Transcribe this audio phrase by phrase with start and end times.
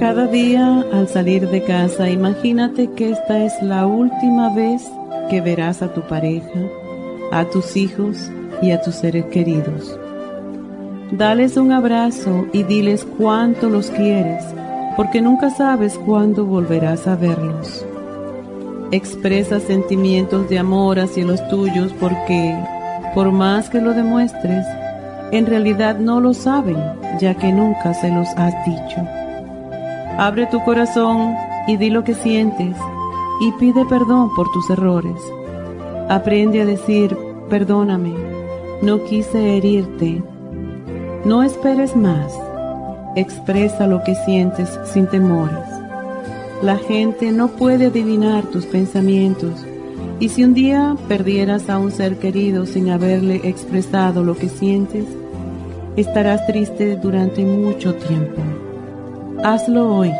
[0.00, 4.90] Cada día al salir de casa, imagínate que esta es la última vez
[5.28, 6.58] que verás a tu pareja,
[7.30, 8.30] a tus hijos
[8.62, 10.00] y a tus seres queridos.
[11.12, 14.42] Dales un abrazo y diles cuánto los quieres,
[14.96, 17.84] porque nunca sabes cuándo volverás a verlos.
[18.92, 22.56] Expresa sentimientos de amor hacia los tuyos porque,
[23.14, 24.64] por más que lo demuestres,
[25.30, 26.78] en realidad no lo saben,
[27.20, 29.19] ya que nunca se los has dicho.
[30.20, 31.34] Abre tu corazón
[31.66, 32.76] y di lo que sientes
[33.40, 35.18] y pide perdón por tus errores.
[36.10, 37.16] Aprende a decir,
[37.48, 38.12] perdóname,
[38.82, 40.22] no quise herirte.
[41.24, 42.38] No esperes más.
[43.16, 45.66] Expresa lo que sientes sin temores.
[46.62, 49.64] La gente no puede adivinar tus pensamientos
[50.18, 55.06] y si un día perdieras a un ser querido sin haberle expresado lo que sientes,
[55.96, 58.42] estarás triste durante mucho tiempo.
[59.42, 60.12] Hazlo hoy,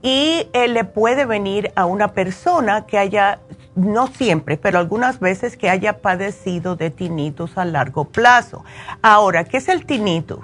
[0.01, 3.41] y eh, le puede venir a una persona que haya,
[3.75, 8.63] no siempre, pero algunas veces que haya padecido de tinnitus a largo plazo.
[9.01, 10.39] Ahora, ¿qué es el tinnitus?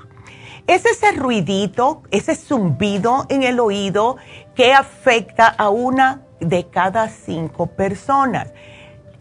[0.67, 4.17] Es ese ruidito, ese zumbido en el oído
[4.55, 8.51] que afecta a una de cada cinco personas.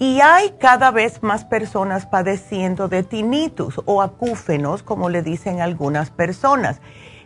[0.03, 6.11] Y hay cada vez más personas padeciendo de tinnitus o acúfenos, como le dicen algunas
[6.11, 6.81] personas.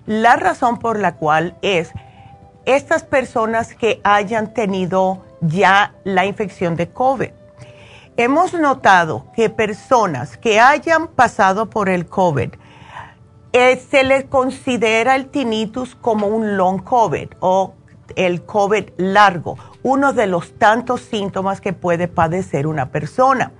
[0.04, 1.90] La razón por la cual es
[2.66, 7.30] estas personas que hayan tenido ya la infección de COVID.
[8.18, 12.50] Hemos notado que personas que hayan pasado por el COVID,
[13.54, 17.72] eh, se les considera el tinnitus como un long COVID o
[18.16, 19.56] el COVID largo,
[19.86, 23.52] uno de los tantos síntomas que puede padecer una persona.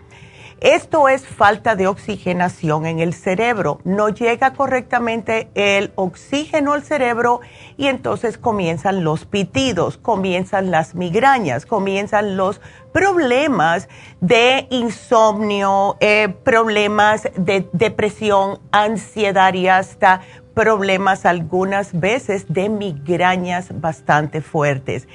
[0.61, 3.79] Esto es falta de oxigenación en el cerebro.
[3.85, 7.43] No llega correctamente el oxígeno al cerebro
[7.77, 13.89] y entonces comienzan los pitidos, comienzan las migrañas, comienzan los problemas
[14.21, 20.23] de insomnio, eh, problemas de depresión, ansiedad y hasta
[20.55, 25.07] problemas algunas veces de migrañas bastante fuertes.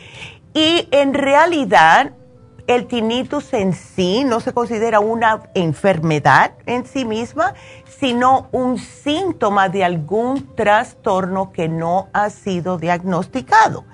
[0.54, 2.14] Y en realidad
[2.68, 7.54] el tinnitus en sí no se considera una enfermedad en sí misma,
[7.86, 13.86] sino un síntoma de algún trastorno que no ha sido diagnosticado.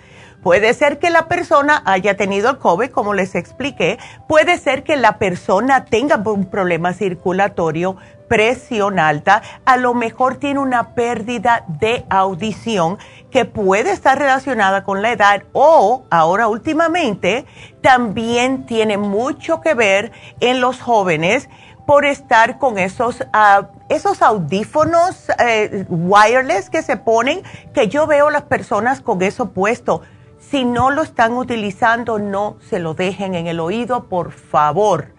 [0.47, 3.99] Puede ser que la persona haya tenido el COVID, como les expliqué.
[4.29, 7.97] Puede ser que la persona tenga un problema circulatorio,
[8.29, 9.41] presión alta.
[9.65, 12.97] A lo mejor tiene una pérdida de audición
[13.29, 17.45] que puede estar relacionada con la edad o ahora últimamente
[17.81, 21.49] también tiene mucho que ver en los jóvenes
[21.85, 27.43] por estar con esos, ah, esos audífonos eh, wireless que se ponen,
[27.73, 30.03] que yo veo las personas con eso puesto.
[30.49, 35.13] Si no lo están utilizando, no se lo dejen en el oído, por favor.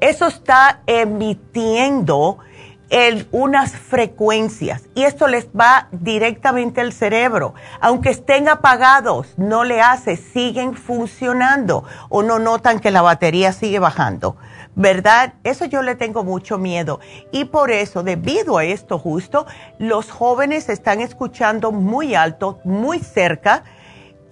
[0.00, 2.38] Eso está emitiendo
[3.30, 7.54] unas frecuencias y esto les va directamente al cerebro.
[7.80, 13.78] Aunque estén apagados, no le hace, siguen funcionando o no notan que la batería sigue
[13.78, 14.36] bajando.
[14.74, 15.34] ¿Verdad?
[15.44, 16.98] Eso yo le tengo mucho miedo.
[17.30, 19.46] Y por eso, debido a esto justo,
[19.78, 23.64] los jóvenes están escuchando muy alto, muy cerca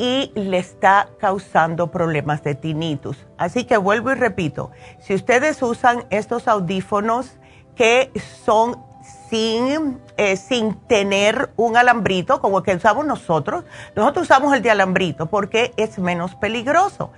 [0.00, 3.26] y le está causando problemas de tinnitus.
[3.37, 7.38] Así que vuelvo y repito, si ustedes usan estos audífonos,
[7.76, 8.11] que
[8.44, 8.82] son
[9.29, 13.64] sin, eh, sin tener un alambrito como el que usamos nosotros.
[13.94, 17.12] Nosotros usamos el de alambrito porque es menos peligroso,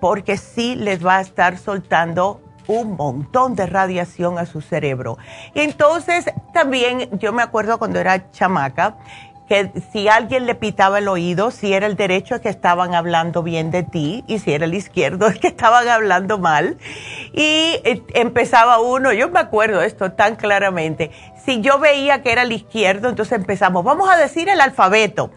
[0.00, 5.18] porque sí les va a estar soltando un montón de radiación a su cerebro.
[5.54, 8.96] Entonces también yo me acuerdo cuando era chamaca
[9.48, 13.70] que si alguien le pitaba el oído, si era el derecho que estaban hablando bien
[13.70, 16.78] de ti y si era el izquierdo es que estaban hablando mal.
[17.32, 21.10] Y eh, empezaba uno, yo me acuerdo esto tan claramente,
[21.44, 25.30] si yo veía que era el izquierdo, entonces empezamos, vamos a decir el alfabeto.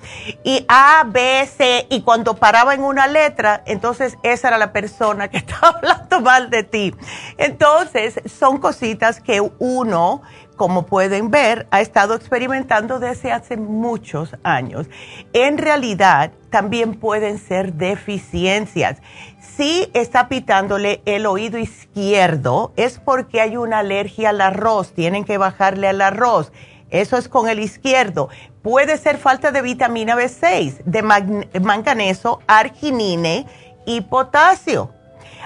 [0.43, 5.27] Y A, B, C, y cuando paraba en una letra, entonces esa era la persona
[5.27, 6.95] que estaba hablando mal de ti.
[7.37, 10.21] Entonces, son cositas que uno
[10.57, 14.87] como pueden ver, ha estado experimentando desde hace muchos años.
[15.31, 18.97] En realidad, también pueden ser deficiencias.
[19.39, 25.37] Si está pitándole el oído izquierdo, es porque hay una alergia al arroz, tienen que
[25.37, 26.51] bajarle al arroz.
[26.89, 28.29] Eso es con el izquierdo.
[28.61, 33.45] Puede ser falta de vitamina B6, de manganeso, arginine
[33.85, 34.91] y potasio.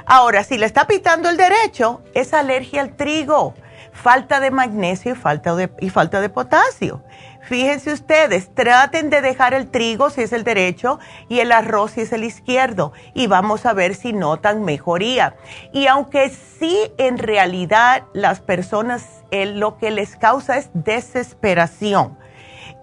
[0.05, 3.53] Ahora, si le está pitando el derecho, es alergia al trigo
[4.01, 7.03] falta de magnesio y falta de, y falta de potasio.
[7.43, 12.01] Fíjense ustedes, traten de dejar el trigo si es el derecho y el arroz si
[12.01, 15.35] es el izquierdo y vamos a ver si notan mejoría.
[15.71, 22.17] Y aunque sí en realidad las personas lo que les causa es desesperación,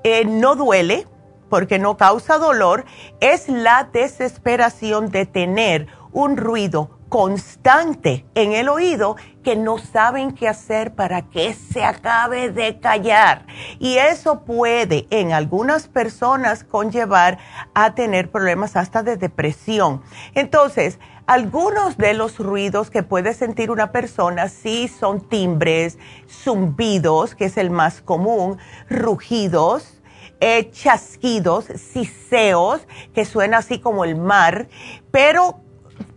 [0.04, 1.06] eh, no duele
[1.48, 2.84] porque no causa dolor,
[3.20, 10.48] es la desesperación de tener un ruido constante en el oído que no saben qué
[10.48, 13.46] hacer para que se acabe de callar.
[13.78, 17.38] Y eso puede en algunas personas conllevar
[17.74, 20.02] a tener problemas hasta de depresión.
[20.34, 27.46] Entonces, algunos de los ruidos que puede sentir una persona sí son timbres, zumbidos, que
[27.46, 30.00] es el más común, rugidos,
[30.40, 34.68] eh, chasquidos, siseos, que suena así como el mar,
[35.10, 35.60] pero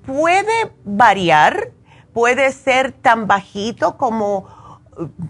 [0.05, 1.72] puede variar,
[2.13, 4.48] puede ser tan bajito como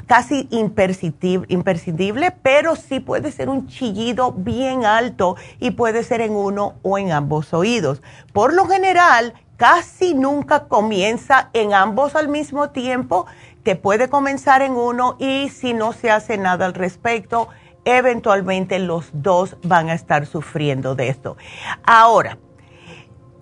[0.08, 6.76] casi imprescindible, pero sí puede ser un chillido bien alto y puede ser en uno
[6.82, 8.02] o en ambos oídos.
[8.34, 13.28] Por lo general, casi nunca comienza en ambos al mismo tiempo,
[13.64, 17.48] te puede comenzar en uno y si no se hace nada al respecto,
[17.86, 21.38] eventualmente los dos van a estar sufriendo de esto.
[21.84, 22.38] Ahora,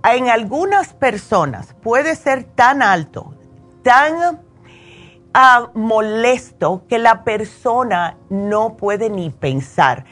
[0.04, 3.34] en algunas personas puede ser tan alto,
[3.84, 4.42] tan
[5.34, 10.06] ah, molesto que la persona no puede ni pensar.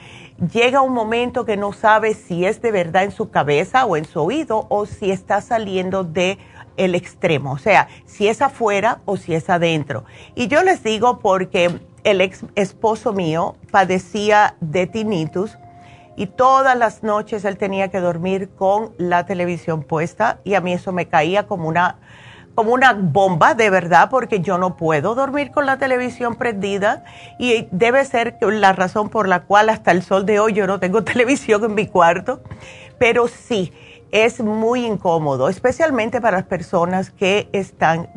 [0.54, 4.06] Llega un momento que no sabe si es de verdad en su cabeza o en
[4.06, 6.38] su oído o si está saliendo de
[6.76, 10.06] el extremo, o sea, si es afuera o si es adentro.
[10.36, 15.58] Y yo les digo porque el ex esposo mío padecía de tinnitus
[16.18, 20.74] y todas las noches él tenía que dormir con la televisión puesta y a mí
[20.74, 22.00] eso me caía como una
[22.56, 27.04] como una bomba de verdad porque yo no puedo dormir con la televisión prendida
[27.38, 30.80] y debe ser la razón por la cual hasta el sol de hoy yo no
[30.80, 32.42] tengo televisión en mi cuarto,
[32.98, 33.72] pero sí,
[34.12, 38.10] es muy incómodo, especialmente para las personas que están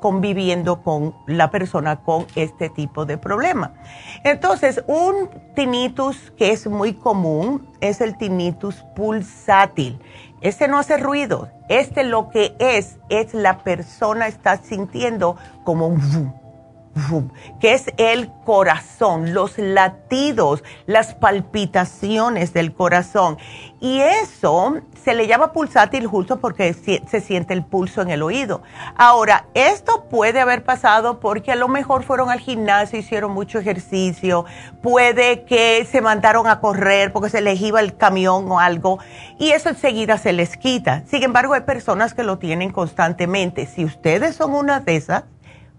[0.00, 3.74] conviviendo con la persona con este tipo de problema.
[4.24, 10.00] Entonces, un tinnitus que es muy común es el tinnitus pulsátil.
[10.40, 16.43] Este no hace ruido, este lo que es, es la persona está sintiendo como un
[17.60, 23.38] que es el corazón, los latidos, las palpitaciones del corazón.
[23.80, 28.62] Y eso se le llama pulsátil justo porque se siente el pulso en el oído.
[28.96, 34.46] Ahora, esto puede haber pasado porque a lo mejor fueron al gimnasio, hicieron mucho ejercicio,
[34.82, 38.98] puede que se mandaron a correr porque se les iba el camión o algo
[39.38, 41.02] y eso enseguida se les quita.
[41.06, 43.66] Sin embargo, hay personas que lo tienen constantemente.
[43.66, 45.24] Si ustedes son una de esas,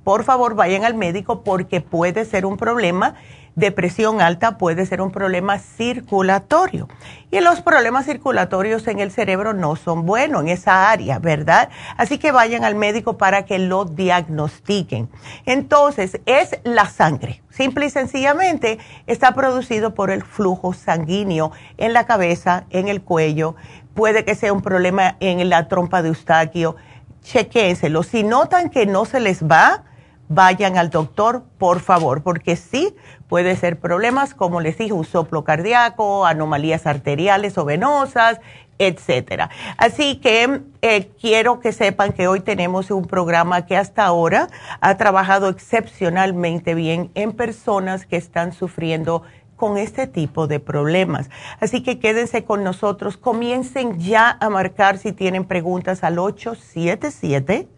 [0.06, 3.16] por favor vayan al médico porque puede ser un problema
[3.56, 6.88] de presión alta, puede ser un problema circulatorio.
[7.32, 11.70] Y los problemas circulatorios en el cerebro no son buenos en esa área, ¿verdad?
[11.98, 15.10] Así que vayan al médico para que lo diagnostiquen.
[15.48, 17.42] Entonces, es la sangre.
[17.50, 23.56] Simple y sencillamente está producido por el flujo sanguíneo en la cabeza, en el cuello.
[23.96, 26.76] Puede que sea un problema en la trompa de eustaquio.
[27.24, 28.04] Chequénselo.
[28.04, 29.84] Si notan que no se les va,
[30.28, 32.96] vayan al doctor, por favor, porque sí
[33.28, 38.40] puede ser problemas, como les dije, un soplo cardíaco, anomalías arteriales o venosas,
[38.78, 39.50] etcétera.
[39.78, 44.48] Así que eh, quiero que sepan que hoy tenemos un programa que hasta ahora
[44.82, 49.24] ha trabajado excepcionalmente bien en personas que están sufriendo
[49.56, 51.30] con este tipo de problemas.
[51.62, 57.70] Así que quédense con nosotros, comiencen ya a marcar si tienen preguntas al 877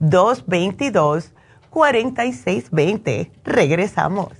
[0.00, 1.32] 222
[1.70, 3.30] 4620.
[3.44, 4.39] Regresamos.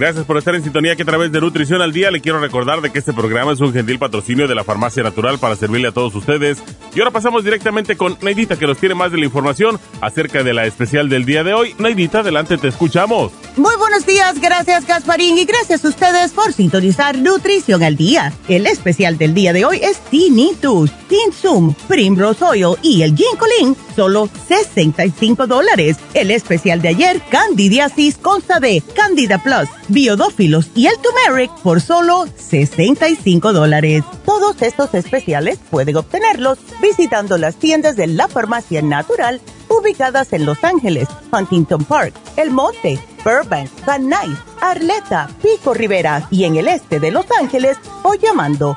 [0.00, 2.80] Gracias por estar en sintonía que a través de Nutrición al Día le quiero recordar
[2.80, 5.92] de que este programa es un gentil patrocinio de la Farmacia Natural para servirle a
[5.92, 6.62] todos ustedes.
[6.94, 10.54] Y ahora pasamos directamente con Neidita que nos tiene más de la información acerca de
[10.54, 11.74] la especial del día de hoy.
[11.76, 13.30] Neidita, adelante, te escuchamos.
[13.58, 18.32] Muy buenos días, gracias Gasparín y gracias a ustedes por sintonizar Nutrición al Día.
[18.48, 24.30] El especial del día de hoy es Tinnitus, Tinsum, Primrose Oil y el Ginkolin, solo
[24.48, 25.98] 65 dólares.
[26.14, 32.24] El especial de ayer, Candidiasis Consta B, Candida Plus biodófilos y el turmeric por solo
[32.34, 34.02] 65 dólares.
[34.24, 40.64] Todos estos especiales pueden obtenerlos visitando las tiendas de la farmacia natural ubicadas en Los
[40.64, 47.00] Ángeles, Huntington Park, El Monte, Burbank, Van Nuys, Arleta, Pico Rivera y en el este
[47.00, 48.76] de Los Ángeles o llamando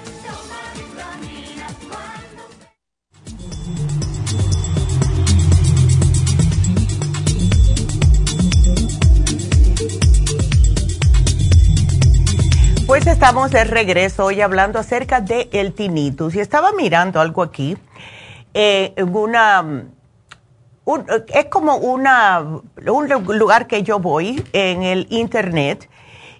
[12.91, 17.77] Pues estamos de regreso hoy hablando acerca de el tinnitus y estaba mirando algo aquí,
[18.53, 19.85] eh, una
[21.33, 25.89] es como una, un lugar que yo voy en el internet,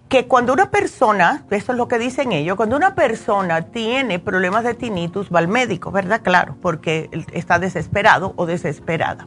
[0.09, 4.65] que cuando una persona, eso es lo que dicen ellos, cuando una persona tiene problemas
[4.65, 6.19] de tinnitus va al médico, ¿verdad?
[6.21, 9.25] Claro, porque está desesperado o desesperada.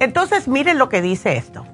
[0.00, 1.64] Entonces, miren lo que dice esto.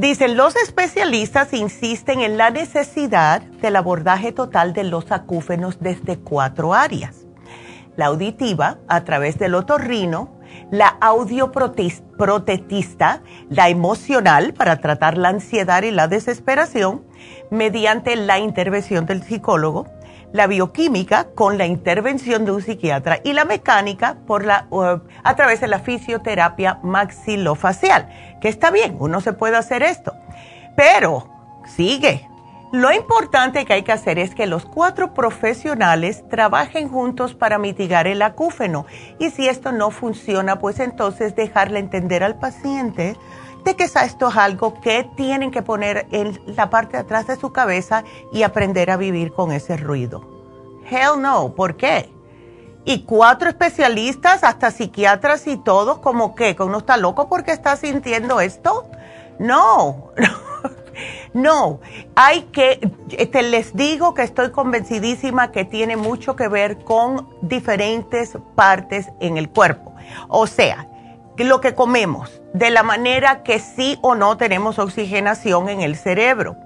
[0.00, 6.72] Dicen, los especialistas insisten en la necesidad del abordaje total de los acúfenos desde cuatro
[6.72, 7.26] áreas.
[7.96, 10.40] La auditiva, a través del otorrino,
[10.70, 17.04] la audioprotetista, la emocional para tratar la ansiedad y la desesperación
[17.50, 19.86] mediante la intervención del psicólogo,
[20.32, 24.66] la bioquímica con la intervención de un psiquiatra y la mecánica por la,
[25.22, 28.08] a través de la fisioterapia maxilofacial,
[28.40, 30.14] que está bien, uno se puede hacer esto,
[30.76, 31.28] pero
[31.66, 32.28] sigue,
[32.72, 38.06] lo importante que hay que hacer es que los cuatro profesionales trabajen juntos para mitigar
[38.06, 38.86] el acúfeno
[39.18, 43.16] y si esto no funciona, pues entonces dejarle entender al paciente
[43.64, 47.36] de que esto es algo que tienen que poner en la parte de atrás de
[47.36, 50.22] su cabeza y aprender a vivir con ese ruido.
[50.90, 52.10] Hell no, ¿por qué?
[52.84, 58.40] Y cuatro especialistas, hasta psiquiatras y todos, como que uno está loco porque está sintiendo
[58.40, 58.88] esto.
[59.38, 60.12] No,
[61.32, 61.80] No,
[62.16, 62.78] hay que,
[63.30, 69.36] te les digo que estoy convencidísima que tiene mucho que ver con diferentes partes en
[69.36, 69.94] el cuerpo.
[70.28, 70.88] O sea,
[71.44, 76.56] lo que comemos, de la manera que sí o no tenemos oxigenación en el cerebro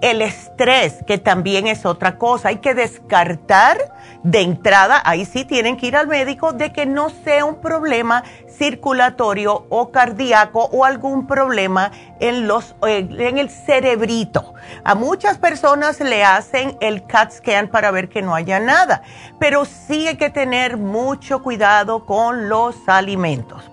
[0.00, 2.48] el estrés, que también es otra cosa.
[2.48, 3.78] Hay que descartar
[4.22, 8.24] de entrada, ahí sí tienen que ir al médico, de que no sea un problema
[8.48, 14.54] circulatorio o cardíaco o algún problema en, los, eh, en el cerebrito.
[14.84, 19.02] A muchas personas le hacen el CAT scan para ver que no haya nada,
[19.38, 23.70] pero sí hay que tener mucho cuidado con los alimentos.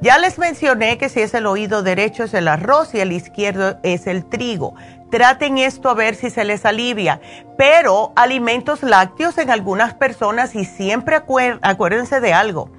[0.00, 3.78] Ya les mencioné que si es el oído derecho es el arroz y el izquierdo
[3.82, 4.74] es el trigo.
[5.10, 7.20] Traten esto a ver si se les alivia.
[7.56, 11.16] Pero alimentos lácteos en algunas personas y siempre
[11.62, 12.70] acuérdense de algo.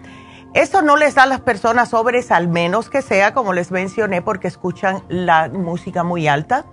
[0.54, 4.22] Eso no les da a las personas sobres, al menos que sea, como les mencioné,
[4.22, 6.66] porque escuchan la música muy alta.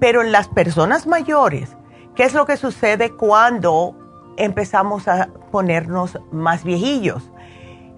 [0.00, 1.76] Pero en las personas mayores,
[2.16, 3.96] ¿qué es lo que sucede cuando
[4.36, 7.30] empezamos a ponernos más viejillos?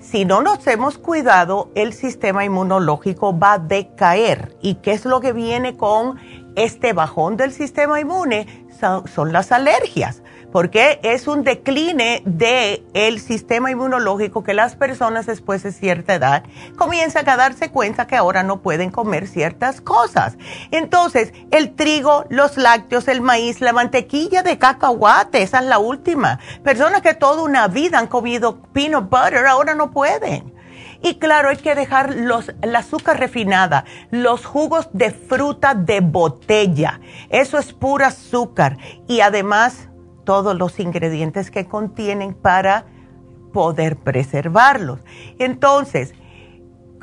[0.03, 4.57] Si no nos hemos cuidado, el sistema inmunológico va a decaer.
[4.61, 6.19] ¿Y qué es lo que viene con
[6.57, 8.67] este bajón del sistema inmune
[9.07, 15.63] son, las alergias, porque es un decline del el sistema inmunológico que las personas después
[15.63, 16.45] de cierta edad
[16.77, 20.37] comienzan a darse cuenta que ahora no pueden comer ciertas cosas.
[20.71, 26.39] Entonces, el trigo, los lácteos, el maíz, la mantequilla de cacahuate, esa es la última.
[26.63, 30.53] Personas que toda una vida han comido peanut butter ahora no pueden.
[31.05, 37.01] Y claro, hay que dejar los, el azúcar refinada, los jugos de fruta de botella.
[37.29, 38.79] Eso es pura azúcar.
[39.09, 39.89] Y además,
[40.25, 42.87] todos los ingredientes que contienen para
[43.53, 45.01] poder preservarlos.
[45.39, 46.15] Entonces,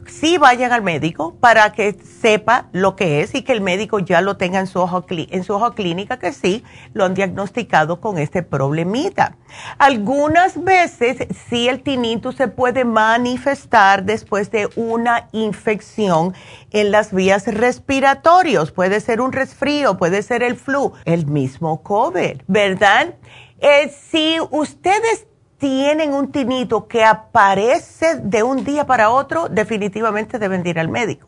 [0.09, 4.21] sí vayan al médico para que sepa lo que es y que el médico ya
[4.21, 9.37] lo tenga en su su clínica, que sí lo han diagnosticado con este problemita.
[9.77, 16.33] Algunas veces sí el tinnitus se puede manifestar después de una infección
[16.71, 18.71] en las vías respiratorias.
[18.71, 23.15] Puede ser un resfrío, puede ser el flu, el mismo COVID, ¿verdad?
[23.61, 25.28] Eh, si ustedes
[25.59, 31.27] tienen un tinito que aparece de un día para otro, definitivamente deben ir al médico.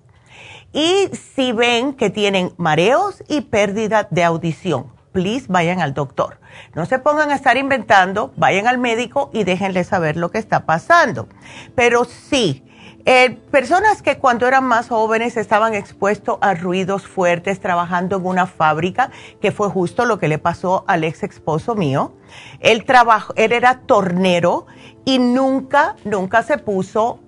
[0.73, 6.39] Y si ven que tienen mareos y pérdida de audición, please vayan al doctor.
[6.73, 10.65] No se pongan a estar inventando, vayan al médico y déjenle saber lo que está
[10.65, 11.27] pasando.
[11.75, 12.63] Pero sí,
[13.05, 18.47] eh, personas que cuando eran más jóvenes estaban expuestos a ruidos fuertes trabajando en una
[18.47, 19.11] fábrica,
[19.41, 22.13] que fue justo lo que le pasó al ex esposo mío.
[22.59, 24.65] Él, trabajó, él era tornero
[25.05, 27.19] y nunca, nunca se puso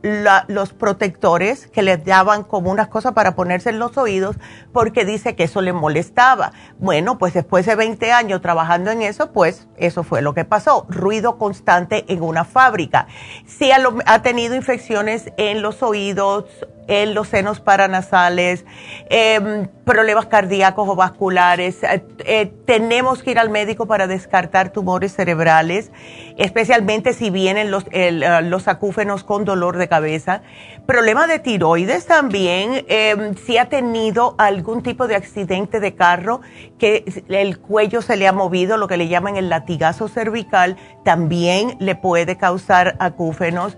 [0.47, 4.35] los protectores que le daban como unas cosas para ponerse en los oídos
[4.71, 6.51] porque dice que eso le molestaba.
[6.79, 10.85] Bueno, pues después de 20 años trabajando en eso, pues eso fue lo que pasó.
[10.89, 13.07] Ruido constante en una fábrica.
[13.45, 16.45] Si ha tenido infecciones en los oídos
[16.87, 18.65] en los senos paranasales,
[19.09, 21.83] em, problemas cardíacos o vasculares.
[21.83, 25.91] Eh, eh, tenemos que ir al médico para descartar tumores cerebrales,
[26.37, 28.11] especialmente si vienen los, eh,
[28.43, 30.41] los acúfenos con dolor de cabeza.
[30.85, 36.41] Problema de tiroides también, em, si ha tenido algún tipo de accidente de carro,
[36.77, 41.77] que el cuello se le ha movido, lo que le llaman el latigazo cervical, también
[41.79, 43.77] le puede causar acúfenos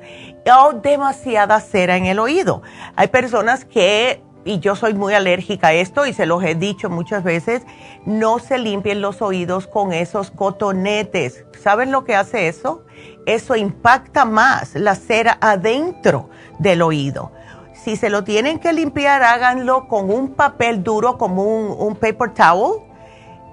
[0.53, 2.61] o demasiada cera en el oído.
[2.95, 6.89] Hay personas que, y yo soy muy alérgica a esto y se los he dicho
[6.89, 7.63] muchas veces,
[8.05, 11.45] no se limpien los oídos con esos cotonetes.
[11.61, 12.83] ¿Saben lo que hace eso?
[13.25, 16.29] Eso impacta más la cera adentro
[16.59, 17.31] del oído.
[17.73, 22.33] Si se lo tienen que limpiar, háganlo con un papel duro como un, un paper
[22.33, 22.81] towel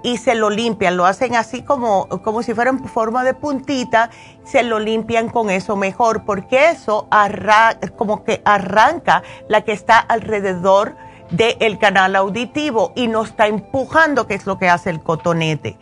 [0.03, 4.09] y se lo limpian, lo hacen así como, como si fuera en forma de puntita,
[4.43, 7.07] se lo limpian con eso mejor, porque eso
[7.95, 10.95] como que arranca la que está alrededor
[11.31, 15.77] del canal auditivo y no está empujando, que es lo que hace el cotonete.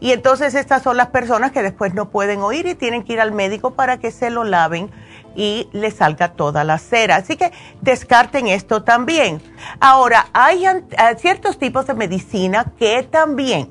[0.00, 3.20] Y entonces estas son las personas que después no pueden oír y tienen que ir
[3.20, 4.90] al médico para que se lo laven
[5.36, 7.16] y le salga toda la cera.
[7.16, 9.40] Así que descarten esto también.
[9.78, 10.82] Ahora, hay eh,
[11.18, 13.70] ciertos tipos de medicina que también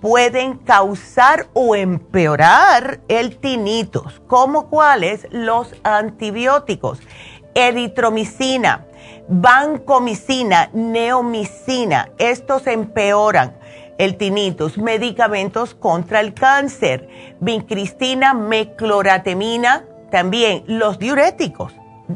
[0.00, 7.00] pueden causar o empeorar el tinnitus, como cuáles los antibióticos,
[7.54, 8.86] eritromicina,
[9.28, 13.56] vancomicina, neomicina, estos empeoran
[13.98, 17.08] el tinnitus, medicamentos contra el cáncer,
[17.40, 21.74] vincristina, mecloratemina, también los diuréticos.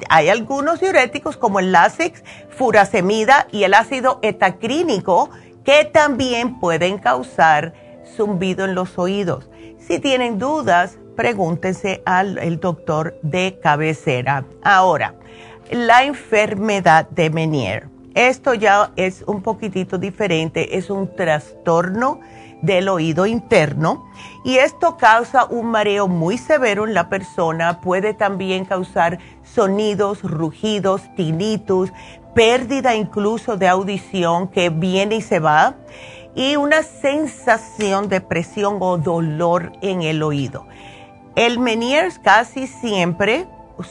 [0.08, 5.30] Hay algunos diuréticos como el Lasix, furasemida y el ácido etacrínico
[5.64, 7.74] que también pueden causar
[8.16, 9.50] zumbido en los oídos.
[9.78, 14.44] Si tienen dudas, pregúntense al doctor de cabecera.
[14.62, 15.14] Ahora,
[15.70, 17.88] la enfermedad de Menier.
[18.14, 22.20] Esto ya es un poquitito diferente, es un trastorno
[22.62, 24.06] del oído interno
[24.44, 31.02] y esto causa un mareo muy severo en la persona, puede también causar sonidos, rugidos,
[31.14, 31.92] tinnitus,
[32.34, 35.74] pérdida incluso de audición que viene y se va
[36.34, 40.66] y una sensación de presión o dolor en el oído.
[41.34, 43.46] El Meniers casi siempre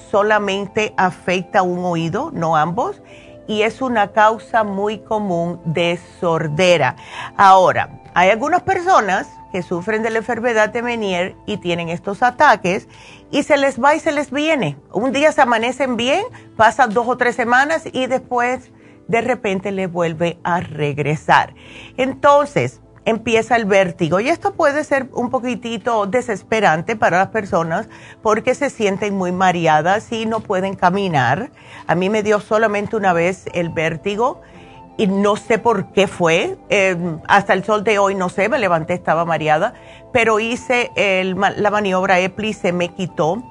[0.09, 3.01] solamente afecta un oído, no ambos,
[3.47, 6.95] y es una causa muy común de sordera.
[7.37, 12.87] Ahora, hay algunas personas que sufren de la enfermedad de Menier y tienen estos ataques
[13.31, 14.77] y se les va y se les viene.
[14.93, 16.23] Un día se amanecen bien,
[16.55, 18.71] pasan dos o tres semanas y después
[19.07, 21.53] de repente le vuelve a regresar.
[21.97, 27.89] Entonces, empieza el vértigo y esto puede ser un poquitito desesperante para las personas
[28.21, 31.51] porque se sienten muy mareadas y no pueden caminar.
[31.87, 34.41] A mí me dio solamente una vez el vértigo
[34.97, 36.57] y no sé por qué fue.
[36.69, 39.73] Em, hasta el sol de hoy no sé, me levanté, estaba mareada,
[40.13, 43.41] pero hice la maniobra EPLI, se me quitó.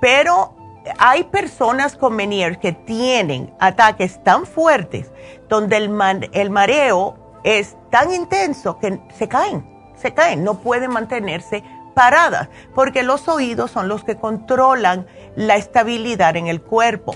[0.00, 0.54] Pero
[0.98, 5.10] hay personas con Menier que tienen ataques tan fuertes
[5.48, 5.90] donde el,
[6.32, 11.62] el mareo es tan intenso que se caen, se caen, no pueden mantenerse
[11.94, 17.14] paradas, porque los oídos son los que controlan la estabilidad en el cuerpo.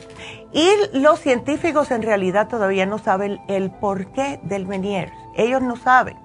[0.53, 5.13] Y los científicos en realidad todavía no saben el porqué del Meniere.
[5.35, 6.17] Ellos no saben.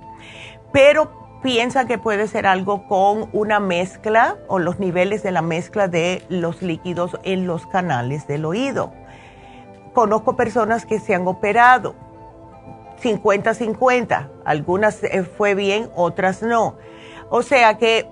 [0.72, 5.88] Pero piensan que puede ser algo con una mezcla o los niveles de la mezcla
[5.88, 8.94] de los líquidos en los canales del oído.
[9.94, 11.96] Conozco personas que se han operado
[13.04, 14.30] 50-50.
[14.46, 16.76] Algunas eh, fue bien, otras no.
[17.30, 18.08] O sea que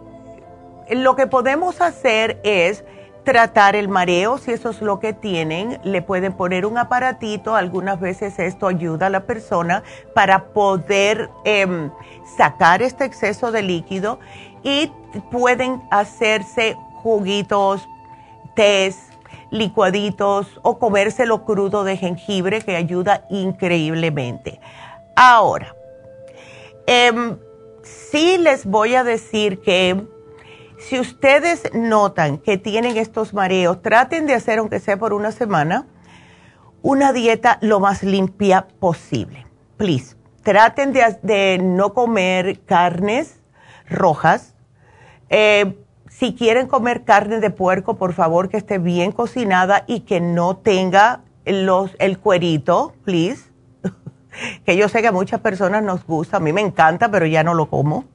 [0.90, 2.84] lo que podemos hacer es
[3.24, 8.00] tratar el mareo, si eso es lo que tienen, le pueden poner un aparatito, algunas
[8.00, 9.84] veces esto ayuda a la persona
[10.16, 11.92] para poder em,
[12.36, 14.20] sacar este exceso de líquido
[14.64, 14.92] y
[15.30, 17.88] pueden hacerse juguitos,
[18.56, 19.12] tés,
[19.52, 24.60] licuaditos o comérselo crudo de jengibre que ayuda increíblemente.
[25.16, 25.76] Ahora,
[26.88, 27.38] em,
[27.84, 30.08] sí les voy a decir que
[30.80, 35.88] si ustedes notan que tienen estos mareos, traten de hacer, aunque sea por una semana,
[36.82, 39.46] una dieta lo más limpia posible.
[39.78, 43.40] Please, traten de, no comer carnes
[43.88, 44.56] rojas.
[45.30, 45.78] Eh,
[46.10, 50.58] si quieren comer carne de puerco, por favor que esté bien cocinada y que no
[50.58, 53.51] tenga los, el cuerito, please.
[54.66, 57.44] Que yo sé que a muchas personas nos gusta, a mí me encanta, pero ya
[57.44, 58.06] no lo como.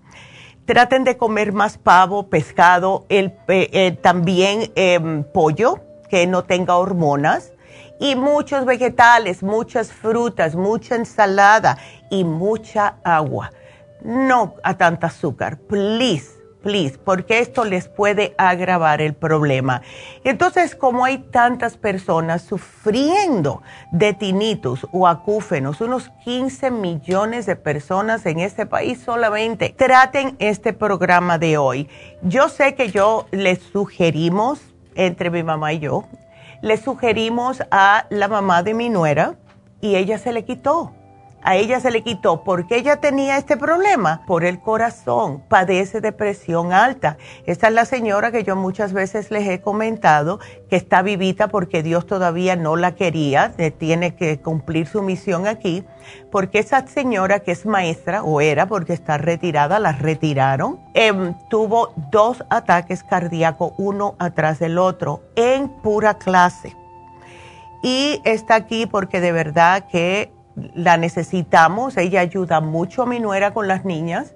[0.65, 7.53] Traten de comer más pavo, pescado, el, eh, también em, pollo que no tenga hormonas
[8.01, 11.79] y muchos vegetales, muchas frutas, mucha ensalada
[12.11, 13.53] y mucha agua.
[14.03, 16.36] No a tanta azúcar, please
[16.67, 19.83] please, porque esto les puede agravar el problema.
[20.25, 28.27] Entonces, como hay tantas personas sufriendo de tinnitus o acúfenos, unos 15 millones de personas
[28.27, 31.89] en este país solamente, traten este programa de hoy.
[32.23, 34.59] Yo sé que yo les sugerimos,
[34.97, 36.05] entre mi mamá y yo,
[36.63, 39.37] le sugerimos a la mamá de mi nuera
[39.81, 40.93] y ella se le quitó
[41.47, 46.11] a ella se le quitó porque ella tenía este problema por el corazón, padece de
[46.11, 47.19] presión alta.
[47.47, 51.85] Esta es la señora que yo muchas veces les he comentado que está vivita porque
[51.85, 55.85] Dios todavía no la quería, tiene que cumplir su misión aquí,
[56.33, 61.93] porque esa señora que es maestra o era porque está retirada, la retiraron, em, tuvo
[62.11, 66.75] dos ataques cardíacos uno atrás del otro en pura clase.
[67.85, 70.33] Y está aquí porque de verdad que
[70.75, 74.35] la necesitamos, ella ayuda mucho a mi nuera con las niñas,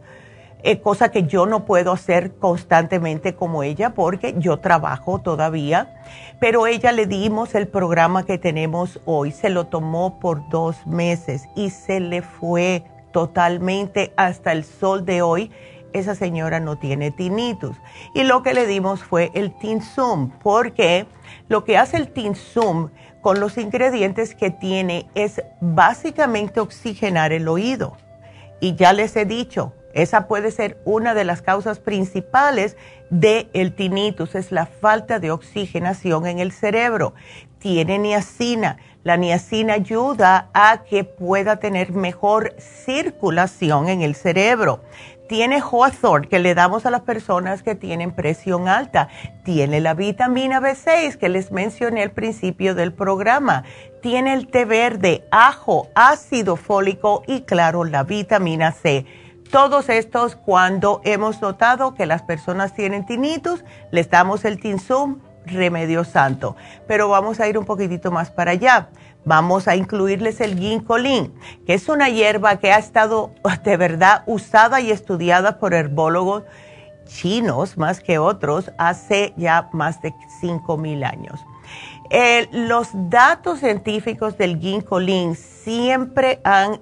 [0.62, 6.02] eh, cosa que yo no puedo hacer constantemente como ella porque yo trabajo todavía,
[6.38, 11.48] pero ella le dimos el programa que tenemos hoy, se lo tomó por dos meses
[11.56, 15.50] y se le fue totalmente hasta el sol de hoy.
[15.92, 17.76] Esa señora no tiene tinnitus.
[18.14, 21.06] Y lo que le dimos fue el Tinsum, porque
[21.48, 27.96] lo que hace el Tinsum con los ingredientes que tiene es básicamente oxigenar el oído.
[28.60, 32.76] Y ya les he dicho, esa puede ser una de las causas principales
[33.10, 37.14] del el tinnitus, es la falta de oxigenación en el cerebro.
[37.58, 38.78] Tiene niacina.
[39.02, 44.82] La niacina ayuda a que pueda tener mejor circulación en el cerebro
[45.30, 49.06] tiene Hawthorne que le damos a las personas que tienen presión alta.
[49.44, 53.62] Tiene la vitamina B6 que les mencioné al principio del programa.
[54.02, 59.06] Tiene el té verde, ajo, ácido fólico y claro, la vitamina C.
[59.52, 66.02] Todos estos cuando hemos notado que las personas tienen tinnitus, les damos el Tinsum, remedio
[66.02, 66.56] santo.
[66.88, 68.88] Pero vamos a ir un poquitito más para allá
[69.24, 71.32] vamos a incluirles el ginkolin,
[71.66, 73.32] que es una hierba que ha estado
[73.64, 76.44] de verdad usada y estudiada por herbólogos
[77.06, 81.40] chinos más que otros hace ya más de 5.000 años.
[82.52, 86.80] los datos científicos del ginkolin siempre han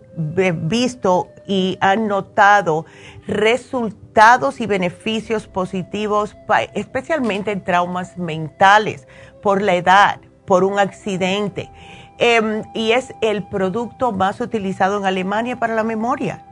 [0.69, 2.85] visto y han notado
[3.27, 6.37] resultados y beneficios positivos,
[6.75, 9.07] especialmente en traumas mentales,
[9.43, 11.71] por la edad, por un accidente
[12.19, 16.45] Em, y es el producto más utilizado en Alemania para la memoria.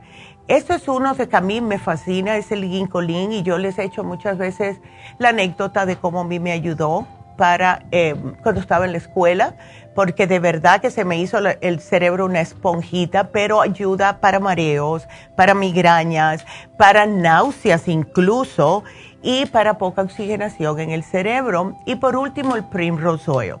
[0.47, 3.83] Esto es uno que a mí me fascina, es el ginkolin y yo les he
[3.83, 4.79] hecho muchas veces
[5.17, 9.57] la anécdota de cómo a mí me ayudó para em, cuando estaba en la escuela,
[9.93, 15.05] porque de verdad que se me hizo el cerebro una esponjita, pero ayuda para mareos,
[15.35, 16.45] para migrañas,
[16.77, 18.85] para náuseas incluso
[19.21, 21.75] y para poca oxigenación en el cerebro.
[21.85, 23.55] Y por último, el Primrose Oil.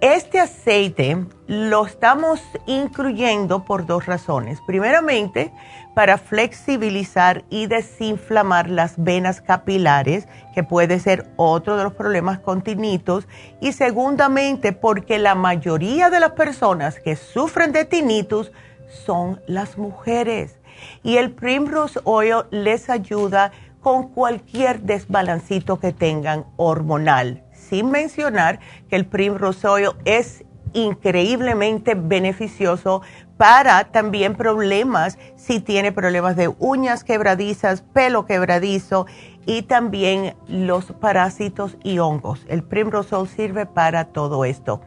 [0.00, 4.58] Este aceite lo estamos incluyendo por dos razones.
[4.66, 5.52] Primeramente,
[5.94, 12.62] para flexibilizar y desinflamar las venas capilares, que puede ser otro de los problemas con
[12.62, 13.26] tinnitus.
[13.60, 18.52] Y segundamente, porque la mayoría de las personas que sufren de tinnitus
[18.88, 20.58] son las mujeres.
[21.02, 27.43] Y el Primrose Oil les ayuda con cualquier desbalancito que tengan hormonal
[27.74, 33.02] sin mencionar que el Primrose Oil es increíblemente beneficioso
[33.36, 39.06] para también problemas, si tiene problemas de uñas quebradizas, pelo quebradizo
[39.44, 42.46] y también los parásitos y hongos.
[42.48, 44.80] El Primrose Oil sirve para todo esto.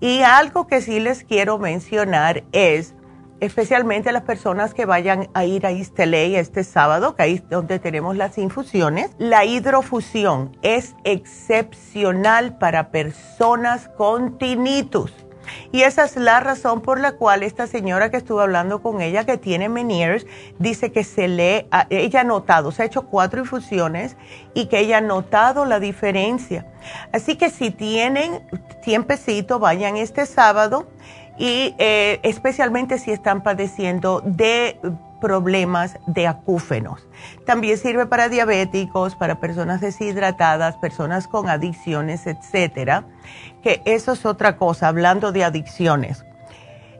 [0.00, 2.96] Y algo que sí les quiero mencionar es
[3.40, 7.78] especialmente las personas que vayan a ir a Isteley este sábado, que ahí es donde
[7.78, 9.10] tenemos las infusiones.
[9.18, 15.12] La hidrofusión es excepcional para personas con tinnitus.
[15.72, 19.24] Y esa es la razón por la cual esta señora que estuve hablando con ella,
[19.24, 20.26] que tiene Meniers,
[20.58, 24.16] dice que se le, ella ha notado, se ha hecho cuatro infusiones
[24.54, 26.66] y que ella ha notado la diferencia.
[27.12, 28.42] Así que si tienen
[28.82, 30.86] tiempecito, vayan este sábado
[31.38, 34.78] y eh, especialmente si están padeciendo de
[35.20, 37.06] problemas de acúfenos.
[37.46, 43.04] También sirve para diabéticos, para personas deshidratadas, personas con adicciones, etcétera,
[43.62, 46.24] que eso es otra cosa, hablando de adicciones.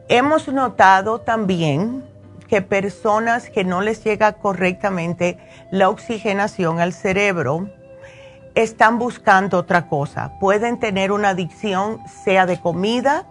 [0.09, 2.05] Hemos notado también
[2.49, 5.38] que personas que no les llega correctamente
[5.70, 7.68] la oxigenación al cerebro
[8.55, 10.38] están buscando otra cosa.
[10.40, 13.27] Pueden tener una adicción, sea de comida,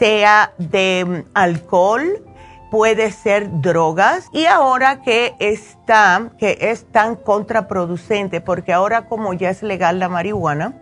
[0.00, 2.24] sea de mm, alcohol,
[2.70, 9.50] puede ser drogas y ahora que está, que es tan contraproducente, porque ahora como ya
[9.50, 10.72] es legal la marihuana,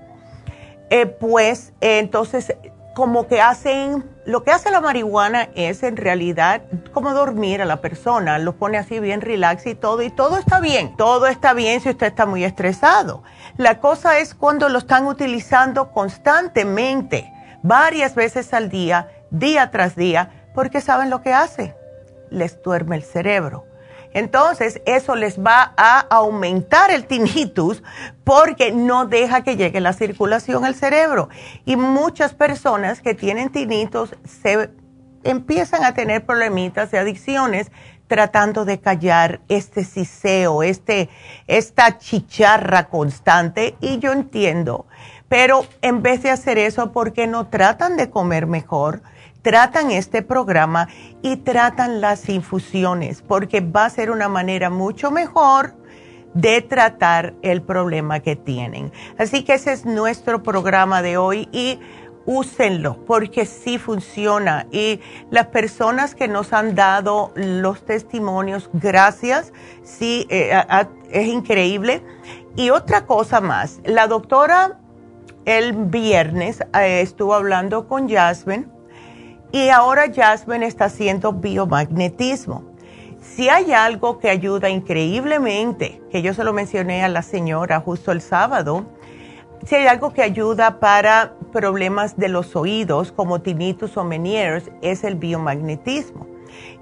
[0.90, 2.54] eh, pues entonces
[2.94, 7.80] como que hacen, lo que hace la marihuana es en realidad como dormir a la
[7.80, 11.80] persona, lo pone así bien relax y todo, y todo está bien, todo está bien
[11.80, 13.24] si usted está muy estresado.
[13.56, 17.32] La cosa es cuando lo están utilizando constantemente,
[17.68, 21.76] varias veces al día, día tras día, porque saben lo que hace,
[22.30, 23.66] les duerme el cerebro.
[24.14, 27.82] Entonces, eso les va a aumentar el tinnitus
[28.24, 31.28] porque no deja que llegue la circulación al cerebro.
[31.66, 34.70] Y muchas personas que tienen tinnitus se
[35.24, 37.70] empiezan a tener problemitas de adicciones
[38.06, 41.10] tratando de callar este siseo, este,
[41.46, 43.76] esta chicharra constante.
[43.80, 44.86] Y yo entiendo,
[45.28, 49.02] pero en vez de hacer eso, ¿por qué no tratan de comer mejor?
[49.42, 50.88] tratan este programa
[51.22, 55.74] y tratan las infusiones, porque va a ser una manera mucho mejor
[56.34, 58.92] de tratar el problema que tienen.
[59.18, 61.80] Así que ese es nuestro programa de hoy y
[62.26, 64.66] úsenlo porque sí funciona.
[64.70, 70.62] Y las personas que nos han dado los testimonios, gracias, sí, eh,
[71.10, 72.02] es increíble.
[72.54, 74.78] Y otra cosa más, la doctora
[75.48, 78.66] el viernes eh, estuvo hablando con Jasmine
[79.50, 82.64] y ahora Jasmine está haciendo biomagnetismo.
[83.22, 88.12] Si hay algo que ayuda increíblemente, que yo se lo mencioné a la señora justo
[88.12, 88.84] el sábado,
[89.64, 95.02] si hay algo que ayuda para problemas de los oídos como tinnitus o Meniere's, es
[95.02, 96.26] el biomagnetismo.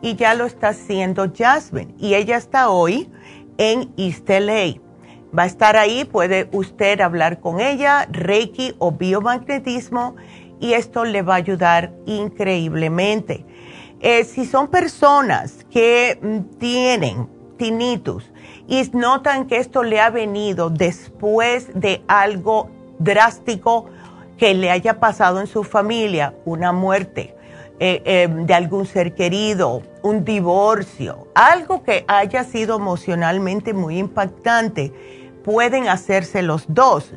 [0.02, 1.94] Y ya lo está haciendo Jasmine.
[1.98, 3.08] Y ella está hoy
[3.58, 4.85] en East LA.
[5.36, 10.16] Va a estar ahí, puede usted hablar con ella, Reiki o biomagnetismo
[10.60, 13.44] y esto le va a ayudar increíblemente.
[14.00, 18.30] Eh, si son personas que mm, tienen tinnitus
[18.66, 23.86] y notan que esto le ha venido después de algo drástico
[24.38, 27.34] que le haya pasado en su familia, una muerte
[27.78, 34.94] eh, eh, de algún ser querido, un divorcio, algo que haya sido emocionalmente muy impactante,
[35.46, 37.14] pueden hacerse los dos.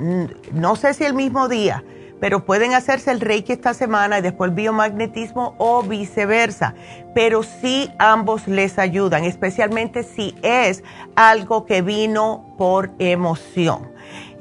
[0.54, 1.84] No sé si el mismo día,
[2.20, 6.76] pero pueden hacerse el Reiki esta semana y después el biomagnetismo o viceversa.
[7.15, 10.84] Pero sí ambos les ayudan, especialmente si es
[11.15, 13.92] algo que vino por emoción.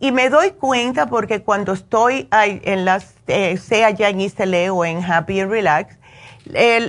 [0.00, 4.84] y me doy cuenta porque cuando estoy en las, eh, sea ya en Istele o
[4.86, 5.98] en Happy and Relax,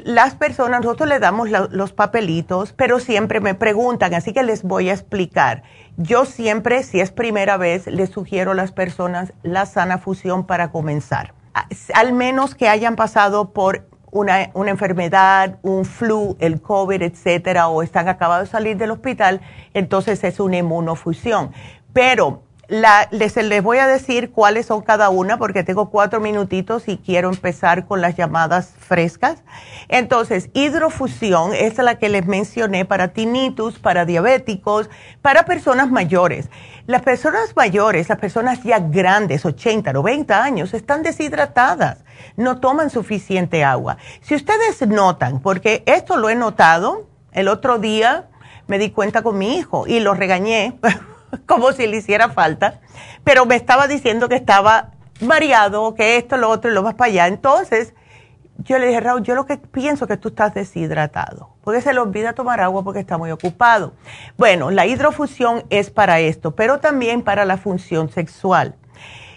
[0.06, 4.90] las personas, nosotros le damos los papelitos, pero siempre me preguntan, así que les voy
[4.90, 5.64] a explicar.
[5.98, 10.72] Yo siempre, si es primera vez, les sugiero a las personas la sana fusión para
[10.72, 11.34] comenzar.
[11.94, 17.84] Al menos que hayan pasado por una, una, enfermedad, un flu, el COVID, etcétera, o
[17.84, 19.42] están acabados de salir del hospital,
[19.74, 21.52] entonces es una inmunofusión.
[21.94, 26.98] Pero les, les voy a decir cuáles son cada una porque tengo cuatro minutitos y
[26.98, 29.44] quiero empezar con las llamadas frescas.
[29.90, 34.90] Entonces, hidrofusión es la que les mencioné para tinnitus, para diabéticos,
[35.22, 36.50] para personas mayores.
[36.88, 42.06] Las personas mayores, las personas ya grandes, 80, 90 años, están deshidratadas,
[42.38, 43.98] no toman suficiente agua.
[44.22, 48.30] Si ustedes notan, porque esto lo he notado, el otro día
[48.68, 50.80] me di cuenta con mi hijo y lo regañé
[51.46, 52.80] como si le hiciera falta,
[53.24, 57.12] pero me estaba diciendo que estaba mareado, que esto, lo otro y lo más para
[57.12, 57.28] allá.
[57.28, 57.94] Entonces,
[58.58, 62.00] yo le dije, Raúl, yo lo que pienso que tú estás deshidratado, porque se le
[62.00, 63.94] olvida tomar agua porque está muy ocupado.
[64.38, 68.76] Bueno, la hidrofusión es para esto, pero también para la función sexual.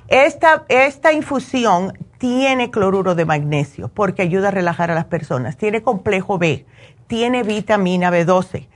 [0.08, 5.82] Esta, esta infusión tiene cloruro de magnesio porque ayuda a relajar a las personas, tiene
[5.82, 6.66] complejo B,
[7.06, 8.68] tiene vitamina B12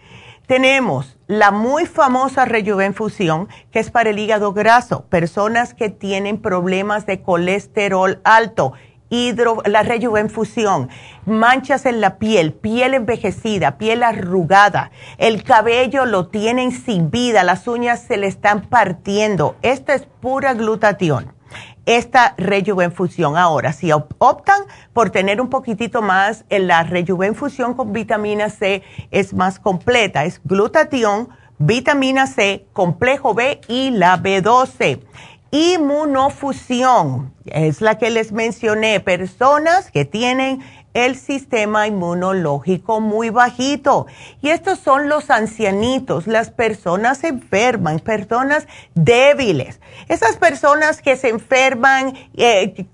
[0.48, 7.04] tenemos la muy famosa Rejuvenfusión, que es para el hígado graso, personas que tienen problemas
[7.04, 8.72] de colesterol alto.
[9.10, 10.90] Hidro, la rejuvenfusión,
[11.24, 17.68] manchas en la piel, piel envejecida, piel arrugada, el cabello lo tienen sin vida, las
[17.68, 19.56] uñas se le están partiendo.
[19.62, 21.37] Esta es pura glutatión
[21.86, 23.36] esta rejuvenfusión.
[23.36, 29.58] Ahora, si optan por tener un poquitito más, la rejuvenfusión con vitamina C es más
[29.58, 35.00] completa, es glutatión, vitamina C, complejo B y la B12.
[35.50, 40.60] Inmunofusión es la que les mencioné, personas que tienen
[41.04, 44.06] el sistema inmunológico muy bajito.
[44.40, 49.80] Y estos son los ancianitos, las personas enfermas, personas débiles.
[50.08, 52.86] Esas personas que se enferman eh,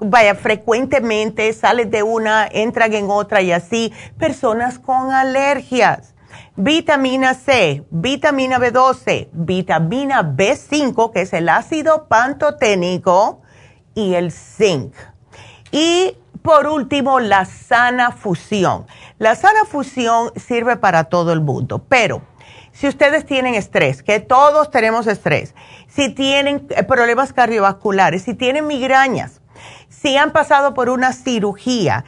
[0.00, 3.92] vaya, frecuentemente, salen de una, entran en otra y así.
[4.18, 6.14] Personas con alergias.
[6.56, 13.40] Vitamina C, vitamina B12, vitamina B5, que es el ácido pantoténico,
[13.94, 14.92] y el zinc.
[15.72, 18.86] Y por último, la sana fusión.
[19.18, 22.22] La sana fusión sirve para todo el mundo, pero
[22.72, 25.54] si ustedes tienen estrés, que todos tenemos estrés,
[25.88, 29.40] si tienen eh, problemas cardiovasculares, si tienen migrañas,
[29.88, 32.04] si han pasado por una cirugía,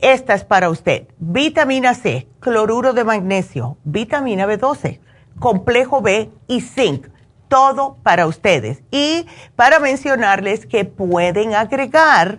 [0.00, 1.08] esta es para usted.
[1.18, 5.00] Vitamina C, cloruro de magnesio, vitamina B12,
[5.38, 7.08] complejo B y zinc.
[7.48, 8.82] Todo para ustedes.
[8.92, 12.38] Y para mencionarles que pueden agregar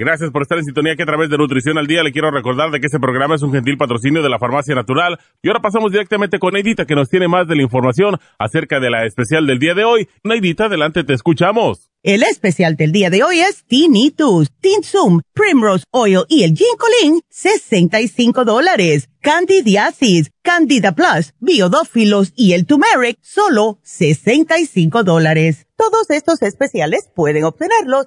[0.00, 2.70] Gracias por estar en sintonía que a través de Nutrición al Día le quiero recordar
[2.70, 5.18] de que este programa es un gentil patrocinio de la Farmacia Natural.
[5.42, 8.88] Y ahora pasamos directamente con Neidita que nos tiene más de la información acerca de
[8.88, 10.08] la especial del día de hoy.
[10.24, 11.90] Neidita, adelante, te escuchamos.
[12.02, 18.46] El especial del día de hoy es Tinnitus, Tinsum, Primrose Oil y el Ginkolin, 65
[18.46, 19.10] dólares.
[19.20, 25.66] Candidiasis, Candida Plus, Biodófilos y el Turmeric, solo 65 dólares.
[25.76, 28.06] Todos estos especiales pueden obtenerlos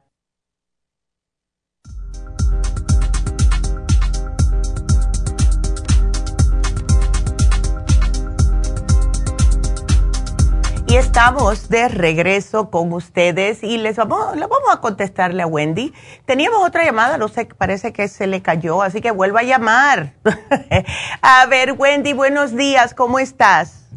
[10.91, 15.93] Y estamos de regreso con ustedes y les vamos, le vamos a contestarle a Wendy.
[16.25, 20.11] Teníamos otra llamada, no sé, parece que se le cayó, así que vuelva a llamar.
[21.21, 23.89] a ver, Wendy, buenos días, ¿cómo estás?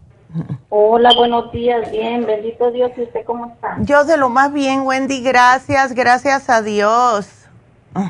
[0.69, 3.77] Hola, buenos días, bien, bendito Dios, ¿y usted cómo está?
[3.81, 7.49] Yo de lo más bien, Wendy, gracias, gracias a Dios.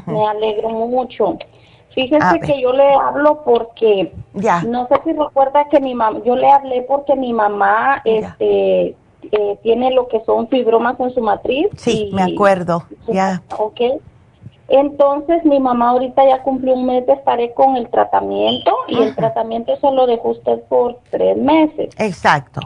[0.04, 1.38] Me alegro mucho.
[1.94, 4.62] Fíjese que yo le hablo porque ya.
[4.62, 8.96] no sé si recuerda que mi mamá, yo le hablé porque mi mamá este
[9.30, 11.68] eh, tiene lo que son fibromas en su matriz.
[11.76, 13.42] Sí, me acuerdo, ya.
[13.58, 13.80] Ok.
[14.68, 19.14] Entonces mi mamá ahorita ya cumplió un mes de estaré con el tratamiento y el
[19.14, 21.94] tratamiento se lo dejó usted por tres meses.
[21.98, 22.60] Exacto.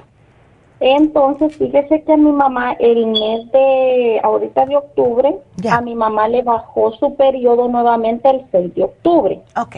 [0.81, 5.37] Entonces, fíjese que a mi mamá el mes de, ahorita de octubre,
[5.71, 9.43] a mi mamá le bajó su periodo nuevamente el 6 de octubre.
[9.61, 9.77] Ok.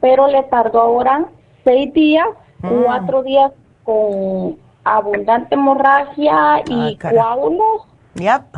[0.00, 1.26] Pero le tardó ahora
[1.64, 2.26] seis días,
[2.62, 2.82] Mm.
[2.84, 3.52] cuatro días
[3.84, 7.82] con abundante hemorragia y coágulos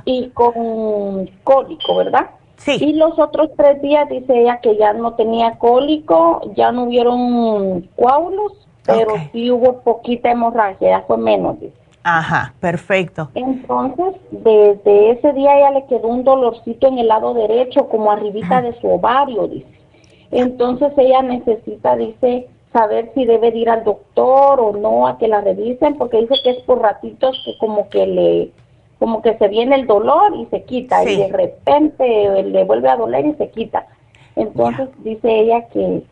[0.04, 2.30] y con cólico, ¿verdad?
[2.58, 2.76] Sí.
[2.80, 7.88] Y los otros tres días dice ella que ya no tenía cólico, ya no hubieron
[7.96, 8.52] coágulos,
[8.88, 11.60] pero sí hubo poquita hemorragia, ya fue menos.
[11.60, 11.74] Dice.
[12.02, 13.28] Ajá, perfecto.
[13.34, 18.62] Entonces, desde ese día ella le quedó un dolorcito en el lado derecho, como arribita
[18.62, 19.68] de su ovario, dice.
[20.30, 25.28] Entonces ella necesita, dice, saber si debe de ir al doctor o no a que
[25.28, 28.50] la revisen, porque dice que es por ratitos que como que le,
[28.98, 32.96] como que se viene el dolor y se quita, y de repente le vuelve a
[32.96, 33.86] doler y se quita.
[34.36, 36.02] Entonces dice ella que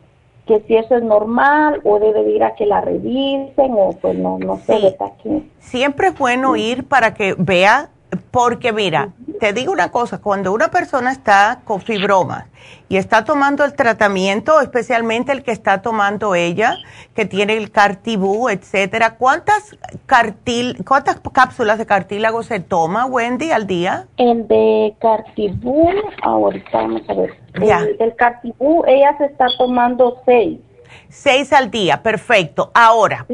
[0.47, 4.17] que si eso es normal o debe de ir a que la revisen o pues
[4.17, 4.87] no, no sé, Sí.
[4.87, 5.51] está aquí.
[5.59, 9.09] Siempre es bueno ir para que vea, porque mira,
[9.39, 12.45] te digo una cosa, cuando una persona está con fibromas
[12.89, 16.75] y está tomando el tratamiento, especialmente el que está tomando ella,
[17.15, 23.67] que tiene el cartibú, etcétera, ¿cuántas cartil, cuántas cápsulas de cartílago se toma, Wendy, al
[23.67, 24.07] día?
[24.17, 25.89] El de Cartibú,
[26.21, 27.37] ahorita vamos a ver.
[27.61, 27.79] Ya.
[27.79, 30.59] El, el Cartibú, ella se está tomando seis.
[31.09, 32.71] Seis al día, perfecto.
[32.73, 33.25] Ahora,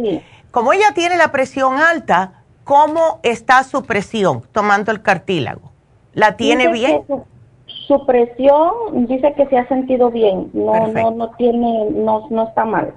[0.52, 5.72] como ella tiene la presión alta, ¿cómo está su presión tomando el cartílago?
[6.14, 7.04] ¿La tiene Dice bien?
[7.08, 7.24] Su,
[7.88, 8.72] su presión
[9.08, 12.94] dice que se ha sentido bien, no, no, no tiene, no, no está mal.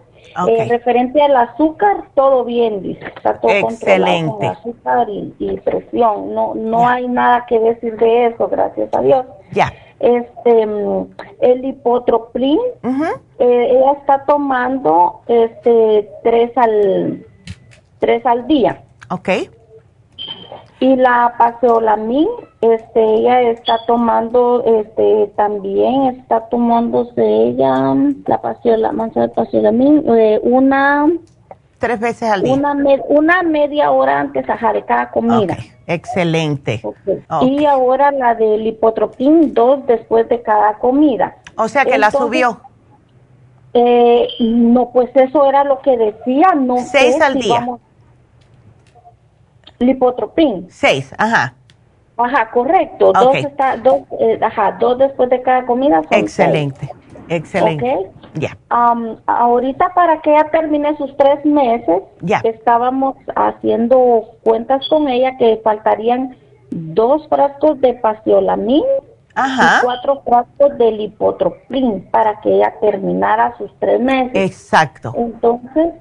[0.48, 4.46] Eh, referente al azúcar, todo bien, dice, está todo controlado con Excelente.
[4.46, 9.24] azúcar y, y presión, no, no hay nada que decir de eso, gracias a Dios.
[9.52, 9.72] Ya.
[9.98, 11.06] Este, mm,
[11.40, 12.58] el hipotropín,
[13.38, 17.24] eh, ella está tomando este tres al
[17.98, 18.82] tres al día.
[19.10, 19.28] Ok.
[20.79, 22.29] Y la paseolamin,
[22.61, 27.95] este, ella está tomando, este, también está tomándose ella
[28.27, 31.09] la paseola, mancha de paseolamin, eh, una
[31.79, 32.53] tres veces al día.
[32.55, 35.57] Una, me- una media hora antes ajá, de cada comida.
[35.87, 36.83] Excelente.
[37.43, 41.37] Y ahora la del hipotropín, dos después de cada comida.
[41.57, 42.61] O sea que la subió.
[43.74, 47.55] Eh, no, pues eso era lo que decía, no Seis sé al si día.
[47.61, 47.81] vamos-
[49.79, 50.66] Lipotropín.
[50.70, 51.55] Seis, ajá.
[52.16, 53.12] Ajá, correcto.
[53.12, 56.91] Dos, está, dos, eh, ajá, dos después de cada comida son Excelente.
[57.29, 57.95] Excelente.
[57.95, 58.07] Ok.
[58.35, 58.57] Ya.
[58.68, 62.03] Am, ahorita para que ella termine sus tres meses,
[62.45, 66.37] estábamos haciendo cuentas con ella que faltarían
[66.70, 68.85] dos frascos de pastiolamin
[69.35, 69.79] Ajá.
[69.79, 74.33] y cuatro frascos de lipotropin para que ella terminara sus tres meses.
[74.35, 75.12] Exacto.
[75.16, 75.95] Entonces,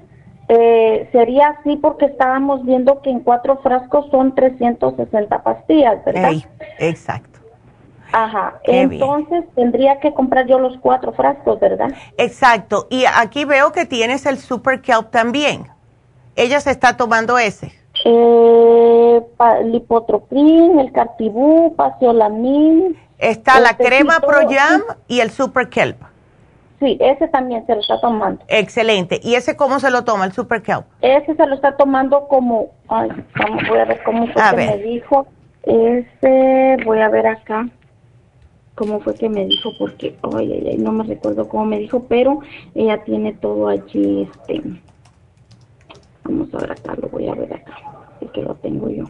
[0.48, 6.30] eh, sería así porque estábamos viendo que en cuatro frascos son 360 pastillas, ¿verdad?
[6.30, 6.46] Ey,
[6.78, 7.40] exacto.
[8.12, 8.60] Ajá.
[8.64, 9.02] Qué bien.
[9.02, 11.88] Entonces tendría que comprar yo los cuatro frascos, ¿verdad?
[12.16, 12.86] Exacto.
[12.90, 15.66] Y aquí veo que tienes el Super Kelp también.
[16.36, 17.72] Ella se está tomando ese.
[18.04, 19.60] Eh, pa-
[20.78, 22.96] el cartibú, paciolamin.
[23.18, 25.96] Está la crema Proyam y el Super Kelp.
[26.78, 28.44] Sí, ese también se lo está tomando.
[28.48, 29.18] Excelente.
[29.22, 30.84] ¿Y ese cómo se lo toma, el Super Kelp?
[31.00, 33.08] Ese se lo está tomando como, ay,
[33.38, 34.70] vamos, voy a ver cómo fue A que ver.
[34.70, 35.26] me dijo.
[35.62, 37.68] Ese, voy a ver acá
[38.76, 42.04] cómo fue que me dijo, porque, ay, ay, ay, no me recuerdo cómo me dijo,
[42.04, 42.40] pero
[42.74, 44.62] ella tiene todo allí, este,
[46.22, 47.74] vamos a ver acá, lo voy a ver acá,
[48.20, 49.04] es que lo tengo yo.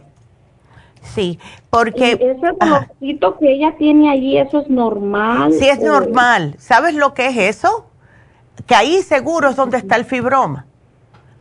[1.01, 2.13] Sí, Y porque...
[2.13, 5.53] ese dolorcito que ella tiene allí, ¿eso es normal?
[5.53, 6.55] Sí, es o- normal.
[6.59, 7.87] ¿Sabes lo que es eso?
[8.65, 10.65] Que ahí seguro es donde está el fibroma.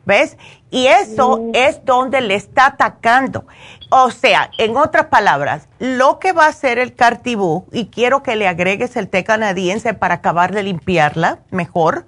[0.04, 0.36] ¿Ves?
[0.70, 3.44] Y eso es donde le está atacando.
[3.90, 8.36] O sea, en otras palabras, lo que va a hacer el cartibú, y quiero que
[8.36, 12.07] le agregues el té canadiense para acabar de limpiarla mejor,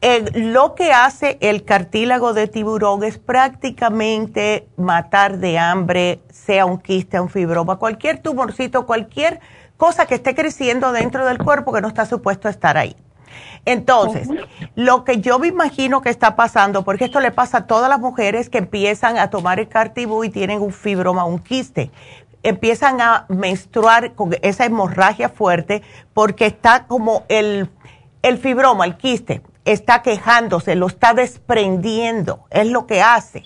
[0.00, 6.78] eh, lo que hace el cartílago de tiburón es prácticamente matar de hambre, sea un
[6.78, 9.40] quiste, un fibroma, cualquier tumorcito, cualquier
[9.76, 12.94] cosa que esté creciendo dentro del cuerpo que no está supuesto a estar ahí.
[13.64, 14.28] Entonces,
[14.76, 17.98] lo que yo me imagino que está pasando, porque esto le pasa a todas las
[17.98, 21.90] mujeres que empiezan a tomar el cartibú y tienen un fibroma, un quiste,
[22.42, 25.82] empiezan a menstruar con esa hemorragia fuerte
[26.14, 27.68] porque está como el,
[28.22, 29.42] el fibroma, el quiste,
[29.72, 33.42] está quejándose, lo está desprendiendo, es lo que hace.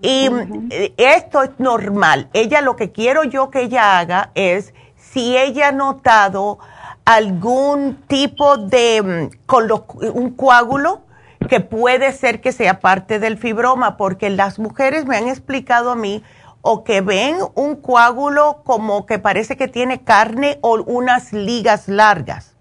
[0.00, 0.28] Y
[0.70, 2.28] eh, esto es normal.
[2.32, 6.58] Ella lo que quiero yo que ella haga es, si ella ha notado
[7.04, 9.82] algún tipo de, mm, con los-
[10.14, 11.02] un coágulo,
[11.48, 15.96] que puede ser que sea parte del fibroma, porque las mujeres me han explicado a
[15.96, 16.22] mí
[16.62, 22.51] o que ven un coágulo como que parece que tiene carne o unas ligas largas.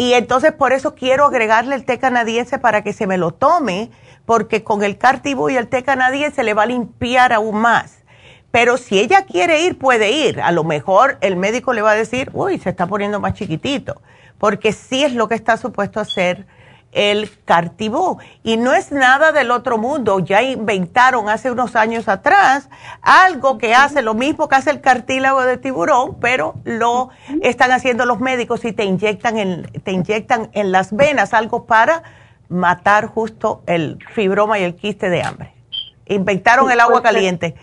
[0.00, 3.90] Y entonces por eso quiero agregarle el té canadiense para que se me lo tome,
[4.24, 8.02] porque con el cartibú y el té canadiense le va a limpiar aún más.
[8.50, 10.40] Pero si ella quiere ir, puede ir.
[10.40, 14.00] A lo mejor el médico le va a decir, uy, se está poniendo más chiquitito,
[14.38, 16.46] porque sí es lo que está supuesto hacer
[16.92, 18.18] el cartibú.
[18.42, 20.18] Y no es nada del otro mundo.
[20.20, 22.68] Ya inventaron hace unos años atrás
[23.02, 27.10] algo que hace lo mismo que hace el cartílago de tiburón, pero lo
[27.42, 32.02] están haciendo los médicos y te inyectan en, te inyectan en las venas algo para
[32.48, 35.52] matar justo el fibroma y el quiste de hambre.
[36.06, 37.54] Inventaron el agua caliente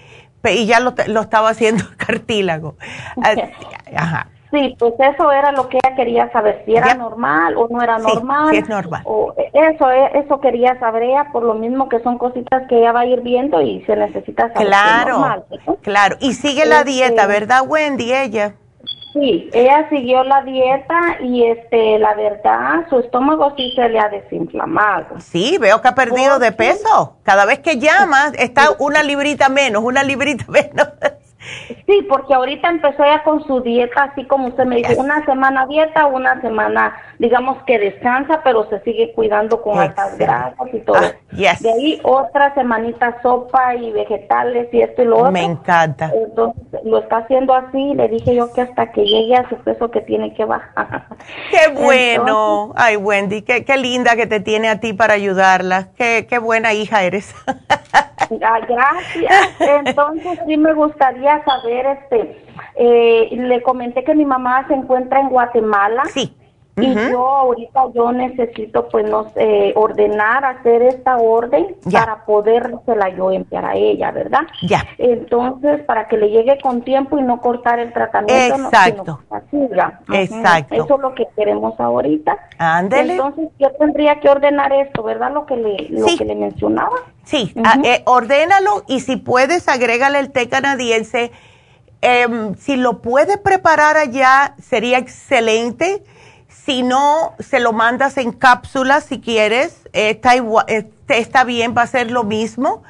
[0.44, 2.78] y ya lo, lo estaba haciendo el cartílago.
[3.96, 4.30] Ajá.
[4.52, 6.94] Sí, pues eso era lo que ella quería saber, si era Ya.
[6.96, 8.56] normal o no era Sí, normal.
[8.56, 9.02] es normal.
[9.06, 12.94] O eso, eh, eso quería saber ella, por lo mismo que son cositas que ella
[12.94, 14.62] va a ir viendo y se necesita saber.
[14.64, 15.76] es Claro, normal, ¿no?
[15.78, 16.16] claro.
[16.22, 18.14] Y sigue la Este- dieta, ¿verdad, Wendy?
[18.14, 18.54] Ella.
[19.14, 24.10] Sí, ella siguió la dieta y este, la verdad, su estómago sí se le ha
[24.10, 25.20] desinflamado.
[25.20, 27.18] Sí, veo que ha perdido de peso.
[27.24, 30.88] Cada vez que llama está una librita menos, una librita menos.
[31.86, 35.66] Sí, porque ahorita empezó ya con su dieta, así como usted me dice, una semana
[35.68, 40.26] dieta, una semana, digamos que descansa, pero se sigue cuidando con altas Excelente.
[40.26, 40.98] grasas y todo.
[40.98, 41.62] Ah, yes.
[41.62, 45.32] De ahí otra semanita sopa y vegetales y esto y lo otro.
[45.32, 46.12] Me encanta.
[46.14, 49.90] Entonces lo está haciendo así, le dije yo que hasta que llegue a su peso
[49.92, 51.08] que tiene que bajar.
[51.52, 52.74] Qué bueno.
[52.76, 55.90] Ay, Wendy, qué, qué linda que te tiene a ti para ayudarla.
[55.98, 57.34] Qué, qué buena hija eres.
[58.30, 59.60] Gracias.
[59.60, 65.30] Entonces sí me gustaría saber, este, eh, le comenté que mi mamá se encuentra en
[65.30, 66.06] Guatemala.
[66.06, 66.34] sí.
[66.80, 72.00] Y yo ahorita yo necesito pues no sé, ordenar, hacer esta orden Ya.
[72.02, 74.42] para podérsela yo enviar a ella, ¿verdad?
[74.62, 74.86] Ya.
[75.00, 78.58] Entonces, para que le llegue con tiempo y no cortar el tratamiento.
[78.58, 79.20] no, Exacto.
[79.50, 79.78] sino que.
[80.12, 80.14] Ujú.
[80.14, 80.76] Exacto.
[80.76, 82.38] Eso es lo que queremos ahorita.
[82.60, 83.14] Ándele.
[83.14, 85.32] Entonces, yo tendría que ordenar esto, ¿verdad?
[85.34, 86.18] Lo que le, lo Sí.
[86.18, 86.96] que le mencionaba.
[87.24, 87.54] Sí,
[87.84, 91.32] eh, ordénalo y si puedes, agrégale el té canadiense.
[92.02, 96.04] Em, si lo puede preparar allá, sería excelente.
[96.50, 99.82] Si no, se lo mandas en cápsulas si quieres.
[99.94, 102.84] Está, igua- eh, está bien, va a ser lo mismo.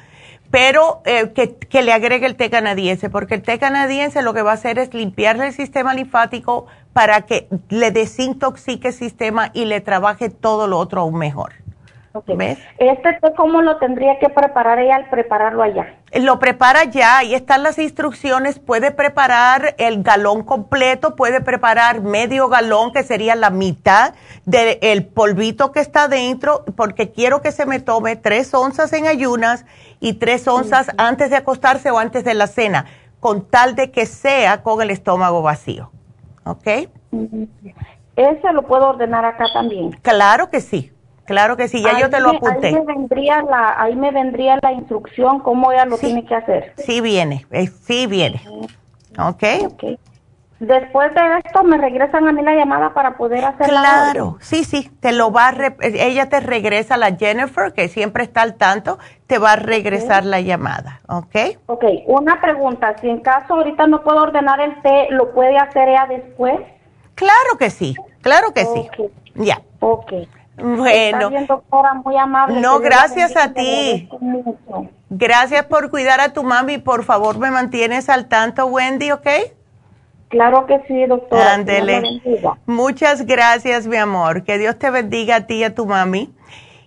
[0.50, 4.40] Pero eh, que, que le agregue el té canadiense, porque el té canadiense lo que
[4.42, 9.66] va a hacer es limpiarle el sistema linfático para que le desintoxique el sistema y
[9.66, 11.52] le trabaje todo lo otro aún mejor.
[12.78, 15.94] Este té, ¿cómo lo tendría que preparar ella al prepararlo allá?
[16.14, 22.48] Lo prepara ya, ahí están las instrucciones, puede preparar el galón completo, puede preparar medio
[22.48, 24.14] galón, que sería la mitad
[24.46, 29.66] del polvito que está dentro, porque quiero que se me tome tres onzas en ayunas
[30.00, 32.86] y tres onzas antes de acostarse o antes de la cena,
[33.20, 35.90] con tal de que sea con el estómago vacío.
[36.44, 36.66] ¿Ok?
[38.16, 39.92] Ese lo puedo ordenar acá también.
[40.02, 40.92] Claro que sí.
[41.28, 42.68] Claro que sí, ya yo te lo apunté.
[42.68, 46.72] Ahí me vendría la, ahí me vendría la instrucción cómo ella lo tiene que hacer.
[46.78, 48.40] Sí viene, eh, sí viene.
[49.18, 49.44] ¿Ok?
[49.66, 49.84] Ok.
[50.58, 54.90] Después de esto me regresan a mí la llamada para poder hacer Claro, sí, sí,
[55.00, 59.38] te lo va a ella te regresa la Jennifer, que siempre está al tanto, te
[59.38, 61.36] va a regresar la llamada, ¿ok?
[61.66, 65.90] Ok, una pregunta, si en caso ahorita no puedo ordenar el té, ¿lo puede hacer
[65.90, 66.58] ella después?
[67.14, 68.88] Claro que sí, claro que sí.
[69.34, 69.60] Ya.
[69.80, 70.12] Ok.
[70.60, 71.30] Bueno.
[71.30, 72.60] Bien, doctora, muy amable.
[72.60, 74.08] No, gracias a ti.
[75.10, 76.78] Gracias por cuidar a tu mami.
[76.78, 79.26] Por favor, me mantienes al tanto, Wendy, ¿ok?
[80.28, 81.54] Claro que sí, doctora.
[81.54, 82.20] Ándele.
[82.66, 84.44] Muchas gracias, mi amor.
[84.44, 86.34] Que Dios te bendiga a ti y a tu mami.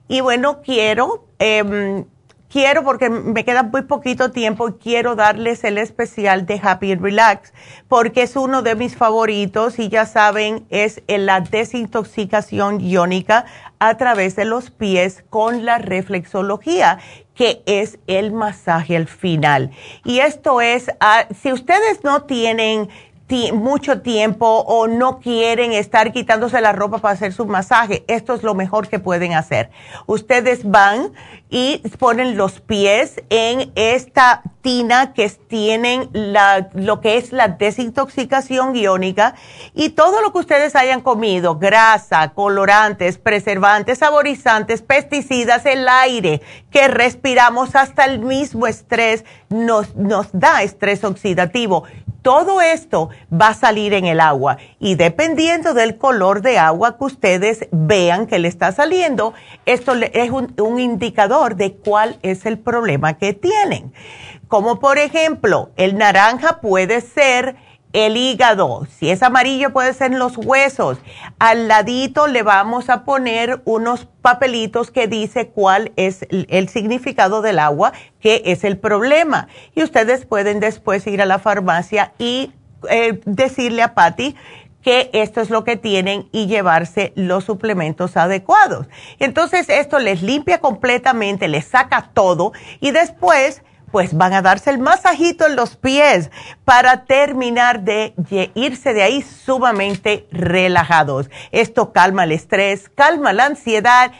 [0.07, 2.03] Y bueno, quiero, eh,
[2.51, 7.01] quiero porque me queda muy poquito tiempo y quiero darles el especial de Happy and
[7.01, 7.53] Relax
[7.87, 13.45] porque es uno de mis favoritos y ya saben, es la desintoxicación iónica
[13.79, 16.99] a través de los pies con la reflexología
[17.33, 19.71] que es el masaje al final.
[20.03, 22.89] Y esto es, ah, si ustedes no tienen
[23.53, 28.43] mucho tiempo o no quieren estar quitándose la ropa para hacer su masaje, esto es
[28.43, 29.71] lo mejor que pueden hacer.
[30.05, 31.13] Ustedes van
[31.49, 38.75] y ponen los pies en esta tina que tienen la, lo que es la desintoxicación
[38.75, 39.35] iónica
[39.73, 46.87] y todo lo que ustedes hayan comido, grasa, colorantes, preservantes, saborizantes, pesticidas, el aire que
[46.87, 51.83] respiramos, hasta el mismo estrés nos, nos da estrés oxidativo
[52.21, 57.05] todo esto va a salir en el agua y dependiendo del color de agua que
[57.05, 59.33] ustedes vean que le está saliendo,
[59.65, 63.93] esto es un, indicador de cuál es el problema que tienen.
[64.47, 67.55] Como por ejemplo, el naranja puede ser
[67.93, 70.97] el hígado, si es amarillo puede ser los huesos.
[71.39, 77.59] Al ladito le vamos a poner unos papelitos que dice cuál es el, significado del
[77.59, 79.47] agua, que es el problema.
[79.75, 82.53] Y ustedes pueden después ir a la farmacia y
[82.89, 84.35] eh, decirle a Patty
[84.81, 88.87] que esto es lo que tienen y llevarse los suplementos adecuados.
[89.19, 93.61] Entonces esto les limpia completamente, les saca todo y después
[93.91, 96.31] pues van a darse el masajito en los pies
[96.65, 98.13] para terminar de
[98.55, 101.29] irse de ahí sumamente relajados.
[101.51, 104.11] Esto calma el estrés, calma la ansiedad,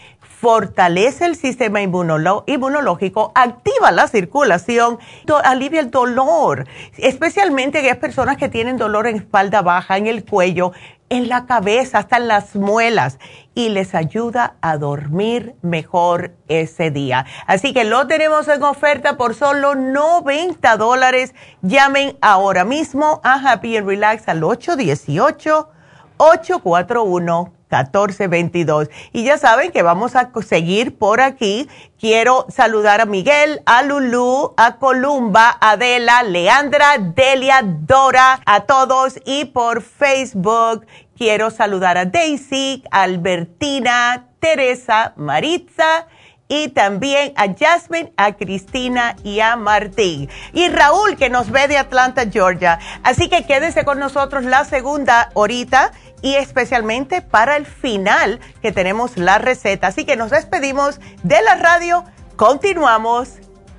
[0.42, 4.98] fortalece el sistema inmunológico, activa la circulación,
[5.44, 6.68] alivia el dolor,
[6.98, 10.72] especialmente aquellas personas que tienen dolor en espalda baja, en el cuello,
[11.12, 13.20] en la cabeza, hasta en las muelas
[13.54, 17.26] y les ayuda a dormir mejor ese día.
[17.48, 21.36] Así que lo tenemos en oferta por solo 90 dólares.
[21.62, 25.70] Llamen ahora mismo a Happy and Relax al 818
[26.16, 28.90] 841 1422.
[29.14, 31.70] Y ya saben que vamos a seguir por aquí.
[32.00, 39.20] Quiero saludar a Miguel, a Lulú, a Columba, Adela, Leandra, Delia, Dora, a todos.
[39.26, 40.86] Y por Facebook
[41.18, 46.08] quiero saludar a Daisy, Albertina, Teresa, Maritza
[46.52, 50.30] y también a Jasmine, a Cristina y a Martín.
[50.52, 52.78] Y Raúl, que nos ve de Atlanta, Georgia.
[53.04, 59.16] Así que quédese con nosotros la segunda horita y especialmente para el final que tenemos
[59.16, 59.88] la receta.
[59.88, 62.04] Así que nos despedimos de la radio.
[62.36, 63.36] Continuamos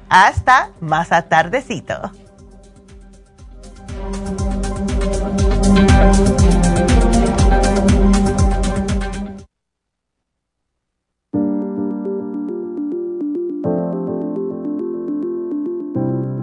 [0.09, 2.11] hasta más atardecito.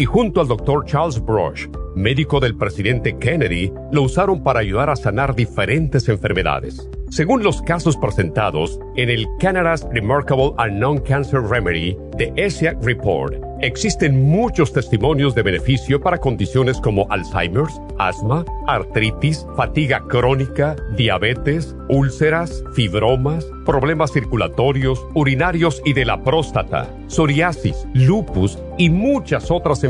[0.00, 4.96] y junto al doctor Charles Brush, médico del presidente Kennedy, lo usaron para ayudar a
[4.96, 6.88] sanar diferentes enfermedades.
[7.10, 14.30] Según los casos presentados en el Canada's Remarkable and Non-Cancer Remedy de ESIAC Report, existen
[14.30, 23.44] muchos testimonios de beneficio para condiciones como Alzheimer's, asma, artritis, fatiga crónica, diabetes, úlceras, fibromas,
[23.66, 29.89] problemas circulatorios, urinarios y de la próstata, psoriasis, lupus y muchas otras enfermedades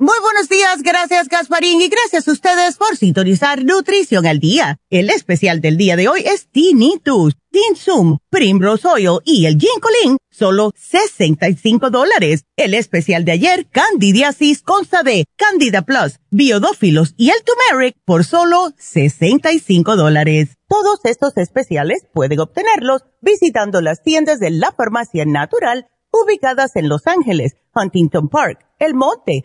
[0.00, 4.78] Muy buenos días, gracias Gasparín y gracias a ustedes por sintonizar Nutrición al Día.
[4.90, 10.70] El especial del día de hoy es Tinnitus, Tinsum, Primrose Oil y el Ginkolin, solo
[10.76, 12.44] 65 dólares.
[12.54, 18.72] El especial de ayer, Candidiasis Consta D, Candida Plus, Biodófilos y el Turmeric por solo
[18.78, 20.50] 65 dólares.
[20.68, 27.08] Todos estos especiales pueden obtenerlos visitando las tiendas de la Farmacia Natural ubicadas en Los
[27.08, 29.44] Ángeles, Huntington Park, El Monte,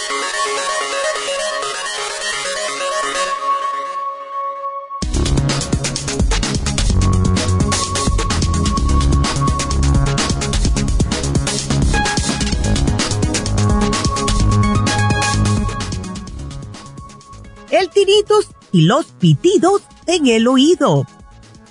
[17.71, 21.05] El tinnitus y los pitidos en el oído.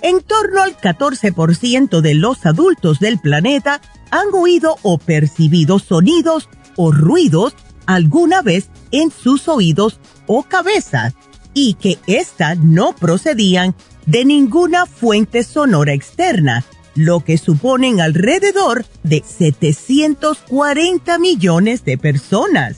[0.01, 6.91] En torno al 14% de los adultos del planeta han oído o percibido sonidos o
[6.91, 11.13] ruidos alguna vez en sus oídos o cabezas
[11.53, 13.75] y que éstas no procedían
[14.05, 22.77] de ninguna fuente sonora externa, lo que suponen alrededor de 740 millones de personas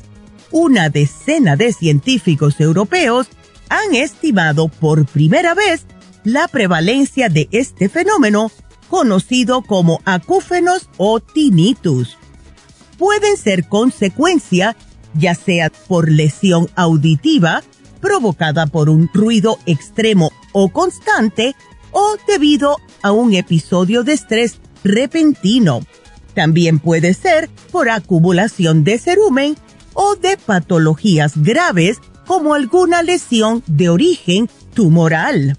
[0.54, 3.28] una decena de científicos europeos
[3.70, 5.86] han estimado por primera vez
[6.24, 8.52] la prevalencia de este fenómeno
[8.88, 12.18] conocido como acúfenos o tinnitus.
[12.98, 14.78] Pueden ser consecuencia
[15.16, 17.64] ya sea por lesión auditiva
[18.00, 21.56] provocada por un ruido extremo o constante
[21.92, 25.82] o debido a un episodio de estrés repentino.
[26.36, 29.56] También puede ser por acumulación de cerumen
[29.94, 35.58] o de patologías graves como alguna lesión de origen tumoral.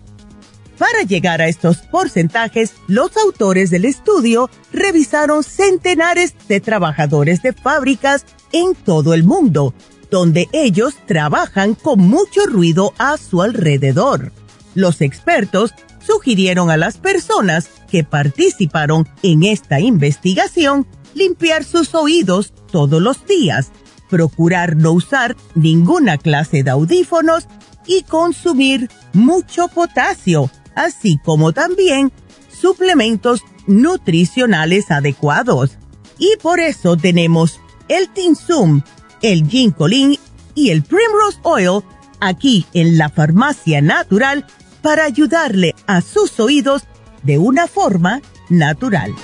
[0.78, 8.24] Para llegar a estos porcentajes, los autores del estudio revisaron centenares de trabajadores de fábricas
[8.52, 9.72] en todo el mundo,
[10.10, 14.32] donde ellos trabajan con mucho ruido a su alrededor.
[14.74, 15.72] Los expertos
[16.04, 23.70] sugirieron a las personas que participaron en esta investigación limpiar sus oídos todos los días
[24.08, 27.46] procurar no usar ninguna clase de audífonos
[27.86, 32.12] y consumir mucho potasio, así como también
[32.48, 35.78] suplementos nutricionales adecuados.
[36.18, 38.82] Y por eso tenemos el Tinsum,
[39.22, 40.18] el Ginkolin
[40.54, 41.82] y el Primrose Oil
[42.20, 44.46] aquí en la farmacia natural
[44.82, 46.84] para ayudarle a sus oídos
[47.22, 49.14] de una forma natural.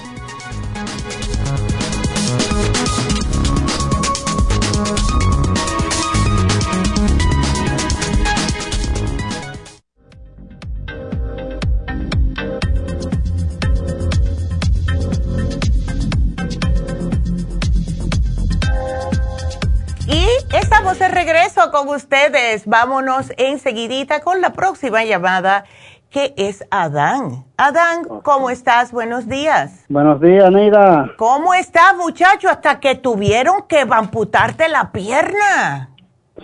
[20.80, 22.64] Estamos de regreso con ustedes.
[22.64, 25.64] Vámonos enseguidita con la próxima llamada
[26.10, 27.44] que es Adán.
[27.56, 28.90] Adán, ¿cómo estás?
[28.90, 29.84] Buenos días.
[29.88, 31.12] Buenos días, Neida.
[31.16, 32.48] ¿Cómo estás, muchacho?
[32.48, 35.90] Hasta que tuvieron que amputarte la pierna.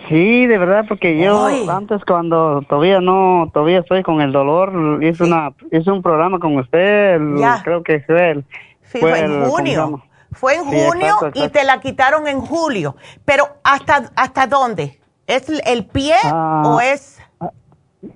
[0.07, 5.23] Sí, de verdad, porque yo antes cuando todavía no, todavía estoy con el dolor, hice
[5.23, 7.19] una, hice un programa con usted,
[7.63, 8.45] creo que fue el,
[8.83, 10.03] sí, fue, en junio.
[10.31, 12.95] Fue en junio y te la quitaron en julio.
[13.25, 14.99] Pero ¿hasta, hasta dónde?
[15.25, 17.16] ¿Es el pie ah, o es...?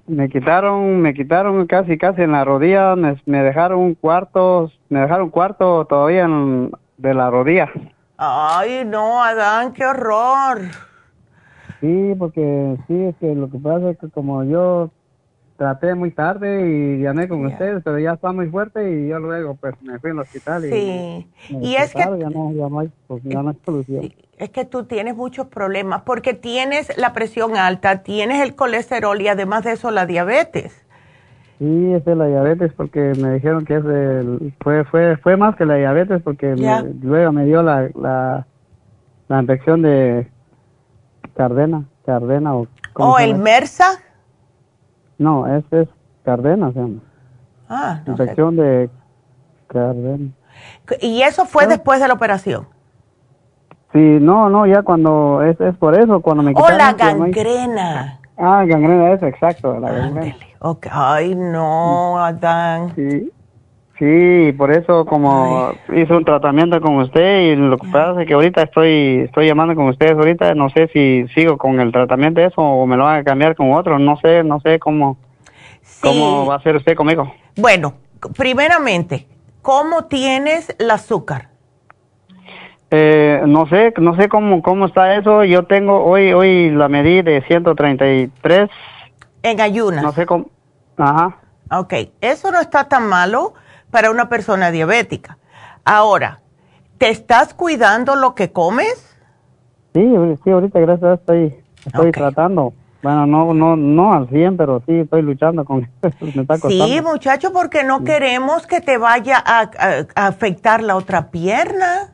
[0.07, 5.29] Me quitaron, me quitaron casi, casi en la rodilla, me, dejaron un cuarto, me dejaron
[5.29, 6.27] cuarto todavía
[6.97, 7.69] de la rodilla.
[8.17, 10.61] Ay, no, Adán, qué horror.
[11.79, 14.91] Sí, porque sí, es que lo que pasa es que como yo
[15.57, 19.55] traté muy tarde y llamé con ustedes, pero ya está muy fuerte y yo luego
[19.55, 20.63] pues me fui al hospital.
[20.63, 21.99] Sí, y, es que...
[21.99, 24.11] Ya no, ya no, hay, pues, ya no hay solución.
[24.41, 29.27] Es que tú tienes muchos problemas porque tienes la presión alta, tienes el colesterol y
[29.27, 30.83] además de eso la diabetes.
[31.59, 35.55] Sí, es de la diabetes porque me dijeron que es el, fue, fue, fue más
[35.57, 38.47] que la diabetes porque luego me dio la, la,
[39.27, 40.27] la infección de
[41.35, 42.67] Cardena, Cardena o...
[42.95, 43.99] ¿O el MERSA?
[45.19, 45.89] No, ese es
[46.25, 47.01] Cardena, se llama.
[47.69, 48.89] Ah, no Infección de
[49.67, 50.31] Cardena.
[50.99, 52.80] ¿Y eso fue después de la operación?
[53.93, 56.75] Sí, no, no, ya cuando, es, es por eso, cuando me quitaron...
[56.75, 58.19] ¡Oh, la gangrena!
[58.37, 60.35] Ah, gangrena, eso, exacto, la gangrena.
[60.89, 62.93] Ay, no, Adán.
[62.95, 63.31] Sí,
[63.99, 68.33] sí, por eso como hice un tratamiento con usted y lo que pasa es que
[68.33, 72.47] ahorita estoy, estoy llamando con ustedes ahorita, no sé si sigo con el tratamiento de
[72.47, 75.17] eso o me lo van a cambiar con otro, no sé, no sé cómo,
[76.01, 77.33] cómo va a ser usted conmigo.
[77.57, 77.95] Bueno,
[78.37, 79.27] primeramente,
[79.61, 81.50] ¿cómo tienes el azúcar?
[82.93, 85.45] Eh, no sé, no sé cómo, cómo está eso.
[85.45, 88.69] Yo tengo, hoy, hoy la medí de 133.
[89.43, 90.03] En ayunas.
[90.03, 90.47] No sé cómo.
[90.97, 91.37] Ajá.
[91.71, 93.53] Ok, eso no está tan malo
[93.91, 95.37] para una persona diabética.
[95.85, 96.41] Ahora,
[96.97, 99.17] ¿te estás cuidando lo que comes?
[99.93, 100.05] Sí,
[100.43, 102.73] sí, ahorita gracias a estoy, estoy tratando.
[103.01, 106.69] Bueno, no, no, no al 100, pero sí estoy luchando con eso.
[106.69, 109.69] sí, muchacho, porque no queremos que te vaya a
[110.15, 112.11] afectar la otra pierna.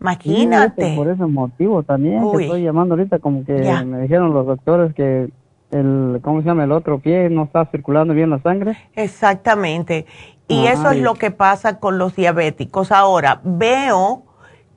[0.00, 0.94] Imagínate.
[0.94, 5.30] por ese motivo también que estoy llamando ahorita, como que me dijeron los doctores que
[5.70, 6.64] el, ¿cómo se llama?
[6.64, 8.76] El otro pie no está circulando bien la sangre.
[8.94, 10.06] Exactamente.
[10.48, 12.92] Y eso es lo que pasa con los diabéticos.
[12.92, 14.22] Ahora, veo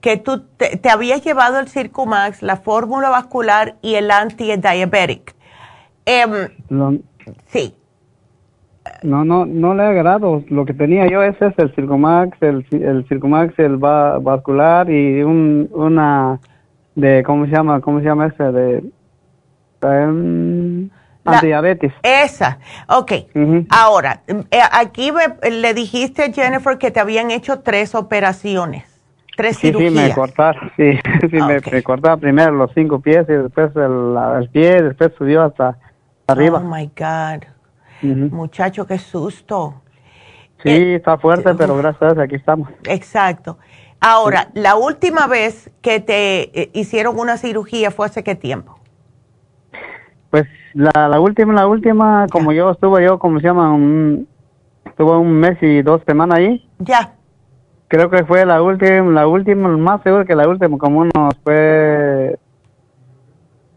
[0.01, 5.36] que tú te, habías llevado el Circumax, la fórmula vascular y el anti-diabetic.
[6.05, 6.26] Eh,
[7.47, 7.76] sí.
[9.03, 10.43] No, no, no le ha agradado.
[10.49, 15.69] Lo que tenía yo ese es el Circumax, el, el Circumax, el vascular y un,
[15.71, 16.39] una
[16.95, 17.82] de, ¿cómo se llama?
[17.82, 18.43] ¿Cómo se llama ese?
[18.43, 18.84] De
[19.82, 20.89] um,
[21.23, 21.93] antidiabetes.
[22.03, 23.11] Esa, ok.
[23.69, 25.11] Ahora, eh, aquí
[25.49, 28.84] le dijiste a Jennifer que te habían hecho tres operaciones,
[29.38, 29.93] tres sí, cirugías.
[29.93, 30.99] Sí, me cortaron, sí,
[31.30, 35.43] sí me, me, cortaron primero los cinco pies y después el, el pie, después subió
[35.43, 35.77] hasta
[36.27, 36.61] arriba.
[36.63, 37.59] Oh, my God.
[38.02, 39.82] Muchacho, qué susto.
[40.64, 42.70] Sí, eh, está fuerte, pero gracias a Dios aquí estamos.
[42.86, 43.58] Exacto.
[44.02, 48.80] Ahora, la última vez que te eh, hicieron una cirugía fue hace qué tiempo?
[50.30, 54.28] Pues la, la última, la última, como yo estuve yo, como se llama, un,
[54.86, 56.70] estuve un mes y dos semanas ahí.
[56.80, 57.14] Ya.
[57.89, 62.38] Creo que fue la última, la última, más seguro que la última, como unos fue,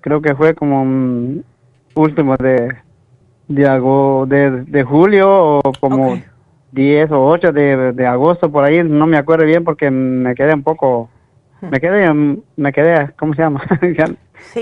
[0.02, 1.44] creo que fue como un
[1.94, 2.76] último de
[3.54, 6.18] de, de, julio o como
[6.72, 10.62] 10 o 8 de, agosto por ahí, no me acuerdo bien porque me quedé un
[10.62, 11.08] poco,
[11.60, 12.12] me quedé,
[12.56, 13.62] me quedé, ¿cómo se llama?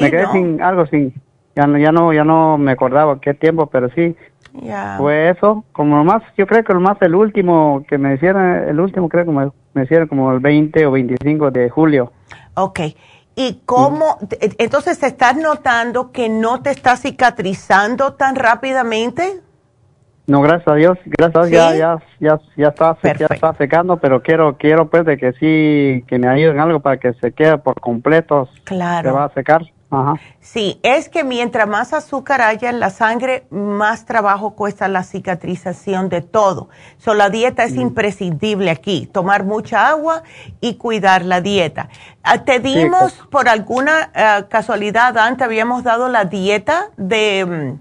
[0.01, 1.14] me quedé sin algo, sin,
[1.57, 4.16] ya no, ya no, ya no me acordaba qué tiempo, pero sí,
[4.99, 8.80] fue eso, como más, yo creo que lo más el último que me hicieron, el
[8.80, 12.12] último creo que me, me hicieron como el 20 o 25 de julio.
[12.55, 12.80] Ok,
[13.43, 14.18] ¿Y cómo,
[14.59, 19.41] entonces te estás notando que no te está cicatrizando tan rápidamente?
[20.26, 24.22] No, gracias a Dios, gracias Dios ya, ya, ya, ya, está, ya está secando, pero
[24.22, 27.80] quiero, quiero pues de que sí, que me ayuden algo para que se quede por
[27.80, 28.47] completo.
[28.64, 29.09] Claro.
[29.09, 29.62] Se va a secar.
[30.41, 36.09] Sí, es que mientras más azúcar haya en la sangre, más trabajo cuesta la cicatrización
[36.09, 36.68] de todo.
[36.99, 37.80] So, la dieta es mm.
[37.80, 40.22] imprescindible aquí, tomar mucha agua
[40.61, 41.88] y cuidar la dieta.
[42.22, 47.78] Ah, ¿Te dimos por alguna ah, casualidad antes, habíamos dado la dieta de,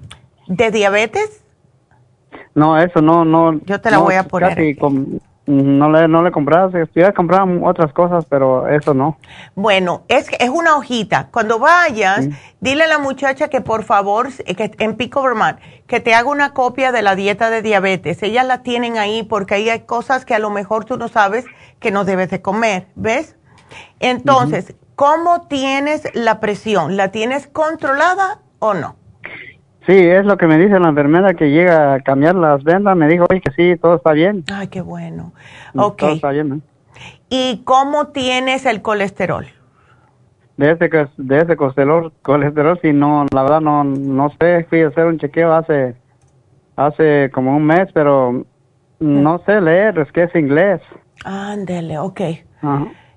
[0.47, 1.43] mm, de diabetes?
[2.55, 3.59] No, eso no, no.
[3.65, 4.57] Yo te la voy a poner.
[5.49, 9.17] No le, no le compraba, si otras cosas, pero eso no.
[9.55, 11.29] Bueno, es, es una hojita.
[11.31, 12.27] Cuando vayas,
[12.59, 16.53] dile a la muchacha que por favor, que en Pico Vermont, que te haga una
[16.53, 18.21] copia de la dieta de diabetes.
[18.21, 21.45] Ellas la tienen ahí porque ahí hay cosas que a lo mejor tú no sabes
[21.79, 23.35] que no debes de comer, ¿ves?
[23.99, 26.95] Entonces, ¿cómo tienes la presión?
[26.95, 28.98] ¿La tienes controlada o no?
[29.85, 32.95] Sí, es lo que me dice la enfermera que llega a cambiar las vendas.
[32.95, 34.43] Me dijo, oye, que sí, todo está bien.
[34.53, 35.33] Ay, qué bueno.
[35.75, 35.97] Ok.
[35.97, 36.59] Todo está bien, ¿eh?
[37.29, 39.47] ¿Y cómo tienes el colesterol?
[40.57, 44.65] De ese, de ese colesterol, colesterol, sí, no, la verdad no, no sé.
[44.69, 45.95] Fui a hacer un chequeo hace,
[46.75, 48.45] hace como un mes, pero
[48.99, 50.81] no sé leer, es que es inglés.
[51.23, 52.21] Ándele, ok.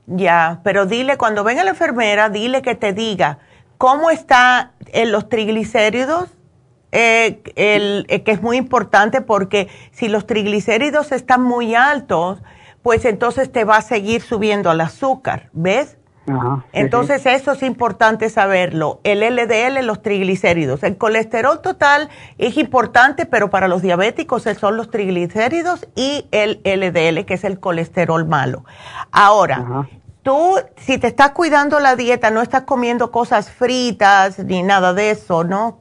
[0.06, 3.38] Ya, pero dile, cuando venga la enfermera, dile que te diga
[3.78, 6.30] cómo está en los triglicéridos
[6.92, 12.42] eh, el, eh, que es muy importante porque si los triglicéridos están muy altos,
[12.82, 15.96] pues entonces te va a seguir subiendo el azúcar, ¿ves?
[16.28, 19.00] Ajá, sí, Entonces, eso es importante saberlo.
[19.02, 20.82] El LDL, los triglicéridos.
[20.82, 27.24] El colesterol total es importante, pero para los diabéticos son los triglicéridos y el LDL,
[27.24, 28.64] que es el colesterol malo.
[29.10, 29.88] Ahora,
[30.22, 35.10] tú, si te estás cuidando la dieta, no estás comiendo cosas fritas ni nada de
[35.10, 35.80] eso, ¿no?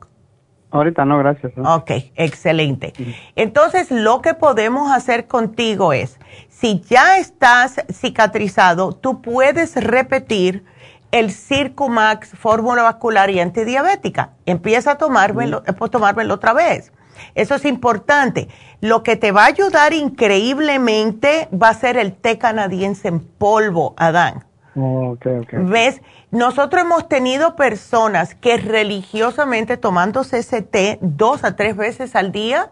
[0.71, 1.51] Ahorita no, gracias.
[1.57, 1.75] ¿no?
[1.75, 2.93] Ok, excelente.
[3.35, 6.17] Entonces, lo que podemos hacer contigo es,
[6.49, 10.63] si ya estás cicatrizado, tú puedes repetir
[11.11, 14.31] el Circumax fórmula vascular y antidiabética.
[14.45, 16.93] Empieza a tomármelo, a tomármelo otra vez.
[17.35, 18.47] Eso es importante.
[18.79, 23.93] Lo que te va a ayudar increíblemente va a ser el té canadiense en polvo,
[23.97, 24.45] Adán.
[24.75, 25.49] Oh, ok, ok.
[25.69, 26.01] ¿Ves?
[26.31, 32.71] Nosotros hemos tenido personas que religiosamente tomándose ese té dos a tres veces al día,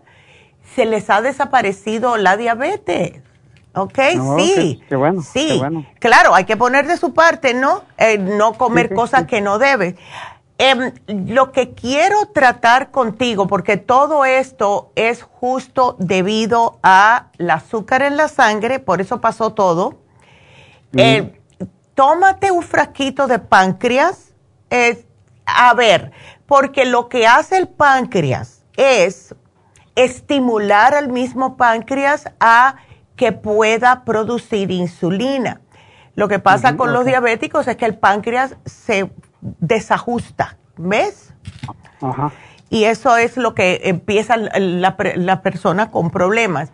[0.76, 3.22] se les ha desaparecido la diabetes.
[3.76, 4.00] ¿Ok?
[4.20, 4.82] Oh, sí.
[4.90, 5.48] qué bueno, Sí.
[5.48, 5.86] qué bueno.
[6.00, 7.84] Claro, hay que poner de su parte, ¿no?
[7.98, 9.28] Eh, no comer Sí, sí, cosas sí.
[9.28, 9.96] que no debes.
[10.58, 18.18] Em, lo que quiero tratar contigo, porque todo esto es justo debido al azúcar en
[18.18, 20.00] la sangre, por eso pasó todo.
[20.98, 21.39] Eh,
[22.00, 24.34] tómate un frasquito de páncreas.
[24.70, 25.06] eh,
[25.46, 26.14] a ver,
[26.46, 29.36] porque lo que hace el páncreas es
[29.96, 32.76] estimular al mismo páncreas a
[33.18, 35.60] que pueda producir insulina.
[36.16, 41.34] Lo que pasa con los diabéticos es que el páncreas se desajusta, ¿ves?
[42.02, 42.32] Ajá.
[42.70, 46.72] Y eso es lo que empieza la, la persona con problemas.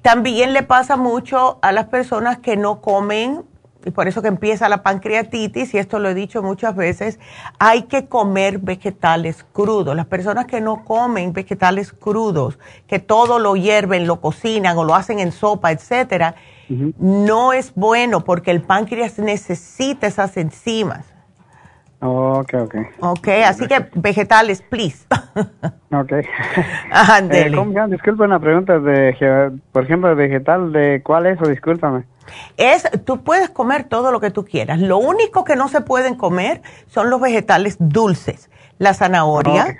[0.00, 3.44] También le pasa mucho a las personas que no comen,
[3.84, 7.18] y por eso que empieza la pancreatitis, y esto lo he dicho muchas veces,
[7.58, 9.94] hay que comer vegetales crudos.
[9.94, 14.94] Las personas que no comen vegetales crudos, que todo lo hierven, lo cocinan o lo
[14.94, 16.34] hacen en sopa, etcétera,
[16.98, 21.14] no es bueno porque el páncreas necesita esas enzimas.
[22.00, 22.74] Ok, ok.
[23.00, 25.06] Ok, así que vegetales, please.
[25.94, 26.10] Ok.
[26.10, 26.26] Eh,
[28.18, 32.02] una pregunta de, por ejemplo, vegetal, ¿de cuál es o discúlpame?
[32.56, 34.78] Es, tú puedes comer todo lo que tú quieras.
[34.78, 38.50] Lo único que no se pueden comer son los vegetales dulces.
[38.78, 39.78] La zanahoria,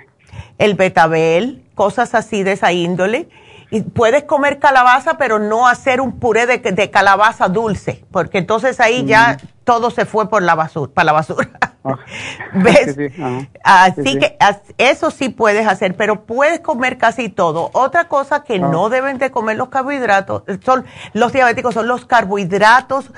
[0.57, 3.29] el betabel, cosas así de esa índole.
[3.71, 8.79] Y puedes comer calabaza, pero no hacer un puré de, de calabaza dulce, porque entonces
[8.79, 11.49] ahí ya todo se fue por la basura, para la basura.
[12.53, 12.95] ¿Ves?
[12.95, 13.47] Sí, sí, ajá.
[13.63, 14.19] Así Sí, sí.
[14.19, 14.37] que
[14.77, 17.69] eso sí puedes hacer, pero puedes comer casi todo.
[17.73, 18.59] Otra cosa que Ah.
[18.59, 23.11] no deben de comer los carbohidratos, son los diabéticos, son los carbohidratos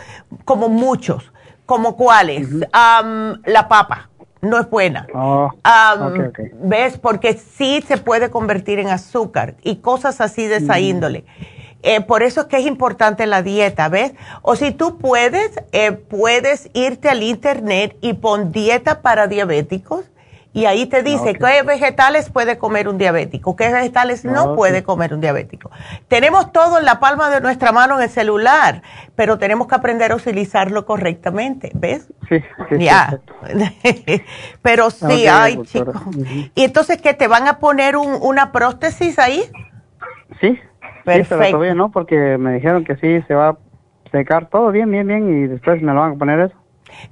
[0.45, 1.31] como muchos,
[1.65, 2.47] como cuáles.
[2.71, 4.09] Am, la papa
[4.41, 5.07] no es buena.
[5.13, 5.51] Oh.
[6.61, 6.97] ¿Ves?
[6.97, 11.25] Porque sí se puede convertir en azúcar y cosas así de esa índole.
[11.83, 14.13] Eh, por eso es que es importante la dieta, ¿ves?
[14.41, 20.05] O si tú puedes, eh, puedes irte al internet y pon dieta para diabéticos
[20.57, 24.55] y ahí te dice qué vegetales puede comer un diabético, qué vegetales no Ok.
[24.55, 25.69] puede comer un diabético.
[26.07, 28.81] Tenemos todo en la palma de nuestra mano en el celular,
[29.15, 32.11] pero tenemos que aprender a utilizarlo correctamente, ¿ves?
[32.27, 32.39] Sí,
[32.69, 33.19] sí, Ya.
[34.63, 35.91] Pero sí, Ok, ay, doctora.
[35.93, 36.09] chico.
[36.09, 36.23] Ujú.
[36.55, 37.13] ¿Y entonces qué?
[37.13, 39.43] ¿Te van a poner un- una prótesis ahí?
[40.41, 40.59] Sí, sí,
[41.05, 41.37] Perfecto.
[41.37, 43.57] pero todavía no, porque me dijeron que sí, se va a
[44.11, 46.55] secar todo bien, bien, bien, y después me lo van a poner eso.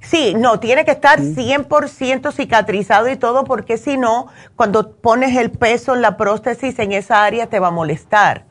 [0.00, 5.50] Sí, no, tiene que estar 100% cicatrizado y todo, porque si no, cuando pones el
[5.50, 8.44] peso en la prótesis en esa área te va a molestar.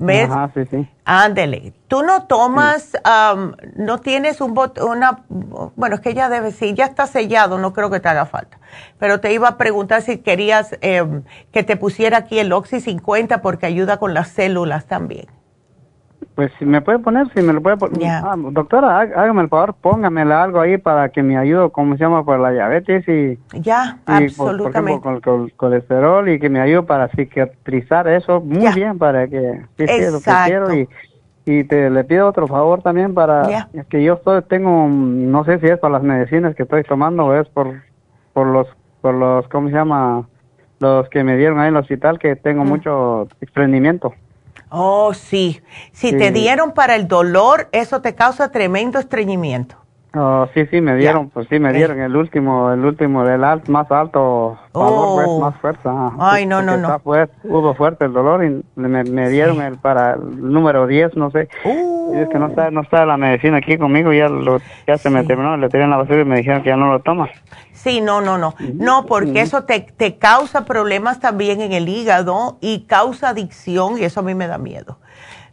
[0.00, 0.30] ¿Ves?
[0.30, 0.88] Ajá, sí, sí.
[1.04, 1.72] Ándele.
[1.88, 6.74] Tú no tomas, am, no tienes un bot, una, bueno, es que ya debe, sí,
[6.74, 8.58] ya está sellado, no creo que te haga falta.
[8.98, 13.42] Pero te iba a preguntar si querías em, que te pusiera aquí el Oxy 50
[13.42, 15.26] porque ayuda con las células también.
[16.38, 18.00] Pues si me puede poner, si me lo puede poner.
[18.22, 22.04] Ah, doctora, há- hágame el favor, póngamele algo ahí para que me ayude, ¿cómo se
[22.04, 22.24] llama?
[22.24, 23.36] Por la diabetes y...
[23.60, 25.00] Ya, y por- Por, absolutamente.
[25.00, 29.62] ejemplo, con, el colesterol y que me ayude para cicatrizar eso muy bien, para que...
[29.78, 30.44] Sí, sí, es lo que Exacto.
[30.44, 30.88] quiero y...
[31.44, 35.58] Y te le pido otro favor también para es que yo estoy, tengo, no sé
[35.58, 37.82] si es por las medicinas que estoy tomando o es por,
[38.32, 38.68] por los,
[39.00, 40.28] por los, ¿cómo se llama?
[40.78, 42.68] Los que me dieron ahí en el hospital que tengo Mm.
[42.68, 44.14] mucho estreñimiento.
[44.70, 45.60] Oh, sí.
[45.92, 46.18] Si Sí.
[46.18, 49.76] te dieron para el dolor, eso te causa tremendo estreñimiento.
[50.14, 53.68] Oh, sí, sí, me dieron, pues sí, me dieron el último, el último del alt,
[53.68, 55.40] más alto, valor, pues, Oh.
[55.40, 56.10] más fuerza.
[56.18, 56.88] Ay, no, no, no.
[56.88, 61.14] está fuerte, hubo fuerte el dolor y me, me dieron el para el número 10,
[61.14, 61.48] no sé.
[61.64, 62.14] Uh.
[62.16, 65.10] Y es que no está, no está la medicina aquí conmigo, ya lo, ya se
[65.10, 67.28] me terminó, le tiré en la basura y me dijeron que ya no lo tomas.
[67.82, 68.54] Sí, no, no, no.
[68.74, 74.04] No, porque eso te, te causa problemas también en el hígado y causa adicción y
[74.04, 74.98] eso a mí me da miedo.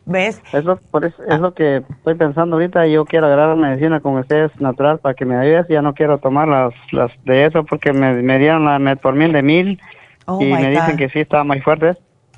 [0.07, 0.41] ¿Ves?
[0.53, 2.85] Es lo, por eso, es lo que estoy pensando ahorita.
[2.87, 5.67] Yo quiero agarrar medicina con ustedes natural para que me ayudes.
[5.67, 9.41] Ya no quiero tomar las, las de eso porque me, me dieron la metformin de
[9.43, 9.81] mil
[10.27, 11.95] Oh, y me dicen que sí está muy fuerte.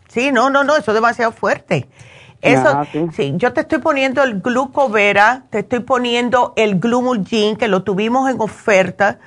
[0.10, 1.88] Sí, no, no, no, eso es demasiado fuerte.
[2.42, 3.06] Eso, Ah, sí.
[3.14, 3.34] sí.
[3.38, 8.40] yo te estoy poniendo el glucovera, te estoy poniendo el glumulgin, que lo tuvimos en
[8.42, 9.20] oferta.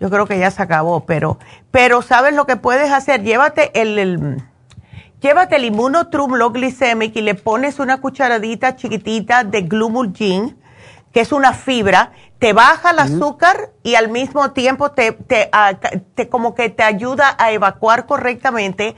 [0.00, 1.38] Yo creo que ya se acabó, pero,
[1.70, 3.22] pero ¿sabes lo que puedes hacer?
[3.22, 4.42] Llévate el, el-
[5.20, 10.58] llévate el Immunotrum Low Glycemic y le pones una cucharadita chiquitita de glumulgin,
[11.12, 12.10] que es una fibra,
[12.40, 16.68] te baja el azúcar y al mismo tiempo te, te, ah, ca- te como que
[16.70, 18.96] te ayuda a evacuar correctamente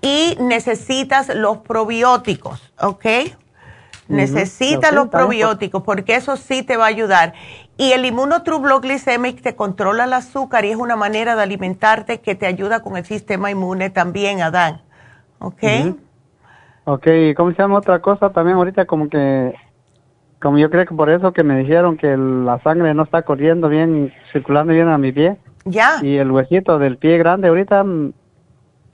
[0.00, 3.06] y necesitas los probióticos, ¿ok?
[4.08, 5.22] Necesitas Ok, los pues.
[5.22, 7.34] probióticos porque eso sí te va a ayudar.
[7.76, 12.34] Y el Immunotrum Glycemic te controla el azúcar y es una manera de alimentarte que
[12.34, 14.82] te ayuda con el sistema inmune también, Adán.
[15.38, 15.62] ¿Ok?
[15.62, 15.98] Ujú.
[16.84, 18.84] Ok, ¿y ¿cómo se llama otra cosa también ahorita?
[18.84, 19.54] Como que,
[20.40, 23.68] como yo creo que por eso que me dijeron que la sangre no está corriendo
[23.70, 25.38] bien, circulando bien a mi pie.
[25.64, 26.00] Ya.
[26.02, 27.84] Y el huesito del pie grande ahorita,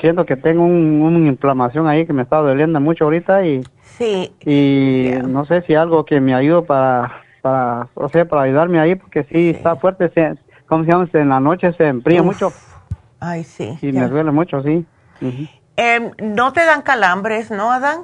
[0.00, 4.32] siento que tengo un, una inflamación ahí que me está doliendo mucho ahorita y, Sí.
[4.46, 7.12] y no sé si algo que me ayude para,
[7.42, 10.34] para, o sea, para ayudarme ahí porque sí, está fuerte, se,
[10.66, 11.08] ¿cómo se llama?
[11.12, 12.26] En la noche se enfría Uf.
[12.26, 12.52] mucho
[13.20, 13.78] Ay, sí.
[13.82, 14.86] y me duele mucho, sí.
[15.76, 18.00] Em, no te dan calambres, ¿no, Adán?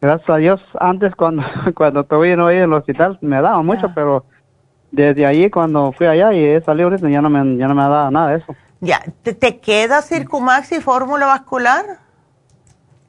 [0.00, 1.42] Gracias a Dios, antes cuando,
[1.74, 3.92] cuando todavía no iba al hospital me daba mucho, Ah.
[3.94, 4.24] pero
[4.90, 7.82] desde ahí cuando fui allá y he salido ahorita ya no me, ya no me
[7.82, 8.54] ha dado nada de eso.
[8.80, 9.02] Ya.
[9.22, 11.84] ¿Te, te queda Circumax y fórmula vascular?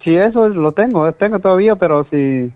[0.03, 2.53] Sí, eso lo tengo, tengo todavía, pero sí,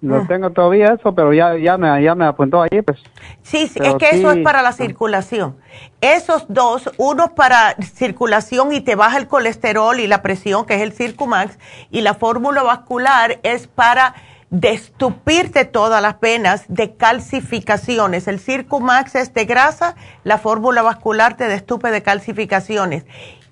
[0.00, 0.24] lo Ah.
[0.26, 2.98] tengo todavía eso, pero ya, ya me, ya me apuntó ahí, pues.
[3.42, 5.56] Sí, sí, es que eso es para la circulación.
[6.00, 10.82] Esos dos, uno para circulación y te baja el colesterol y la presión, que es
[10.82, 11.58] el Circumax,
[11.90, 14.14] y la fórmula vascular es para
[14.50, 18.28] destupirte todas las venas de calcificaciones.
[18.28, 19.94] El Circumax es de grasa,
[20.24, 23.04] la fórmula vascular te destupe de calcificaciones.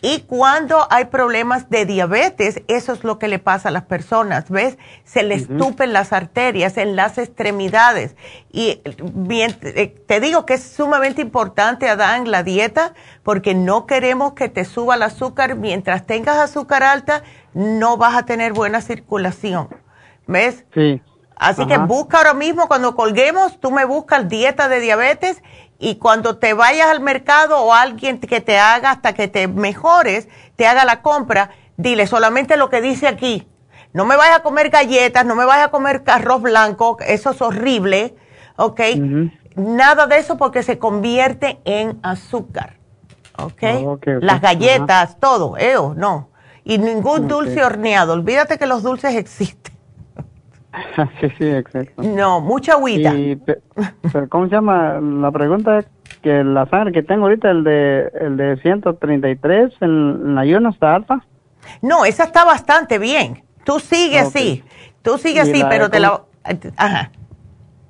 [0.02, 4.50] Y cuando hay problemas de diabetes, eso es lo que le pasa a las personas,
[4.50, 4.78] ¿ves?
[5.04, 8.14] Se le estupen las arterias en las extremidades.
[8.52, 12.92] Y bien, eh, te digo que es sumamente importante, Adán, la dieta,
[13.22, 15.56] porque no queremos que te suba el azúcar.
[15.56, 17.22] Mientras tengas azúcar alta,
[17.54, 19.70] no vas a tener buena circulación,
[20.26, 20.64] ¿ves?
[20.74, 21.00] Sí.
[21.36, 25.42] Así que busca ahora mismo, cuando colguemos, tú me buscas dieta de diabetes
[25.78, 30.28] y cuando te vayas al mercado o alguien que te haga hasta que te mejores,
[30.56, 33.46] te haga la compra, dile solamente lo que dice aquí.
[33.92, 37.42] No me vayas a comer galletas, no me vayas a comer arroz blanco, eso es
[37.42, 38.14] horrible,
[38.56, 38.80] ¿ok?
[39.56, 42.78] Nada de eso porque se convierte en azúcar,
[43.38, 43.62] ¿ok?
[43.84, 44.06] Oh, ok, ok.
[44.20, 45.76] Las galletas, todo, ¿eh?
[45.96, 46.30] No.
[46.64, 49.75] Y ningún dulce horneado, olvídate que los dulces existen.
[51.20, 52.02] sí, sí, exacto.
[52.02, 53.14] No, mucha agüita.
[53.14, 53.60] Y, pe-
[54.12, 55.00] pero ¿cómo se llama?
[55.00, 55.86] La pregunta es
[56.22, 60.70] que la sangre que tengo ahorita, el de, el de 133, en, en la ayuno
[60.70, 61.24] está alta.
[61.82, 63.42] No, esa está bastante bien.
[63.64, 64.26] Tú sigue Ok.
[64.28, 64.64] así.
[65.02, 66.22] Tú sigue así, pero de te la...
[66.76, 67.10] Ajá.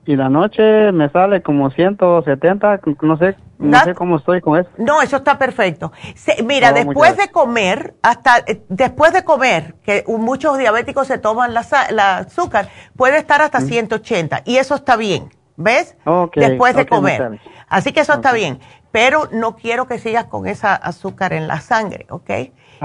[0.06, 4.68] Y la noche me sale como 170, no sé, no sé cómo estoy con eso.
[4.76, 5.92] No, eso está perfecto.
[6.14, 11.54] Se- mira, después de comer, hasta eh, después de comer, que muchos diabéticos se toman
[11.54, 15.96] la, la azúcar, puede estar hasta 180 y eso está bien, ¿ves?
[16.34, 17.40] Después de comer.
[17.68, 18.60] Así que eso está bien,
[18.92, 22.30] pero no quiero que sigas con esa azúcar en la sangre, ¿ok?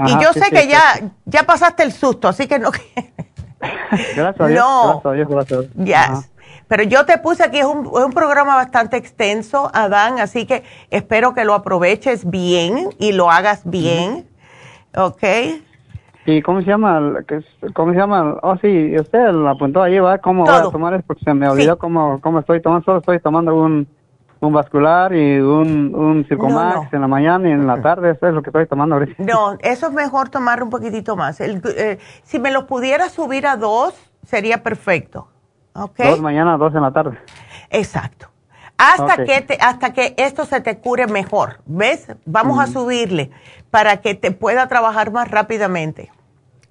[0.06, 0.80] y yo sí, sé sí, que sí, ya,
[1.26, 2.70] ya pasaste el susto, así que no...
[4.16, 5.00] Gracias a Dios, No.
[5.02, 5.74] gracias a Dios, gracias a Dios.
[5.86, 6.31] Yes.
[6.72, 10.62] Pero yo te puse aquí, es un, es un programa bastante extenso, Adán, así que
[10.88, 14.26] espero que lo aproveches bien y lo hagas bien.
[14.96, 15.22] ¿Ok?
[16.24, 17.12] ¿Y cómo se llama?
[17.28, 18.38] es- ¿Cómo se llama?
[18.42, 20.16] Oh, sí, usted lo apuntó ahí, ¿va?
[20.16, 21.04] ¿Cómo voy a tomar eso?
[21.06, 21.78] Porque se me olvidó Sí.
[21.78, 22.86] cómo, cómo estoy tomando.
[22.86, 23.86] Solo estoy tomando un,
[24.40, 26.88] un vascular y un, un Circomax No, no.
[26.90, 28.12] en la mañana y en la tarde.
[28.12, 29.22] Eso es lo que estoy tomando ahorita.
[29.24, 31.38] No, eso es mejor tomar un poquitito más.
[31.42, 33.92] El- eh, si me lo pudiera subir a dos,
[34.24, 35.28] sería perfecto.
[35.74, 37.18] Dos mañana, dos en la tarde.
[37.70, 38.28] Exacto.
[38.78, 41.60] Hasta, que te- hasta que esto se te cure mejor.
[41.66, 42.08] ¿Ves?
[42.26, 43.30] Vamos a subirle
[43.70, 46.10] para que te pueda trabajar más rápidamente.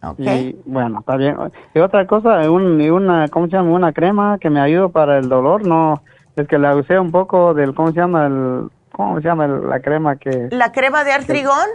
[0.04, 0.20] ¿Ok?
[0.20, 1.38] Y bueno, está bien.
[1.74, 3.72] Y otra cosa, un, una, ¿cómo se llama?
[3.72, 5.66] Una crema que me ayuda para el dolor.
[5.66, 6.02] No,
[6.36, 8.26] es que la usé un poco del, ¿cómo se llama?
[8.26, 10.50] El, ¿Cómo se llama el- la crema que...
[10.52, 11.68] ¿La crema de artrigón?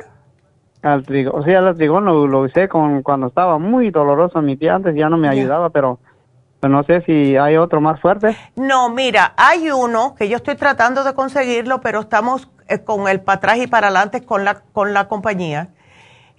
[0.82, 4.54] Al trigo, o sea, el trigón lo, lo usé con, cuando estaba muy doloroso mi
[4.56, 5.98] pie antes, ya no me ayudaba, pero
[6.62, 8.36] no sé si hay otro más fuerte.
[8.56, 13.20] No, mira, hay uno que yo estoy tratando de conseguirlo, pero estamos eh, con el
[13.20, 15.68] para atrás y para adelante con la, con la compañía.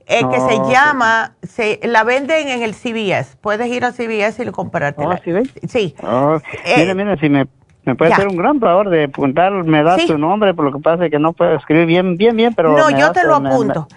[0.09, 3.35] eh, que se llama, se, la venden en el CVS.
[3.41, 5.15] Puedes ir al CVS y lo comprártela.
[5.15, 5.49] Oh, ¿sí ves?
[5.67, 5.95] Sí.
[6.01, 7.45] Oh, Eh, mire, mire, si me,
[7.87, 10.07] me puede hacer un gran favor de apuntar, me da Sí.
[10.07, 12.77] su nombre, por lo que pasa es que no puedo escribir bien, bien, bien, pero...
[12.77, 13.87] no, yo te lo me- me- apunto.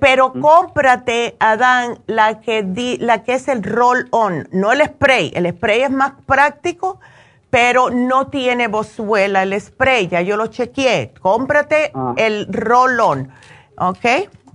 [0.00, 5.32] Pero cómprate, Adán, la que, di, la que es el roll-on, no el spray.
[5.34, 6.98] El spray es más práctico,
[7.50, 10.08] pero no tiene bozuela el spray.
[10.08, 11.12] Ya yo lo chequeé.
[11.20, 12.14] Cómprate Ah.
[12.16, 13.28] el roll-on,
[13.78, 14.06] ¿ok?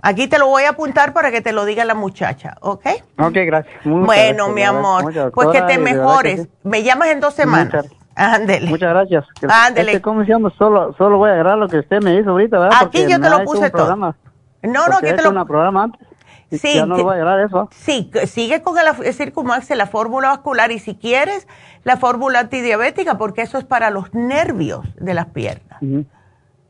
[0.04, 2.86] Aquí te lo voy a apuntar para que te lo diga la muchacha, ¿ok?
[3.20, 3.86] Ok, gracias.
[3.86, 6.42] Muchas bueno, gracias, mi amor, pues que te que mejores.
[6.42, 6.48] sí.
[6.64, 7.66] Me llamas en dos semanas.
[7.84, 8.68] Muchas- Ándele.
[8.68, 9.24] Muchas gracias.
[9.48, 9.92] Ándele.
[9.92, 10.52] este, ¿Cómo se llama?
[10.58, 12.78] Solo, solo voy a agarrar lo que usted me hizo ahorita, ¿verdad?
[12.82, 13.86] Aquí Porque yo te lo puse todo.
[13.86, 14.16] programa.
[14.62, 15.30] No, no, que te lo...
[15.30, 16.06] un programa antes.
[16.50, 17.68] y Sí, Ya no lo voy a agarrar eso.
[17.72, 21.48] Sí, sigue con el, Circumax, la fórmula vascular y si quieres
[21.84, 25.82] la fórmula antidiabética porque eso es para los nervios de las piernas.
[25.82, 26.04] Ujú.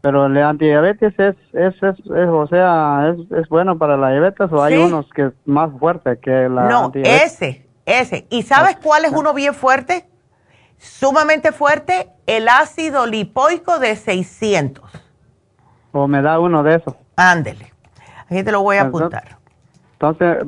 [0.01, 4.51] Pero el antidiabetes es, es, es, es, o sea, es, es bueno para la diabetes
[4.51, 8.27] o hay unos que es más fuerte que la no, ese, ese.
[8.29, 10.09] ¿Y sabes cuál es uno bien fuerte?
[10.83, 14.85] Sumamente fuerte, el ácido lipoico de 600.
[15.93, 16.95] O me da uno de esos.
[17.15, 17.73] Ándele.
[18.27, 19.39] Aquí te lo voy a apuntar.
[19.93, 20.45] Entonces,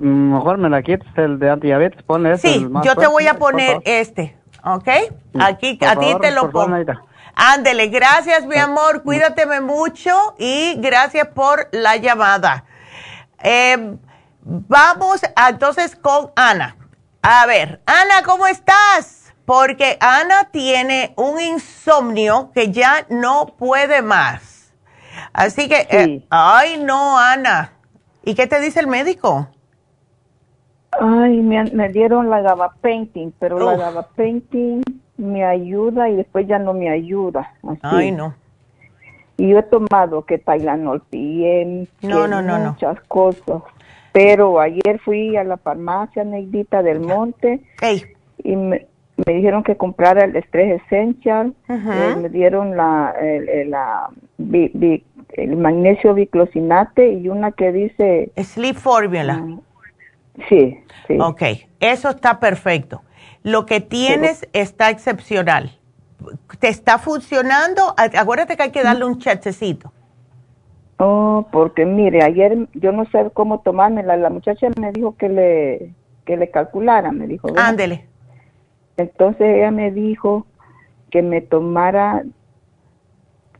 [0.00, 2.48] mejor me la quites el de antidiabetes, ponle ese.
[2.48, 4.88] Sí, yo te voy a poner este, ¿ok?
[5.32, 6.76] Sí, Aquí por a ti te lo pongo.
[7.36, 12.64] Ándele, gracias mi amor, cuídateme mucho y gracias por la llamada.
[13.40, 13.96] Eh,
[14.42, 16.76] vamos entonces con Ana.
[17.22, 19.17] A ver, Ana, ¿cómo estás?
[19.48, 24.74] Porque Ana tiene un insomnio que ya no puede más.
[25.32, 27.72] Así que, eh, ay no, Ana.
[28.22, 29.48] ¿Y qué te dice el médico?
[30.90, 33.78] Ay, me, dieron la gabapentin, pero la Uf.
[33.78, 34.82] gabapentin
[35.16, 37.54] me ayuda y después ya no me ayuda.
[37.66, 37.80] así.
[37.80, 38.34] Ay, no.
[39.38, 42.72] Y yo he tomado que Tylenol PM, no, no, no.
[42.72, 43.62] muchas cosas.
[44.12, 48.02] Pero ayer fui a la farmacia Neidita del Monte Ey,
[48.44, 48.88] y me,
[49.26, 54.08] me dijeron que comprara el Estrés Essential, eh, me dieron la, el, el- la
[54.38, 59.34] bi- bi- el magnesio biclosinate y una que dice, Sleep Formula.
[59.34, 59.60] mm,
[60.48, 61.18] sí, sí.
[61.20, 61.42] Ok,
[61.80, 63.02] eso está perfecto.
[63.42, 65.70] Lo que tienes está excepcional.
[66.58, 67.94] ¿Te está funcionando?
[67.96, 69.92] Acuérdate que hay que darle un chececito.
[70.98, 75.94] Oh, porque mire, ayer yo no sé cómo tomármela, la muchacha me dijo que le,
[76.24, 77.48] que le calculara, me dijo.
[77.56, 78.07] Ándele.
[78.98, 80.44] Entonces ella me dijo
[81.10, 82.24] que me tomara,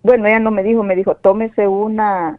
[0.02, 2.38] bueno, ella no me dijo, me dijo, tómese una,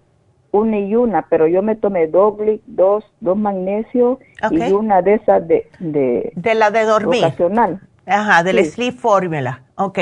[0.51, 4.19] una y una, pero yo me tomé doble, dos, dos magnesio
[4.51, 7.23] y una de esas de, de De la de dormir.
[7.25, 7.79] ocasional.
[8.05, 8.71] Ajá, del Sí.
[8.71, 9.63] Sleep Formula.
[9.75, 9.99] Ok.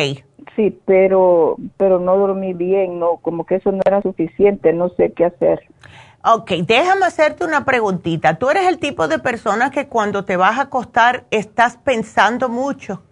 [0.55, 5.11] Sí, pero, pero no dormí bien, no, como que eso no era suficiente, no sé
[5.11, 5.61] qué hacer.
[6.23, 8.37] Ok, déjame hacerte una preguntita.
[8.37, 13.03] ¿Tú eres el tipo de persona que cuando te vas a acostar estás pensando mucho?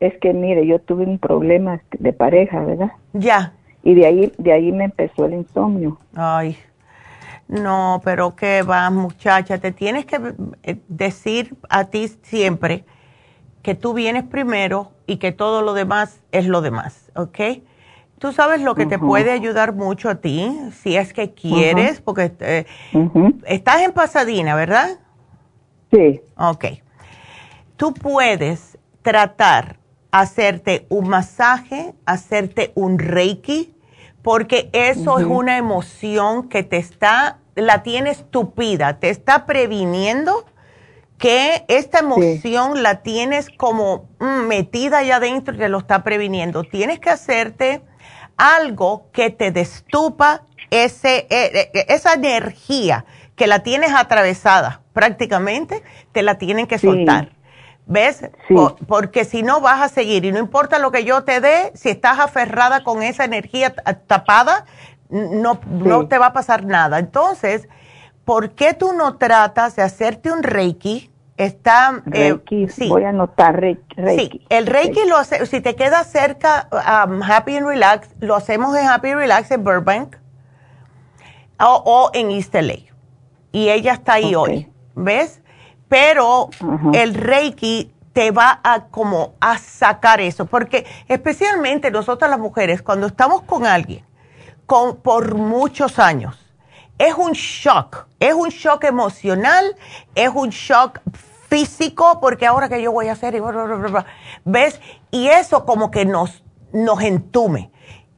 [0.00, 2.92] Es que mire, yo tuve un problema de pareja, ¿verdad?
[3.12, 3.52] Ya.
[3.82, 5.98] Y de ahí, de ahí me empezó el insomnio.
[6.14, 6.56] Ay,
[7.48, 12.84] no, pero qué va, muchacha, te tienes que eh, decir a ti siempre
[13.62, 17.38] que tú vienes primero y que todo lo demás es lo demás, ¿ok?
[18.18, 22.32] Tú sabes lo que te puede ayudar mucho a ti, si es que quieres, porque
[22.40, 22.66] eh,
[23.46, 24.98] estás en Pasadena, ¿verdad?
[25.92, 26.64] Sí, Ok.
[27.76, 29.78] Tú puedes tratar
[30.10, 33.74] hacerte un masaje, hacerte un reiki,
[34.22, 40.44] porque eso es una emoción que te está, la tienes tupida, te está previniendo
[41.18, 46.64] que esta emoción la tienes como mm, metida allá adentro y te lo está previniendo.
[46.64, 47.82] Tienes que hacerte
[48.38, 53.04] algo que te destupa ese, eh, eh, esa energía
[53.36, 55.82] que la tienes atravesada prácticamente,
[56.12, 56.86] te la tienen que Sí.
[56.86, 57.32] soltar.
[57.86, 58.22] ¿Ves?
[58.48, 58.54] Sí.
[58.86, 61.88] Porque si no vas a seguir y no importa lo que yo te dé, si
[61.88, 64.66] estás aferrada con esa energía ta- tapada,
[65.08, 66.98] no, no te va a pasar nada.
[66.98, 67.66] Entonces,
[68.26, 71.10] ¿por qué tú no tratas de hacerte un reiki?
[71.38, 72.88] Está, eh, Reiki, sí.
[72.88, 73.94] voy a anotar Reiki.
[73.96, 78.76] Sí, el Reiki lo hace, si te queda cerca, um, Happy and Relax, lo hacemos
[78.76, 80.16] en Happy and Relax en Burbank
[81.60, 82.74] o, o en East LA.
[83.52, 85.40] Y ella está ahí hoy, ¿ves?
[85.88, 86.50] Pero
[86.92, 93.06] el Reiki te va a como a sacar eso, porque especialmente nosotras las mujeres, cuando
[93.06, 94.04] estamos con alguien
[94.66, 96.36] con, por muchos años,
[96.98, 99.76] es un shock, es un shock emocional,
[100.16, 100.98] es un shock
[101.48, 104.06] físico, porque ahora que yo voy a hacer, y bla, bla, bla, bla,
[104.44, 104.80] ¿ves?
[105.10, 107.70] Y eso como que nos, nos entume.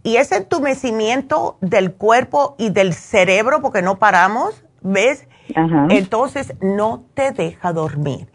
[0.03, 5.29] y ese entumecimiento del cuerpo y del cerebro, porque no paramos, ¿ves?
[5.55, 5.89] Ajá.
[5.91, 8.29] Entonces no te deja dormir.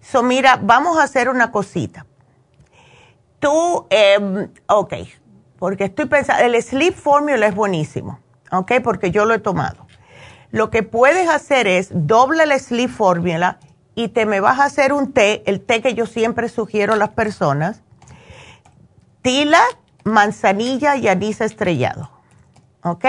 [0.00, 2.06] So, mira, vamos a hacer una cosita.
[3.38, 4.94] Tú, em, ok,
[5.58, 8.18] porque estoy pensando, el Sleep Formula es buenísimo,
[8.50, 9.86] ok, porque yo lo he tomado.
[10.50, 13.58] Lo que puedes hacer es doble el Sleep Formula
[13.94, 16.96] y te me vas a hacer un té, el té que yo siempre sugiero a
[16.96, 17.82] las personas,
[19.22, 19.60] tila,
[20.04, 22.10] manzanilla y anís estrellado,
[22.82, 23.04] ok.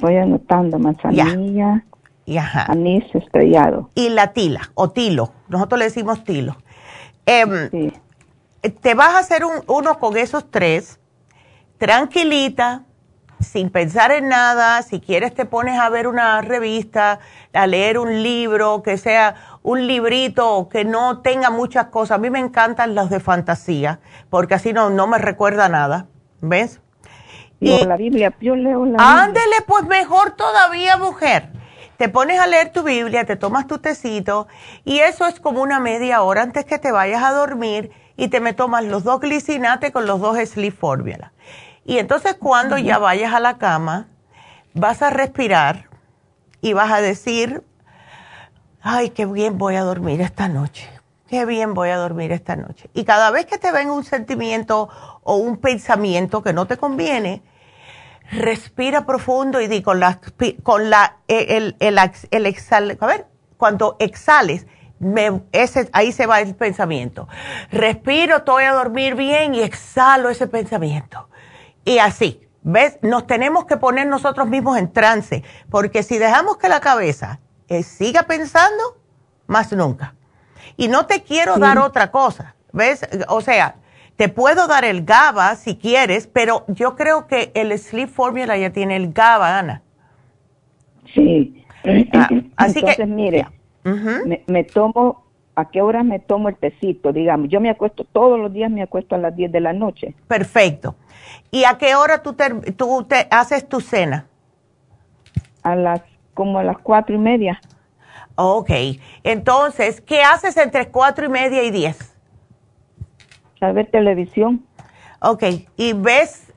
[0.00, 1.84] Voy anotando manzanilla,
[2.26, 2.66] Y ajá.
[2.70, 3.90] anís estrellado.
[3.94, 5.32] y la tila o tilo.
[5.48, 6.56] Nosotros le decimos tilo.
[7.26, 7.92] Em,
[8.80, 10.98] Te vas a hacer un- uno con esos tres,
[11.76, 12.84] tranquilita,
[13.40, 14.82] sin pensar en nada.
[14.82, 17.20] Si quieres te pones a ver una revista,
[17.52, 22.16] a leer un libro, que sea un librito que no tenga muchas cosas.
[22.16, 24.00] A mí me encantan los de fantasía,
[24.30, 26.06] porque así no, no me recuerda nada.
[26.40, 26.80] ¿Ves?
[27.60, 29.22] Leo la Biblia, yo leo la Biblia.
[29.22, 31.50] Ándele, pues mejor todavía, mujer.
[31.96, 34.48] Te pones a leer tu Biblia, te tomas tu tecito
[34.84, 38.40] y eso es como una media hora antes que te vayas a dormir y te
[38.40, 41.32] me tomas los dos glicinates con los dos sleep formula.
[41.84, 44.08] Y entonces cuando ya vayas a la cama,
[44.74, 45.88] vas a respirar
[46.60, 47.62] y vas a decir,
[48.82, 50.88] ay, qué bien voy a dormir esta noche.
[51.28, 52.88] Qué bien voy a dormir esta noche.
[52.94, 54.88] Y cada vez que te venga un sentimiento
[55.22, 57.42] o un pensamiento que no te conviene,
[58.30, 60.20] respira profundo y di con la,
[60.62, 61.98] con la el, el,
[62.30, 64.66] el exhal, a ver, cuando exhales,
[64.98, 67.26] me- ese, ahí se va el pensamiento.
[67.70, 71.28] Respiro, estoy a dormir bien y exhalo ese pensamiento.
[71.84, 72.98] Y así, ¿ves?
[73.02, 77.82] Nos tenemos que poner nosotros mismos en trance, porque si dejamos que la cabeza eh,
[77.82, 78.82] siga pensando,
[79.46, 80.14] más nunca.
[80.76, 83.06] Y no te quiero dar otra cosa, ¿ves?
[83.28, 83.76] O sea,
[84.16, 88.70] te puedo dar el GABA si quieres, pero yo creo que el Sleep Formula ya
[88.70, 89.82] tiene el GABA, Ana.
[91.12, 91.64] Sí.
[92.12, 93.46] Ah, así que- Entonces, mire,
[93.84, 95.24] me, me tomo,
[95.54, 97.12] ¿a qué hora me tomo el tecito?
[97.12, 100.14] Digamos, yo me acuesto, todos los días me acuesto a las 10 de la noche.
[100.26, 100.96] Perfecto.
[101.50, 104.26] ¿Y a qué hora tú te, tú te haces tu cena?
[105.62, 106.02] A las,
[106.34, 107.60] como a las cuatro y media.
[108.36, 108.70] Ok.
[109.22, 112.14] Entonces, ¿qué haces entre cuatro y media y diez?
[113.60, 114.64] A ver televisión.
[115.20, 115.44] Ok.
[115.76, 116.52] ¿Y ves?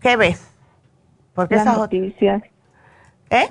[0.00, 0.50] ¿Qué ves?
[1.34, 2.42] Porque Las esas ot- noticias.
[3.30, 3.48] ¿Eh?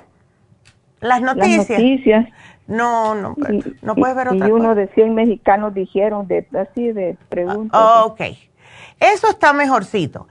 [1.00, 1.68] Las noticias.
[1.68, 2.28] Las noticias.
[2.68, 4.62] No, no, Y- no puedes ver y, otra y cosa.
[4.62, 7.80] uno de 100 mexicanos dijeron de así de preguntas.
[8.04, 8.20] Ok.
[9.02, 10.28] Eso está mejorcito.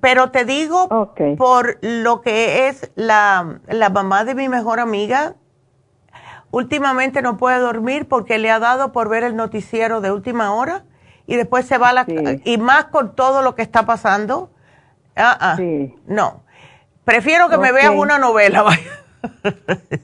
[0.00, 0.88] Pero te digo,
[1.36, 5.34] por lo que es la, la mamá de mi mejor amiga,
[6.50, 10.84] últimamente no puede dormir porque le ha dado por ver el noticiero de última hora
[11.26, 12.06] y después se va a la...
[12.44, 14.50] Y más con todo lo que está pasando.
[15.16, 15.56] Ah, ah,
[16.06, 16.42] No.
[17.04, 18.64] Prefiero que me veas una novela.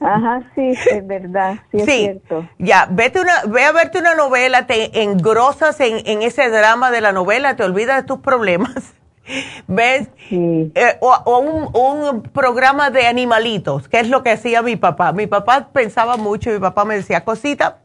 [0.01, 1.91] Ajá, sí, es verdad, sí, es Sí.
[1.99, 2.47] cierto.
[2.59, 7.01] Ya, vete una, ve a verte una novela, te engrosas en, en ese drama de
[7.01, 8.93] la novela, te olvidas de tus problemas.
[9.67, 10.09] ¿Ves?
[10.31, 15.11] Eh, o o un, un programa de animalitos, que es lo que hacía mi papá.
[15.13, 17.77] Mi papá pensaba mucho y mi papá me decía, cosita,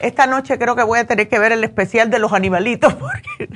[0.00, 3.48] esta noche creo que voy a tener que ver el especial de los animalitos porque,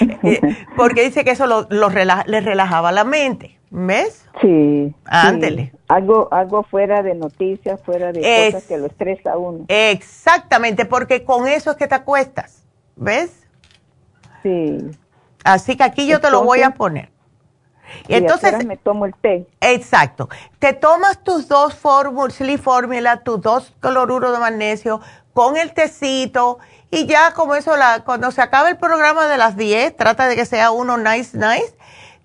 [0.22, 0.40] eh,
[0.76, 3.57] porque dice que eso lo, lo rela- le relajaba la mente.
[3.70, 4.24] ¿Ves?
[4.40, 4.94] Sí.
[5.04, 5.70] Ándele.
[5.72, 5.78] sí.
[5.88, 9.64] Algo, algo fuera de noticias, fuera de Es- cosas que lo estresa uno.
[9.68, 12.62] Exactamente, porque con eso es que te acuestas.
[12.96, 13.46] ¿Ves?
[14.42, 14.90] Sí.
[15.44, 17.10] Así que aquí yo te lo voy a poner.
[18.06, 19.46] Y ¿Y entonces, me tomo el té?
[19.60, 20.28] exacto.
[20.58, 25.00] Te tomas tus dos fórmulas, Formula, tus dos cloruro de magnesio
[25.32, 26.58] con el tecito
[26.90, 30.36] y ya como eso, la, cuando se acabe el programa de las 10, trata de
[30.36, 31.74] que sea uno nice, nice.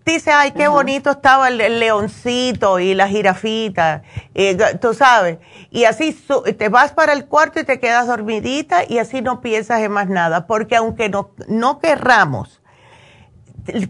[0.06, 4.04] Dice, ay, qué bonito estaba el, el leoncito y la jirafita,
[4.34, 5.38] y, tú sabes.
[5.72, 9.40] Y así su- te vas para el cuarto y te quedas dormidita y así no
[9.40, 10.46] piensas en más nada.
[10.46, 12.62] Porque aunque no, no querramos,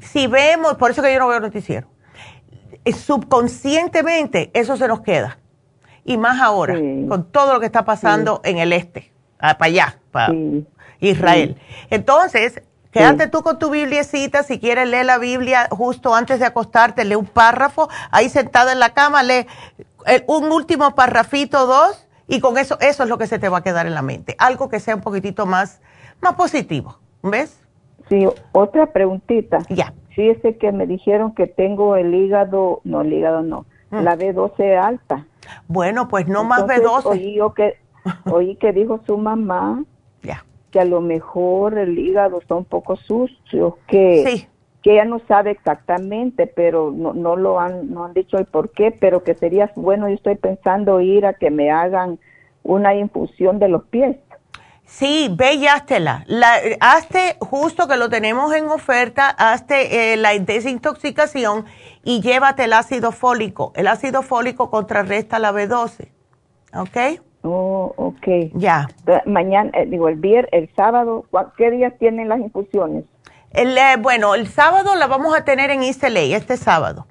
[0.02, 1.88] si vemos, por eso que yo no veo noticiero,
[2.86, 5.40] eh, subconscientemente eso se nos queda.
[6.06, 6.76] Y más ahora,
[7.08, 10.34] con todo lo que está pasando en el este, ah, para allá, para
[11.00, 11.56] Israel.
[11.90, 12.62] Entonces,
[12.94, 17.16] quédate tú con tu bibliecita, si quieres lee la Biblia justo antes de acostarte, lee
[17.16, 19.46] un párrafo, ahí sentada en la cama, lee
[20.06, 23.58] el- un último párrafito, dos, y con eso, eso es lo que se te va
[23.58, 24.36] a quedar en la mente.
[24.40, 25.82] Algo que sea un poquitito más,
[26.22, 27.60] más positivo, ¿ves?
[28.10, 29.60] Sí, otra preguntita.
[29.70, 29.94] Ya.
[30.16, 35.26] Fíjese que me dijeron que tengo el hígado, no, el hígado no, la B12 alta.
[35.68, 37.06] Bueno, pues no más Entonces, B12.
[37.06, 37.78] Oí, yo que,
[38.32, 39.84] oí que dijo su mamá
[40.22, 40.44] Ya.
[40.74, 44.48] Que a lo mejor el hígado está un poco sucio, que Sí.
[44.82, 48.72] que ella no sabe exactamente, pero no, no lo han, no han dicho el por
[48.72, 52.20] qué, pero que sería bueno, yo estoy pensando ir a que me hagan
[52.64, 54.18] una infusión de los pies.
[54.84, 56.26] Sí, ve y háztela.
[56.28, 61.66] La, hazte, justo que lo tenemos en oferta, hazte eh, la desintoxicación
[62.04, 63.72] y llévate el ácido fólico.
[63.76, 66.10] El ácido fólico contrarresta la B12.
[66.76, 67.22] ¿Ok?
[67.44, 68.54] Oh, ok.
[68.56, 68.88] Ya.
[69.26, 71.26] Mañana, eh, digo, el viernes, el sábado,
[71.58, 73.04] ¿qué días tienen las infusiones?
[73.52, 77.06] El, eh, bueno, el sábado la vamos a tener en East este sábado.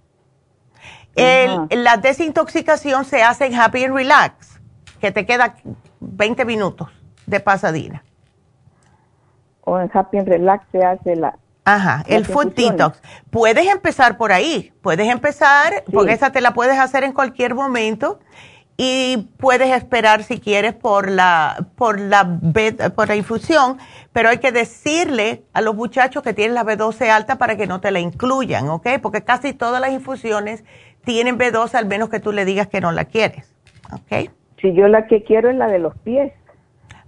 [1.14, 4.58] El, la desintoxicación se hace en Happy and Relax,
[5.00, 5.56] que te queda
[6.00, 6.88] 20 minutos
[7.26, 8.02] de pasadina.
[9.60, 11.38] O en Happy and Relax se hace la...
[11.64, 13.00] Ajá, el Food Detox.
[13.30, 18.18] Puedes empezar por ahí, puedes empezar, porque esa te la puedes hacer en cualquier momento
[18.76, 22.38] y puedes esperar si quieres por la, por la,
[22.94, 23.78] por la infusión,
[24.12, 27.80] pero hay que decirle a los muchachos que tienen la B12 alta para que no
[27.80, 28.88] te la incluyan, ¿ok?
[29.00, 30.64] Porque casi todas las infusiones
[31.04, 33.54] tienen B12 al menos que tú le digas que no la quieres,
[33.92, 34.30] ¿ok?
[34.60, 36.32] Si yo la que quiero es la de los pies.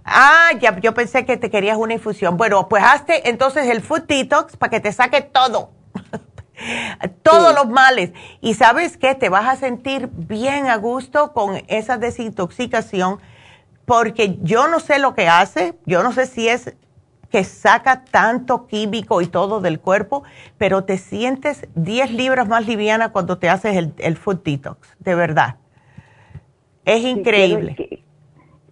[0.03, 2.37] Ah, ya, yo pensé que te querías una infusión.
[2.37, 5.71] Bueno, pues hazte entonces el Food Detox para que te saque todo
[7.23, 8.11] todos los males.
[8.41, 13.19] Y sabes qué, te vas a sentir bien a gusto con esa desintoxicación,
[13.85, 16.75] porque yo no sé lo que hace, yo no sé si es
[17.29, 20.23] que saca tanto químico y todo del cuerpo,
[20.57, 25.15] pero te sientes 10 libras más liviana cuando te haces el, el food detox, de
[25.15, 25.57] verdad.
[26.85, 28.04] Es increíble.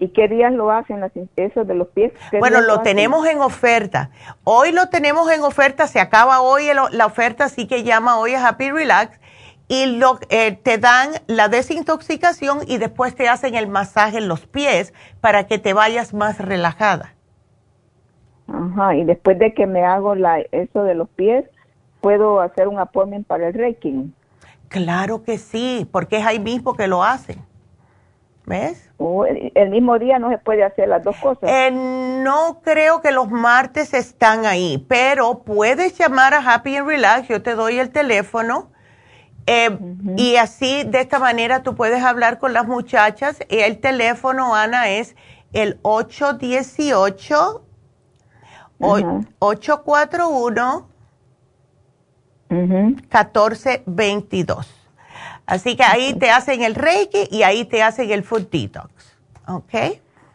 [0.03, 1.01] ¿Y qué días lo hacen
[1.38, 2.11] eso de los pies?
[2.38, 4.09] Bueno, lo, tenemos en oferta.
[4.43, 8.45] Hoy lo tenemos en oferta, se acaba hoy la oferta, así que llama hoy a
[8.45, 9.17] Happy Relax
[9.69, 14.45] y lo, eh, te dan la desintoxicación y después te hacen el masaje en los
[14.45, 17.13] pies para que te vayas más relajada.
[18.49, 21.45] Ajá, y después de que me hago la, eso de los pies,
[22.01, 24.13] ¿puedo hacer un appointment para el Reiki?
[24.67, 27.52] Claro que sí, porque es ahí mismo que lo hacen.
[28.45, 28.89] ¿Ves?
[29.55, 31.49] el mismo día no se puede hacer las dos cosas.
[31.49, 37.27] Eh, no creo que los martes están ahí, pero puedes llamar a Happy and Relax,
[37.27, 38.71] yo te doy el teléfono.
[39.45, 39.77] Eh,
[40.15, 43.39] y así, de esta manera, tú puedes hablar con las muchachas.
[43.49, 45.15] El teléfono, Ana, es
[45.51, 47.65] el 818
[48.79, 50.87] 841
[52.49, 54.82] 1422.
[55.45, 59.17] Así que ahí te hacen el Reiki y ahí te hacen el Food Detox.
[59.47, 59.73] ¿Ok?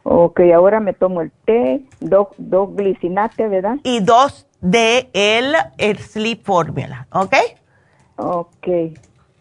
[0.02, 3.76] Ok, ahora me tomo el té, dos, dos glicinates, ¿verdad?
[3.82, 7.35] Y dos de el, el Sleep Formula, ¿ok?
[8.16, 8.68] Ok.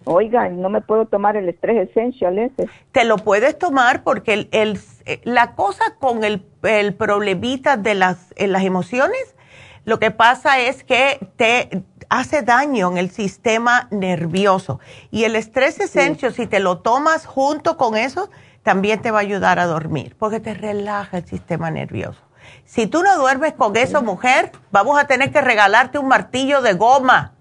[0.05, 2.69] Oiga, no me puedo tomar el estrés essential ese.
[2.93, 4.79] Te lo puedes tomar porque el, el,
[5.23, 9.35] la cosa con el, el problemita de las, las emociones,
[9.83, 14.79] lo que pasa es que te hace daño en el sistema nervioso.
[15.11, 18.29] Y el estrés essential, si te lo tomas junto con eso,
[18.63, 22.21] también te va a ayudar a dormir, porque te relaja el sistema nervioso.
[22.65, 26.73] Si tú no duermes con eso, mujer, vamos a tener que regalarte un martillo de
[26.73, 27.33] goma.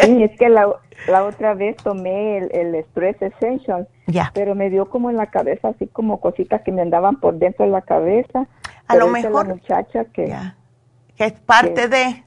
[0.00, 0.66] Sí, es que la,
[1.22, 3.86] otra vez tomé el, el Stress Essential,
[4.32, 7.66] pero me dio como en la cabeza, así como cositas que me andaban por dentro
[7.66, 8.46] de la cabeza.
[8.86, 9.46] A lo mejor.
[9.46, 10.34] La muchacha que
[11.16, 12.24] que es parte de...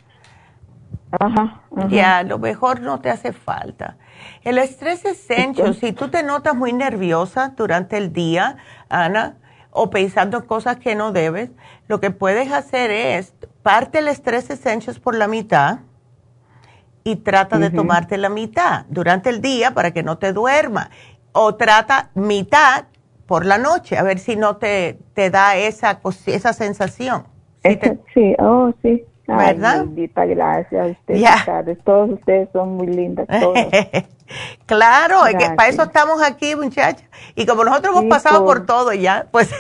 [1.12, 3.98] Ajá, Ya, lo mejor no te hace falta.
[4.44, 8.58] El estrés essential, si tú te notas muy nerviosa durante el día,
[8.90, 9.38] Ana,
[9.72, 11.50] o pensando en cosas que no debes,
[11.88, 13.34] lo que puedes hacer es
[13.64, 15.80] parte el estrés essential por la mitad
[17.04, 20.92] y trata de tomarte la mitad durante el día para que no te duerma.
[21.32, 22.86] O trata mitad
[23.26, 27.26] por la noche, a ver si no te, te da esa, esa sensación.
[28.14, 29.06] Sí, oh, sí.
[29.38, 29.86] ¿Verdad?
[30.28, 30.98] gracias.
[30.98, 33.28] Ustedes, Todos ustedes son muy lindas.
[34.66, 37.06] claro, es que para eso estamos aquí, muchachos.
[37.36, 38.66] Y como nosotros hemos pasado por...
[38.66, 39.54] todo ya, pues.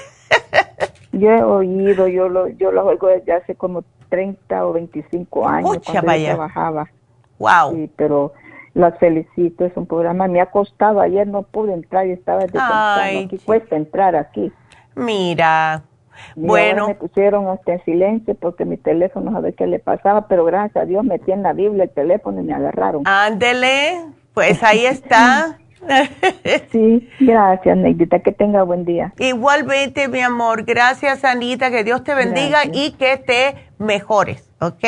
[1.11, 5.77] yo he oído, yo lo, yo lo oigo desde hace como 30 o 25 años
[5.85, 6.89] cuando trabajaba.
[7.37, 7.75] Wow.
[7.75, 8.33] Sí, pero
[8.73, 10.27] las felicito, es un programa.
[10.27, 14.51] Me ha costado, ayer no pude entrar y estaba desde Aquí cuesta entrar aquí.
[14.95, 15.83] Mira,
[16.35, 16.87] bueno.
[16.87, 20.83] Me pusieron hasta en silencio porque mi teléfono, a ver qué le pasaba, pero gracias
[20.83, 23.03] a Dios metí en la Biblia el teléfono y me agarraron.
[23.05, 24.01] Ándele,
[24.33, 25.57] pues ahí está.
[26.71, 29.13] sí, gracias, Neidita, que tenga buen día.
[29.17, 34.85] Igualmente, mi amor, gracias, Anita, que Dios te bendiga y que te mejores, ¿ok?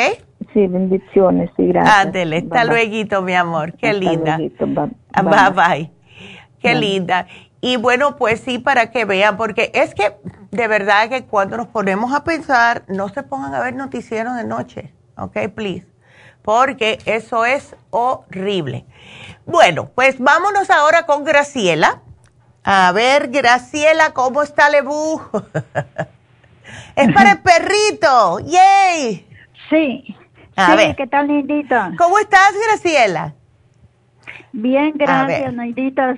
[0.52, 2.06] Sí, bendiciones, sí, gracias.
[2.06, 4.36] Ándele, hasta luego, mi amor, qué linda.
[4.36, 5.50] bye.
[5.54, 5.90] bye.
[6.60, 7.26] Qué linda.
[7.64, 10.16] Y bueno, pues sí, para que vean, porque es que
[10.50, 14.42] de verdad que cuando nos ponemos a pensar, no se pongan a ver noticieros de
[14.42, 15.38] noche, ¿ok?
[15.54, 15.86] Please.
[16.42, 18.84] Porque eso es horrible.
[19.46, 22.02] Bueno, pues vámonos ahora con Graciela.
[22.64, 25.20] A ver, Graciela, ¿cómo está Lebu?
[26.96, 28.40] es para el perrito.
[28.40, 29.24] ¡Yay!
[29.70, 30.16] Sí.
[30.56, 30.96] A sí, ver.
[30.96, 31.92] ¿qué tal, Neidita?
[31.96, 33.34] ¿Cómo estás, Graciela?
[34.52, 35.54] Bien, gracias.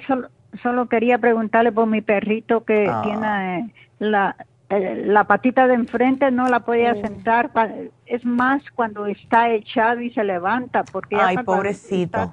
[0.06, 0.28] Solo,
[0.62, 3.02] solo quería preguntarle por mi perrito que Ah.
[3.02, 4.36] tiene eh, la,
[4.70, 7.50] eh, la patita de enfrente, no la podía sentar.
[8.06, 12.22] Es más cuando está echado y se levanta, porque ya Ay, pobrecito.
[12.22, 12.32] está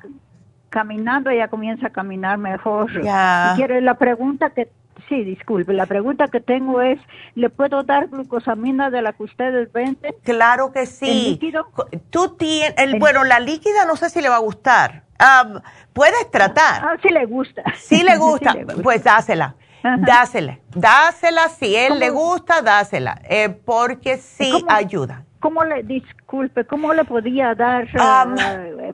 [0.69, 2.89] caminando ella comienza a caminar mejor.
[3.03, 3.51] Ya.
[3.53, 4.69] Y quiero la pregunta que
[5.09, 6.99] Sí, disculpe, la pregunta que tengo es,
[7.35, 10.13] ¿le puedo dar glucosamina de la que ustedes venden?
[10.23, 11.29] Claro que ¿El sí.
[11.31, 11.67] líquido?
[12.09, 15.03] Tú tienes, el, bueno, la líquida no sé si le va a gustar.
[15.19, 15.61] Ah,
[15.93, 16.83] puedes tratar.
[16.83, 17.63] Ah, sí le gusta.
[17.77, 18.83] Si le gusta, Sí le gusta.
[18.83, 19.55] pues dásela.
[19.83, 19.97] Ajá.
[19.99, 20.59] Dásela.
[20.75, 21.99] Dásela, si él ¿Cómo?
[21.99, 23.19] le gusta, dásela.
[23.27, 24.65] Eh, porque sí ¿Cómo?
[24.69, 25.25] ayuda.
[25.41, 28.35] ¿Cómo le, disculpe, cómo le podía dar, Um,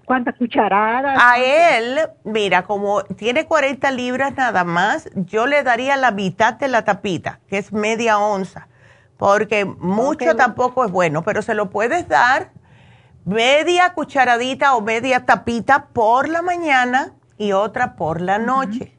[0.05, 1.19] cuántas cucharadas?
[1.21, 6.69] A él, mira, como tiene 40 libras nada más, yo le daría la mitad de
[6.69, 8.69] la tapita, que es media onza,
[9.17, 12.51] porque mucho tampoco es bueno, pero se lo puedes dar
[13.25, 18.97] media cucharadita o media tapita por la mañana y otra por la noche.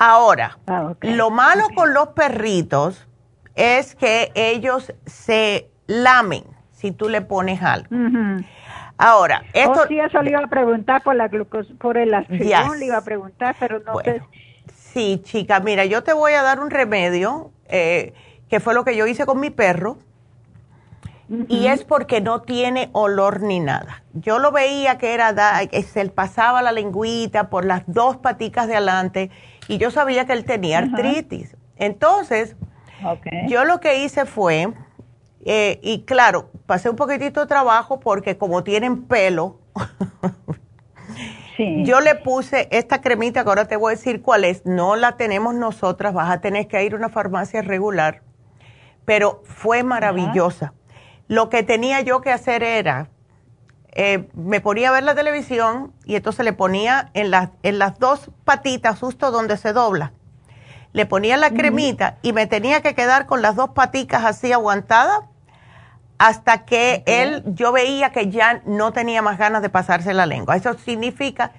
[0.00, 3.06] Ahora, Ah, lo malo con los perritos
[3.54, 6.51] es que ellos se lamen
[6.82, 7.88] si tú le pones algo.
[8.98, 9.70] Ahora, esto...
[9.70, 12.78] oh, sí, eso le iba a preguntar por la glucos, por el Yes.
[12.78, 14.22] le iba a preguntar, pero no Bueno, sé.
[14.92, 18.12] sí, chica, mira, yo te voy a dar un remedio, eh,
[18.50, 19.96] que fue lo que yo hice con mi perro,
[21.48, 24.02] y es porque no tiene olor ni nada.
[24.12, 28.68] Yo lo veía que era, da- se le pasaba la lengüita por las dos paticas
[28.68, 29.30] de adelante,
[29.68, 31.56] y yo sabía que él tenía artritis.
[31.76, 32.56] Entonces,
[33.40, 34.72] yo lo que hice fue,
[35.44, 39.58] eh, y claro, pasé un poquitito de trabajo porque como tienen pelo,
[41.56, 41.82] sí.
[41.84, 44.64] yo le puse esta cremita que ahora te voy a decir cuál es.
[44.64, 48.22] No la tenemos nosotras, vas a tener que ir a una farmacia regular,
[49.04, 50.74] pero fue maravillosa.
[51.26, 53.08] Lo que tenía yo que hacer era,
[53.94, 57.98] eh, me ponía a ver la televisión y entonces le ponía en, las en las
[57.98, 60.12] dos patitas, justo donde se dobla,
[60.92, 65.31] le ponía la cremita y me tenía que quedar con las dos paticas así aguantadas
[66.24, 70.54] hasta que él, yo veía que ya no tenía más ganas de pasarse la lengua.
[70.54, 71.50] Eso significa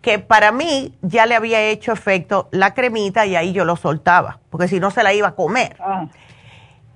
[0.00, 4.38] que para mí ya le había hecho efecto la cremita y ahí yo lo soltaba,
[4.48, 5.76] porque si no se la iba a comer.
[5.80, 6.06] Ah,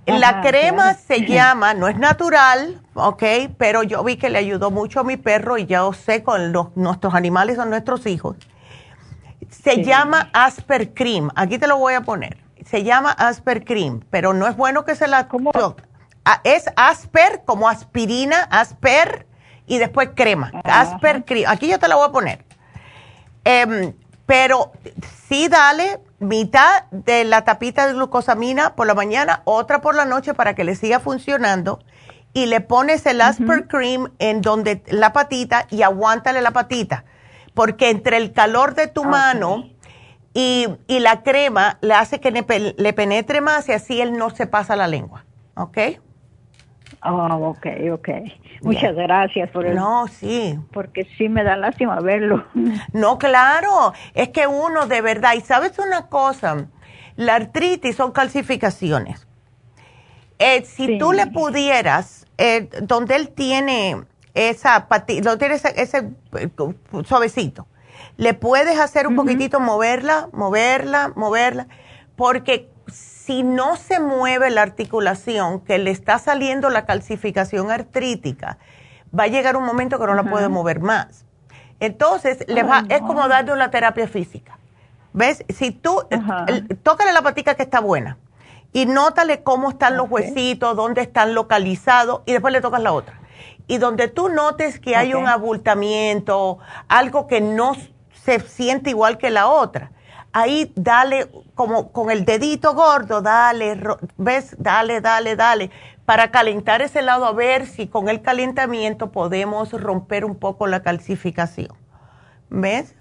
[0.07, 0.99] La Ajá, crema claro.
[1.07, 3.23] se llama, no es natural, ¿ok?
[3.59, 6.75] Pero yo vi que le ayudó mucho a mi perro y yo sé con los,
[6.75, 8.37] nuestros animales son nuestros hijos.
[9.51, 9.85] Se Sí.
[9.85, 11.29] llama Asper Cream.
[11.37, 12.39] Aquí te lo voy a poner.
[12.65, 15.29] Se llama Asper Cream, pero no es bueno que se la...
[15.29, 15.53] ¿Cómo?
[16.45, 19.27] Es Asper como aspirina, Asper
[19.67, 20.51] y después crema.
[20.65, 21.51] Asper Cream.
[21.51, 22.45] Aquí yo te la voy a poner.
[23.45, 23.95] Em,
[24.27, 24.73] pero
[25.29, 30.35] sí dale mitad de la tapita de glucosamina por la mañana, otra por la noche
[30.35, 31.79] para que le siga funcionando.
[32.33, 37.05] Y le pones el Asper Cream en donde la patita y aguántale la patita.
[37.55, 39.69] Porque entre el calor de tu mano
[40.33, 42.45] y, y la crema le hace que le,
[42.77, 45.25] le penetre más y así él no se pasa la lengua.
[45.55, 45.79] ¿Ok?
[47.03, 48.09] Oh, ok, ok.
[48.63, 50.59] Muchas gracias por el, No, sí.
[50.73, 52.45] porque sí me da lástima verlo.
[52.93, 56.67] No, claro, es que uno de verdad, y sabes una cosa,
[57.17, 59.27] la artritis son calcificaciones.
[60.39, 60.99] Eh, si Sí.
[60.99, 64.05] tú le pudieras, eh, donde él tiene
[64.35, 66.49] esa patita, donde tiene ese, ese, eh,
[67.05, 67.67] suavecito,
[68.17, 71.67] le puedes hacer un poquitito, moverla, moverla, moverla,
[72.17, 72.69] porque
[73.27, 78.59] si no se mueve la articulación, que le está saliendo la calcificación artrítica,
[79.17, 81.25] va a llegar un momento que no la puede mover más.
[81.81, 84.59] Entonces, le va, es como darle una terapia física.
[85.13, 85.45] ¿Ves?
[85.49, 86.03] Si tú,
[86.47, 88.17] el- tócale la patica que está buena
[88.73, 93.21] y nótale cómo están los huesitos, dónde están localizados y después le tocas la otra.
[93.67, 97.75] Y donde tú notes que hay un abultamiento, algo que no
[98.25, 99.91] se siente igual que la otra,
[100.33, 101.29] ahí dale
[101.61, 103.79] como con el dedito gordo, dale,
[104.17, 104.57] ¿ves?
[104.59, 105.71] Dale, dale, dale,
[106.07, 110.81] para calentar ese lado a ver si con el calentamiento podemos romper un poco la
[110.81, 111.69] calcificación.
[112.49, 112.95] ¿Ves?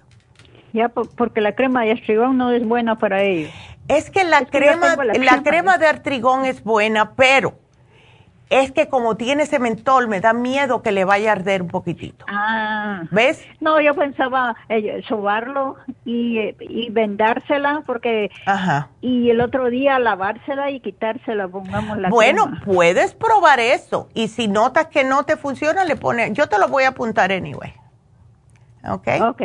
[0.74, 3.50] Ya, por- porque la crema de astrigón no es buena para ellos.
[3.88, 5.42] Es que la Es que yo crema, la, crema.
[5.42, 7.54] crema de artrigón es buena, pero
[8.50, 11.68] Es que como tiene ese mentol, me da miedo que le vaya a arder un
[11.68, 12.24] poquitito.
[12.28, 13.02] Ah.
[13.12, 13.40] ¿Ves?
[13.60, 18.28] No, yo pensaba eh, sobarlo y, eh, y vendársela porque...
[18.46, 18.88] Ajá.
[19.00, 22.62] Y el otro día lavársela y quitársela, pongamos la Bueno, crema.
[22.64, 24.08] puedes probar eso.
[24.14, 26.32] Y si notas que no te funciona, le pones.
[26.32, 27.72] Yo te lo voy a apuntar anyway.
[28.88, 29.08] ¿Ok?
[29.28, 29.42] Ok.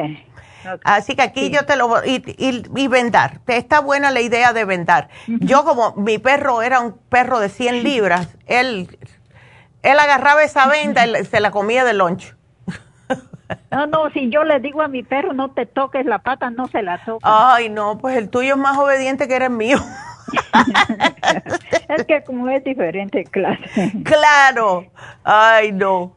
[0.83, 2.01] Así que aquí yo te lo voy.
[2.05, 3.41] Y, y, y vendar.
[3.47, 5.09] Está buena la idea de vendar.
[5.27, 8.97] Yo, como mi perro era un perro de 100 libras, él,
[9.81, 12.35] él agarraba esa venda y se la comía de lunch.
[13.71, 16.67] No, no, si yo le digo a mi perro no te toques la pata, no
[16.67, 17.53] se la toca.
[17.53, 19.77] Ay, no, pues el tuyo es más obediente que eres mío.
[21.89, 23.91] es que como es diferente clase.
[24.03, 24.85] Claro.
[25.23, 26.15] Ay, no.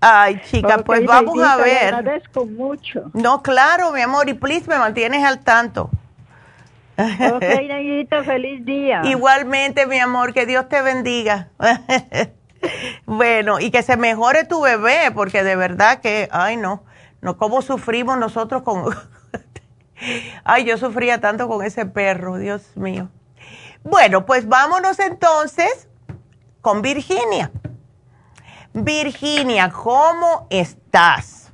[0.00, 1.94] Ay, chica, pues vamos a Neidita, ver.
[1.94, 3.10] agradezco mucho.
[3.14, 5.90] No, claro, mi amor, y please me mantienes al tanto.
[6.96, 9.02] Ok, Neidita, feliz día.
[9.04, 11.48] Igualmente, mi amor, que Dios te bendiga.
[13.06, 16.84] bueno, y que se mejore tu bebé, porque de verdad que, ay, no,
[17.20, 18.94] no, cómo sufrimos nosotros con...
[20.44, 23.08] ay, yo sufría tanto con ese perro, Dios mío.
[23.84, 25.88] Bueno, pues vámonos entonces
[26.60, 27.50] con Virginia.
[28.72, 31.52] Virginia, ¿cómo estás?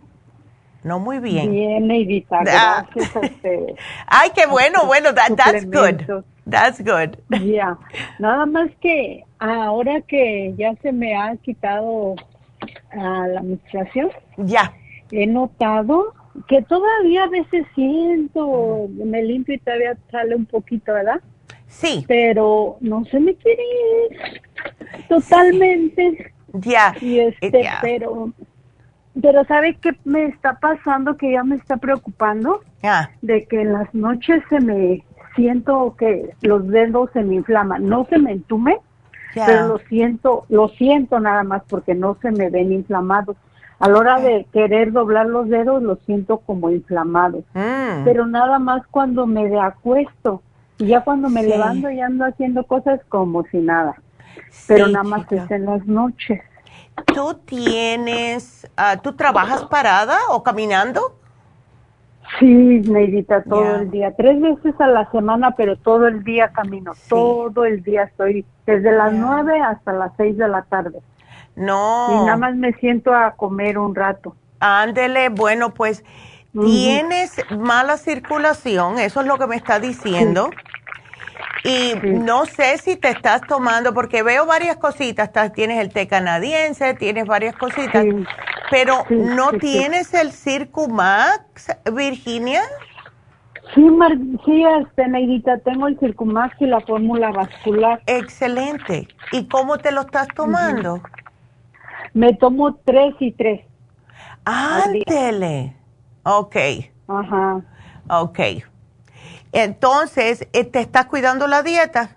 [0.84, 1.50] No muy bien.
[1.50, 2.86] Bien, Neidita, Ah.
[2.94, 3.74] gracias a ustedes.
[4.06, 6.22] Ay, qué bueno, bueno, that- that's good.
[6.48, 7.18] That's good.
[7.44, 7.76] Ya,
[8.18, 12.14] nada más que ahora que ya se me ha quitado
[12.92, 14.72] ah, la menstruación, ya,
[15.10, 16.14] he notado
[16.46, 21.20] que todavía a veces siento, me limpio y todavía sale un poquito, ¿verdad?
[21.80, 22.05] Sí.
[22.09, 23.62] Pero no se me quiere
[24.10, 24.42] ir
[25.09, 26.32] totalmente.
[26.52, 26.94] Ya.
[27.00, 27.78] Y este, ya.
[27.82, 28.32] pero,
[29.20, 31.16] pero ¿sabe qué me está pasando?
[31.16, 32.60] Que ya me está preocupando.
[32.82, 33.10] Ya.
[33.22, 38.06] de que en las noches se me siento que los dedos se me inflaman, no
[38.09, 38.78] se me entume,
[39.34, 39.46] Ya.
[39.46, 43.36] pero lo siento, lo siento nada más porque no se me ven inflamados.
[43.80, 48.05] A la hora de querer doblar los dedos los siento como inflamados, Mm.
[48.05, 50.40] pero nada más cuando me de acuesto
[50.78, 51.48] y ya cuando me Sí.
[51.48, 53.94] levanto ya ando haciendo cosas como si nada,
[54.66, 55.44] pero Sí, nada más chica.
[55.44, 56.40] es en las noches.
[57.14, 61.14] ¿Tú tienes, ah, tú trabajas parada o caminando?
[62.38, 66.92] Sí, Neidita, todo el día, tres veces a la semana, pero todo el día camino,
[67.09, 71.00] todo el día estoy, desde las nueve hasta las seis de la tarde.
[71.56, 72.06] No.
[72.10, 74.36] Y nada más me siento a comer un rato.
[74.60, 76.05] Ándele, bueno, pues
[76.52, 80.50] Tienes mala circulación, eso es lo que me está diciendo.
[81.64, 86.94] Y no sé si te estás tomando, porque veo varias cositas, tienes el té canadiense,
[86.94, 88.24] tienes varias cositas, Sí.
[88.70, 92.62] pero Sí, ¿no tienes el Circumax, Virginia?
[93.74, 94.12] Sí, Mar
[94.46, 98.00] sí, este, Neidita, tengo el Circumax y la fórmula vascular.
[98.06, 99.08] Excelente.
[99.32, 101.02] ¿Y cómo te lo estás tomando?
[102.14, 103.60] Me tomo tres y tres.
[104.46, 105.77] Ándele.
[106.30, 106.56] Ok.
[107.09, 107.62] Ajá.
[108.10, 108.38] Ok.
[109.52, 112.16] Entonces, eh, ¿te estás cuidando la dieta?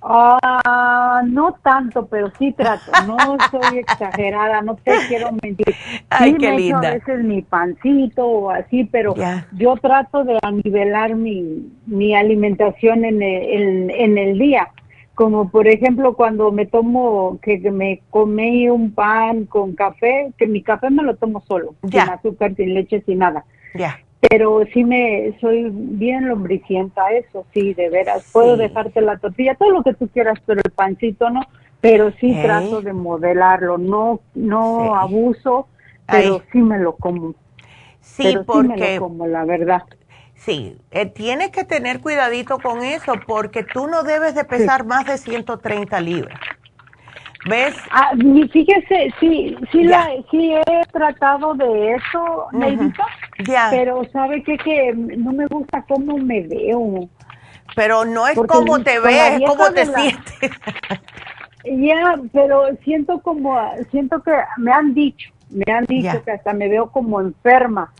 [0.00, 2.92] Ah, no tanto, pero sí trato.
[3.06, 3.16] No
[3.50, 5.74] soy exagerada, no te quiero mentir.
[6.08, 6.88] Ay, sí qué me linda.
[6.88, 9.14] a veces mi pancito o así, pero
[9.52, 14.68] yo trato de nivelar mi, mi alimentación en el, en, en el día.
[15.14, 20.46] Como por ejemplo cuando me tomo, que que me comí un pan con café, que
[20.46, 23.44] mi café me lo tomo solo, sin azúcar, sin leche, sin nada.
[23.74, 23.98] Ya.
[24.28, 28.28] Pero sí me soy bien lombricienta, eso sí, de veras.
[28.32, 31.40] Puedo dejarte la tortilla, todo lo que tú quieras, pero el pancito no.
[31.80, 34.90] Pero sí trato de modelarlo, no no Sí.
[34.94, 35.68] abuso,
[36.06, 36.42] pero Ay.
[36.52, 37.34] sí me lo como.
[38.00, 39.82] Sí, pero sí me porque lo como, la verdad.
[40.44, 45.06] Sí, eh, tienes que tener cuidadito con eso porque tú no debes de pesar más
[45.06, 46.38] de 130 libras.
[47.48, 47.74] ¿Ves?
[47.90, 50.08] Ah, y fíjese, sí, sí, Ya.
[50.10, 52.48] la, sí he tratado de eso.
[52.52, 53.04] Neidita,
[53.46, 53.68] Ya.
[53.70, 54.58] pero sabe qué?
[54.58, 57.08] que no me gusta cómo me veo.
[57.74, 60.50] Pero no es Porque como te ves, es de te la- sientes.
[61.64, 63.54] Ya, pero siento como,
[63.90, 66.22] siento que me han dicho, me han dicho Ya.
[66.22, 67.92] que hasta me veo como enferma.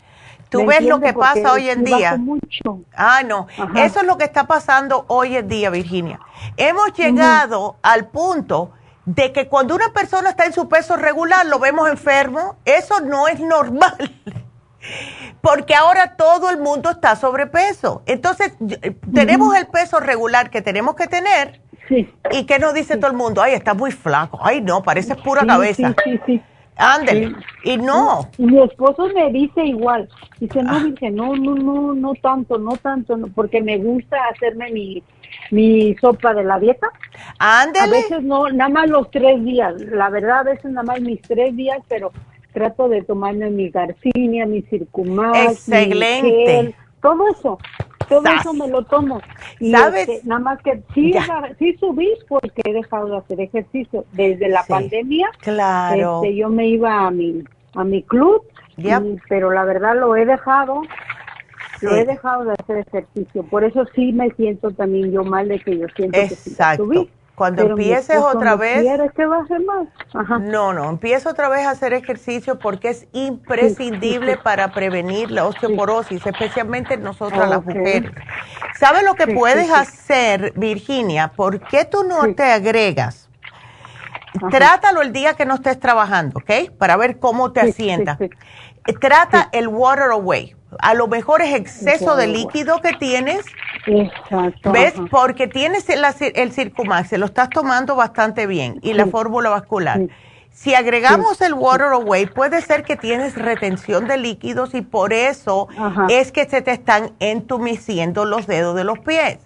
[0.51, 2.17] Tú ¿Me ves lo que pasa hoy en día.
[2.17, 2.81] mucho.
[2.95, 3.47] Ah, no.
[3.57, 3.85] Ajá.
[3.85, 6.21] Eso es lo que está pasando hoy en día, Virginia.
[6.57, 8.73] Hemos llegado al punto
[9.05, 12.57] de que cuando una persona está en su peso regular, lo vemos enfermo.
[12.65, 13.97] Eso no es normal.
[15.41, 18.03] Porque ahora todo el mundo está sobrepeso.
[18.07, 18.53] Entonces,
[18.83, 21.61] eh, tenemos el peso regular que tenemos que tener.
[21.89, 22.13] Sí.
[22.31, 23.43] ¿Y qué nos dice todo el mundo?
[23.43, 24.39] Ay, está muy flaco.
[24.43, 25.95] Ay, no, parece pura Sí, cabeza.
[26.05, 26.43] Sí, sí, sí.
[26.81, 27.35] Ándele.
[27.63, 28.29] Y no.
[28.39, 30.09] Y mi esposo me dice igual.
[30.39, 34.71] Dice, no, dice, no, no, no, no tanto, no tanto, no, porque me gusta hacerme
[34.71, 35.03] mi,
[35.51, 36.89] mi sopa de la dieta.
[37.39, 37.85] Ándele.
[37.85, 39.75] A veces no, nada más los tres días.
[39.83, 42.13] La verdad, a veces nada más mis tres días, pero
[42.53, 46.45] trato de tomarme mi garcinia, mi circumax, mi Excelente.
[46.47, 47.59] gel, todo eso.
[48.11, 49.21] Todo eso me lo tomo.
[49.59, 50.09] Y ¿Sabes?
[50.09, 51.15] este, nada más que sí,
[51.59, 54.05] sí subí porque he dejado de hacer ejercicio.
[54.13, 54.69] Desde la Sí.
[54.73, 56.17] pandemia, Claro.
[56.23, 57.43] este, yo me iba a mi,
[57.75, 58.43] a mi club,
[58.77, 59.03] Yep.
[59.05, 60.83] y- pero la verdad lo he dejado.
[61.83, 63.43] Lo he dejado de hacer ejercicio.
[63.45, 67.09] Por eso sí me siento también yo mal de que yo siento que sí subí.
[67.41, 68.85] Cuando Pero mi empieces otra vez-
[69.17, 69.89] que baje más.
[70.13, 70.39] Ajá.
[70.41, 74.41] No, no, empieza otra vez a hacer ejercicio porque es imprescindible Sí, sí.
[74.45, 78.13] para prevenir la osteoporosis, especialmente nosotras las mujeres.
[78.79, 81.29] ¿Sabes lo que puedes hacer, Virginia?
[81.35, 83.31] ¿Por qué tú no te agregas?
[84.37, 84.49] Ajá.
[84.51, 86.71] Trátalo el día que no estés trabajando, ¿ok?
[86.77, 88.19] Para ver cómo te Sí, sí, asienta.
[88.19, 88.29] sí.
[88.87, 90.55] Eh, Trata el water away.
[90.79, 93.45] A lo mejor es exceso de líquido que tienes
[93.87, 94.73] Exacto.
[94.73, 94.95] ¿Ves?
[94.95, 95.07] ajá.
[95.11, 99.99] Porque tienes el, el Circumax, se lo estás tomando bastante bien y la fórmula vascular.
[99.99, 100.09] Sí.
[100.53, 105.69] Si agregamos el Water Away, puede ser que tienes retención de líquidos y por eso
[105.79, 106.07] Ajá.
[106.11, 109.39] es que se te están entumeciendo los dedos de los pies.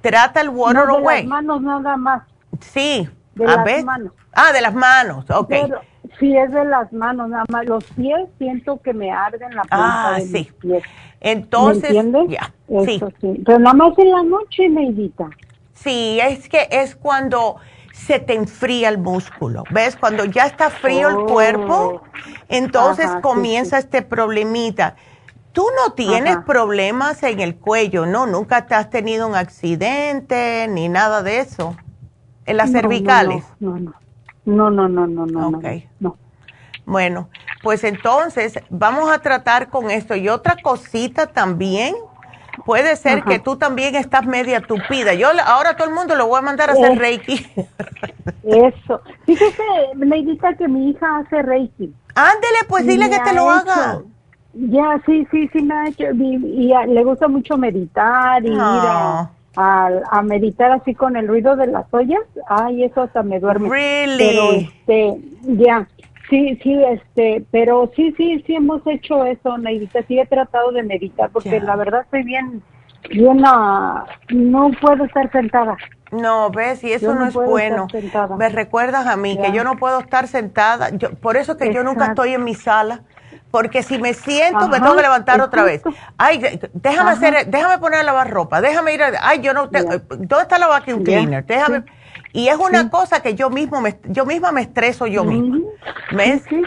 [0.00, 1.22] Trata el Water no, de Away.
[1.22, 2.22] las manos nada más.
[2.60, 3.08] Sí.
[3.34, 3.84] De a las ver.
[3.84, 4.12] manos.
[4.32, 5.48] Ah, de las manos, ok.
[5.48, 5.80] Pero
[6.20, 7.66] sí es de las manos nada más.
[7.66, 10.32] Los pies siento que me arden la punta Ah, de sí.
[10.32, 10.84] mis pies.
[11.20, 12.30] Entonces, ¿Me entiendes?
[12.30, 13.16] ya, Eso sí.
[13.20, 13.42] sí.
[13.44, 15.28] Pero nada más en la noche, Neidita.
[15.74, 17.56] Sí, es que es cuando
[17.92, 19.66] se te enfría el músculo.
[19.70, 19.96] ¿Ves?
[19.96, 21.26] Cuando ya está frío el Oh.
[21.26, 22.02] cuerpo,
[22.48, 24.96] entonces Ajá, sí, comienza este problemita.
[25.52, 26.44] Tú no tienes Ajá.
[26.46, 28.26] problemas en el cuello, ¿no?
[28.26, 31.74] Nunca te has tenido un accidente ni nada de eso.
[32.46, 33.44] En las no, cervicales.
[33.58, 33.78] No, no.
[33.80, 33.94] No,
[34.54, 35.26] no, no, no, no.
[35.50, 35.64] no, Ok.
[36.00, 36.16] No.
[36.86, 37.28] Bueno,
[37.62, 40.16] pues entonces vamos a tratar con esto.
[40.16, 41.94] Y otra cosita también,
[42.64, 43.28] puede ser Ajá.
[43.30, 45.14] que tú también estás media tupida.
[45.14, 46.96] Yo ahora a todo el mundo lo voy a mandar a hacer Eh.
[46.96, 47.46] Reiki.
[48.42, 49.00] Eso.
[49.24, 49.62] Fíjese,
[49.96, 51.94] Neidita, que mi hija hace Reiki.
[52.14, 54.00] Ándele, pues dile me que te lo hecho- haga.
[54.52, 56.04] Ya, sí, sí, sí me ha hecho.
[56.12, 56.34] Y,
[56.70, 61.56] y le gusta mucho meditar y ir a, a, a meditar así con el ruido
[61.56, 62.22] de las ollas.
[62.48, 63.68] Ay, eso hasta me duerme.
[63.68, 64.18] Really?
[64.18, 65.88] Pero, este, ya.
[66.28, 70.02] Sí, sí, este, pero sí, sí, sí hemos hecho eso, Neidita.
[70.04, 72.62] Sí he tratado de meditar porque la verdad estoy bien,
[73.10, 75.76] bien, ah, no puedo estar sentada.
[76.12, 77.88] No, ves, y eso no, no es bueno.
[78.38, 80.90] Me recuerdas a mí que yo no puedo estar sentada.
[80.90, 83.02] Yo, por eso que yo nunca estoy en mi sala.
[83.50, 85.82] Porque si me siento, me tengo que levantar otra vez.
[86.16, 86.38] Ay,
[86.72, 87.18] déjame Ajá.
[87.18, 89.98] hacer, déjame poner a lavar ropa, déjame ir a, ay, yo no tengo, Ya.
[90.08, 91.44] ¿dónde está la vacuum cleaner?
[91.44, 91.82] Déjame.
[92.32, 95.58] Y es una cosa que yo mismo me, yo misma me estreso yo misma.
[96.48, 96.62] Sí.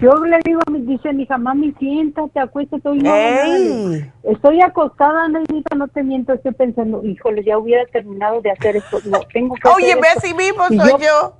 [0.00, 2.88] Yo le digo, a mi- dice mi hija, mami, siéntate, acuéstate.
[2.88, 3.56] Hoy no, hago nada".
[3.56, 4.12] Ey.
[4.22, 9.00] Estoy acostada, Neidita, no te miento, estoy pensando, híjole, ya hubiera terminado de hacer esto.
[9.06, 10.20] No, tengo que Oye, hacer ve esto.
[10.20, 11.34] así mismo soy yo.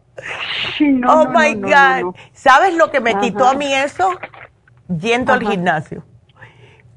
[0.76, 2.16] Sí, no, oh no, my God.
[2.32, 4.10] ¿Sabes lo que me quitó a mí eso?
[4.88, 6.04] Yendo al gimnasio.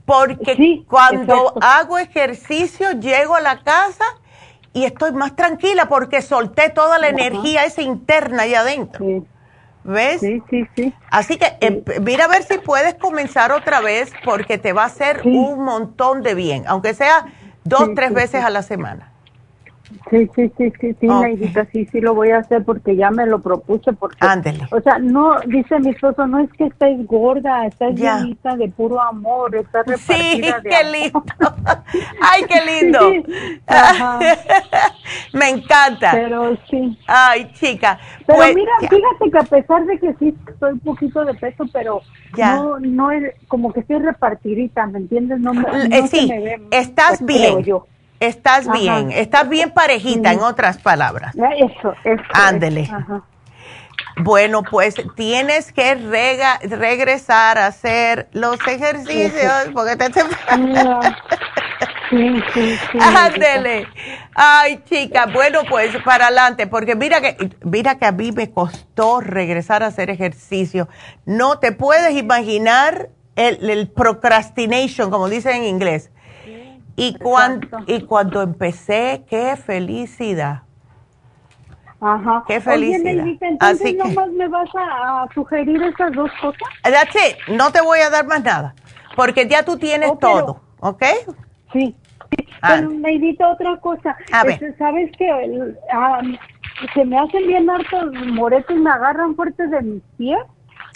[0.05, 1.59] Porque Sí, cuando exacto.
[1.61, 4.03] hago ejercicio, llego a la casa
[4.73, 7.15] y estoy más tranquila porque solté toda la Ajá.
[7.17, 9.05] energía esa interna allá adentro.
[9.05, 9.23] Sí,
[9.83, 10.21] ¿Ves?
[10.21, 10.93] sí, sí, sí.
[11.11, 14.87] Así que eh, mira a ver si puedes comenzar otra vez porque te va a
[14.87, 17.25] hacer un montón de bien, aunque sea
[17.63, 19.10] dos, tres veces a la semana.
[20.09, 21.21] Sí, sí, sí, sí, sí, Ok.
[21.21, 24.25] Neidita, sí, sí lo voy a hacer porque ya me lo propuse porque,
[24.71, 28.17] o sea, no, dice mi esposo, no es que estés gorda, estás Ya.
[28.19, 31.23] llenita de puro amor, estás Sí, repartida de qué lindo.
[32.21, 32.99] Ay, qué lindo.
[33.11, 33.23] Sí.
[35.33, 36.11] Me encanta.
[36.11, 36.97] Pero sí.
[37.07, 37.99] Ay, chica.
[38.25, 41.65] Pero pues, mira, fíjate que a pesar de que sí estoy un poquito de peso,
[41.71, 42.01] pero
[42.37, 45.39] no, no es como que estoy repartidita, ¿me entiendes?
[45.39, 47.63] No, Eh, no sí, me ve, estás bien.
[47.63, 47.87] yo.
[48.21, 48.77] Estás Ajá.
[48.77, 49.11] bien.
[49.11, 51.35] Estás bien parejita, en otras palabras.
[51.35, 52.23] Eso, eso.
[52.33, 52.83] Ándele.
[52.83, 53.23] ajá.
[54.17, 60.09] Bueno, pues tienes que rega- regresar a hacer los ejercicios porque te...
[60.09, 60.21] te-.
[62.11, 62.97] Sí, sí, sí.
[62.99, 63.87] Ándele.
[64.35, 69.21] Ay, chica, bueno, pues para adelante, porque mira que mira que a mí me costó
[69.21, 70.89] regresar a hacer ejercicio.
[71.25, 73.07] No te puedes imaginar
[73.37, 76.11] el, el procrastination, como dicen en inglés.
[76.95, 77.77] Y Exacto.
[77.87, 80.63] y cuando empecé, qué felicidad.
[81.99, 82.43] Ajá.
[82.47, 83.23] Qué felicidad.
[83.23, 86.61] Oye, entonces Así que- nomás me vas a, sugerir esas dos cosas.
[86.83, 87.55] That's it.
[87.55, 88.73] No te voy a dar más nada,
[89.15, 91.03] porque ya tú tienes Oh, pero- todo, ¿ok?
[91.71, 91.95] Sí.
[92.61, 92.75] Ah.
[92.75, 94.15] Pero Neidita, otra cosa.
[94.31, 94.53] A ver.
[94.53, 95.75] Este, ¿Sabes que
[96.93, 100.39] se me hacen bien hartos moretes, me agarran fuertes de mis pies?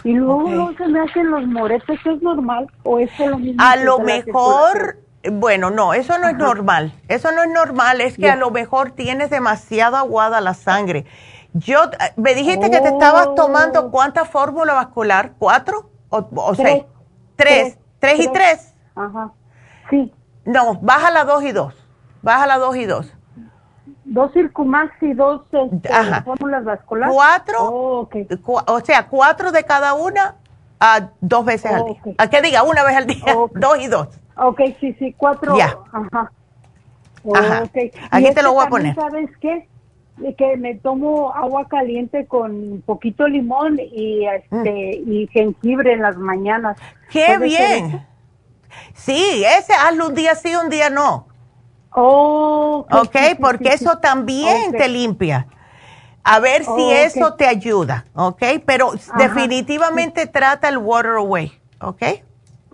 [0.03, 0.49] Y luego, Ok.
[0.49, 2.67] luego se me hacen los moretes, ¿eso es normal?
[2.83, 3.61] ¿O es lo mismo?
[3.63, 4.97] A lo mejor
[5.31, 6.93] Bueno, no, eso no es normal.
[7.07, 11.05] Eso no es normal, es que a lo mejor tienes demasiado aguada la sangre.
[11.53, 16.67] Yo, eh, me dijiste que te estabas tomando cuánta fórmula vascular, ¿cuatro o, o Tres.
[16.67, 16.83] seis?
[17.35, 17.77] Tres.
[17.99, 18.73] ¿Tres y tres?
[18.95, 19.31] Ajá.
[19.89, 20.13] Sí.
[20.45, 21.73] No, baja la dos y dos.
[22.21, 23.11] Baja la dos y dos.
[24.03, 25.89] Dos Circumax y dos este,
[26.23, 27.13] fórmulas vasculares.
[27.15, 28.09] Cuatro, Oh,
[28.43, 30.35] cu- o sea, cuatro de cada una
[30.79, 31.99] a dos veces al día.
[32.05, 32.15] Ok.
[32.17, 33.23] A que diga una vez al día,
[33.55, 34.09] dos y dos.
[34.37, 35.55] Ok, sí, sí, cuatro.
[35.57, 35.77] Ya.
[35.91, 36.31] Ajá.
[37.33, 37.63] Ajá.
[37.63, 37.75] Ok.
[37.75, 38.95] Y Aquí te lo que voy a poner.
[38.95, 39.67] ¿Sabes qué?
[40.37, 46.77] Que me tomo agua caliente con poquito limón y este y jengibre en las mañanas.
[46.77, 47.11] Mm.
[47.11, 48.07] ¡Qué ¿Puede ser bien!
[48.93, 51.27] Sí, ese hazlo un día sí, un día no.
[51.97, 53.85] Oh, ok, sí, sí, porque sí, sí.
[53.85, 54.77] eso también Ok.
[54.77, 55.47] te limpia.
[56.23, 56.91] A ver si Oh, ok.
[56.91, 58.41] eso te ayuda, ¿ok?
[58.65, 62.01] Pero Ajá, definitivamente trata el water away, ¿ok?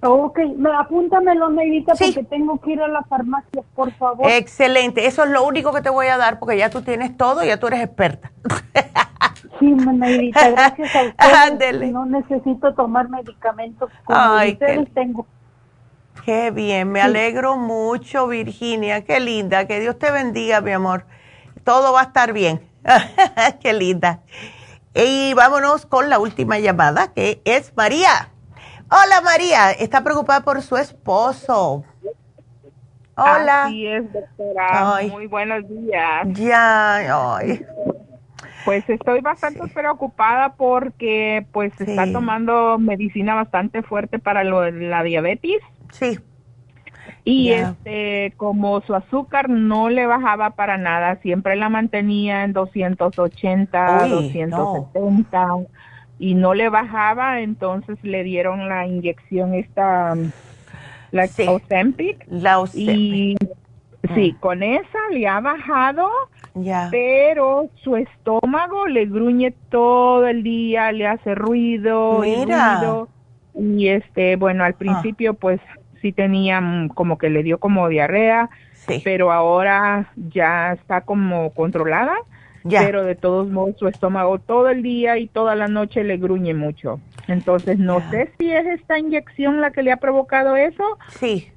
[0.03, 4.27] Ok, me, apúntamelo, Neidita, porque tengo que ir a la farmacia, por favor.
[4.29, 7.43] Excelente, eso es lo único que te voy a dar porque ya tú tienes todo,
[7.43, 8.31] ya tú eres experta.
[9.59, 11.33] Sí, Neidita, gracias a ustedes.
[11.51, 11.91] Ándele.
[11.91, 15.27] No necesito tomar medicamentos como Ay, qué- ustedes tengo.
[16.25, 17.05] Qué bien, me Sí.
[17.05, 21.05] alegro mucho, Virginia, qué linda, que Dios te bendiga, mi amor.
[21.63, 22.67] Todo va a estar bien.
[23.61, 24.21] qué linda.
[24.95, 28.30] Y vámonos con la última llamada, que es María.
[28.93, 31.85] Hola, María, está preocupada por su esposo.
[33.15, 33.63] Hola.
[33.63, 34.95] Así es, doctora.
[34.97, 35.09] Ay.
[35.09, 36.27] Muy buenos días.
[36.33, 37.65] Ya, ay.
[38.65, 45.61] Pues estoy bastante preocupada porque pues está tomando medicina bastante fuerte para lo la diabetes.
[45.93, 46.19] Sí.
[47.23, 53.99] Y este, como su azúcar no le bajaba para nada, siempre la mantenía en 280,
[54.03, 55.47] Uy, 270
[56.21, 60.13] y no le bajaba, entonces le dieron la inyección esta,
[61.09, 62.23] la Ozempic.
[62.29, 63.35] La Y
[64.13, 66.07] sí, con esa le ha bajado,
[66.53, 66.89] Ya.
[66.91, 72.77] pero su estómago le gruñe todo el día, le hace ruido y Mira.
[72.77, 73.09] ruido.
[73.55, 75.59] Y este, bueno, al principio pues
[76.03, 78.51] sí tenía mm, como que le dio como diarrea,
[79.03, 82.13] pero ahora ya está como controlada.
[82.63, 82.81] Ya.
[82.85, 86.53] Pero de todos modos su estómago todo el día y toda la noche le gruñe
[86.53, 86.99] mucho.
[87.27, 90.83] Entonces no sé si es esta inyección la que le ha provocado eso.
[91.19, 91.51] Sí,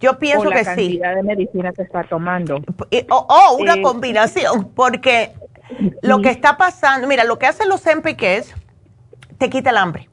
[0.00, 0.70] yo pienso o la que sí.
[1.00, 2.60] cantidad de medicina que está tomando.
[3.10, 5.32] O o una Eh, combinación, porque
[6.02, 8.54] lo que está pasando, mira, lo que hacen los Zempic es,
[9.38, 10.08] te quita el hambre.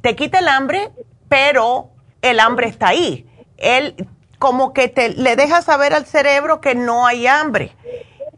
[0.00, 0.90] Te quita el hambre,
[1.28, 1.90] pero
[2.22, 3.26] el hambre está ahí.
[3.58, 3.94] Él
[4.38, 7.72] como que te, le deja saber al cerebro que no hay hambre.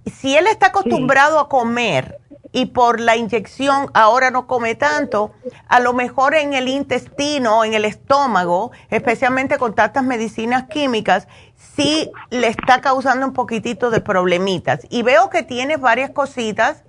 [0.07, 2.19] Si él está acostumbrado a comer
[2.53, 5.33] y por la inyección ahora no come tanto,
[5.67, 11.27] a lo mejor en el intestino, en el estómago, especialmente con tantas medicinas químicas,
[11.57, 14.87] sí le está causando un poquitito de problemitas.
[14.91, 16.85] Y veo que tienes varias cositas.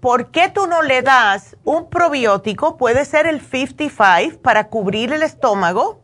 [0.00, 2.76] ¿Por qué tú no le das un probiótico?
[2.76, 6.00] Puede ser el 55 para cubrir el estómago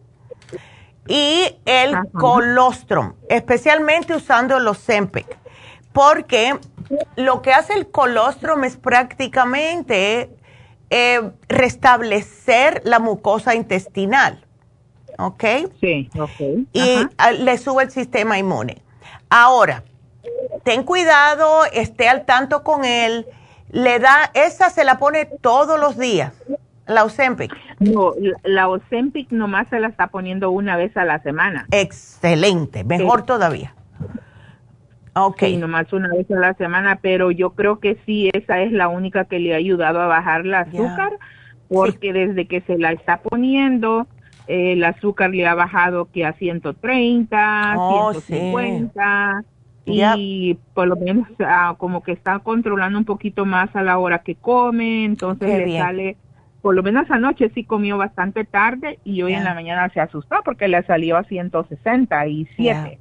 [1.09, 5.39] y el colostrum, especialmente usando los Zempic,
[5.97, 6.55] porque
[7.17, 10.29] lo que hace el colostrum es prácticamente
[10.91, 14.45] eh, restablecer la mucosa intestinal,
[15.19, 15.45] ¿ok?
[15.81, 16.67] Sí, ok.
[16.75, 16.99] Y
[17.39, 18.83] le sube el sistema inmune.
[19.31, 19.85] Ahora,
[20.65, 23.25] ten cuidado, esté al tanto con él,
[23.71, 26.35] le da, esa se la pone todos los días,
[26.87, 27.57] la Ozempic.
[27.81, 31.67] No, la- la Ozempic nomás se la está poniendo una vez a la semana.
[31.71, 33.73] Excelente, mejor todavía.
[35.19, 35.39] Ok.
[35.41, 38.89] Sí, nomás una vez a la semana, pero yo creo que sí, esa es la
[38.89, 41.13] única que le ha ayudado a bajar el azúcar,
[41.69, 44.07] porque desde que se la está poniendo,
[44.47, 49.43] eh, el azúcar le ha bajado que a 130, Oh, 150,
[49.87, 50.03] sí.
[50.05, 54.19] y por lo menos ah, como que está controlando un poquito más a la hora
[54.19, 55.83] que come, entonces Qué le bien.
[55.83, 56.17] sale,
[56.61, 60.37] por lo menos anoche sí comió bastante tarde y hoy en la mañana se asustó
[60.45, 62.99] porque le salió a 167.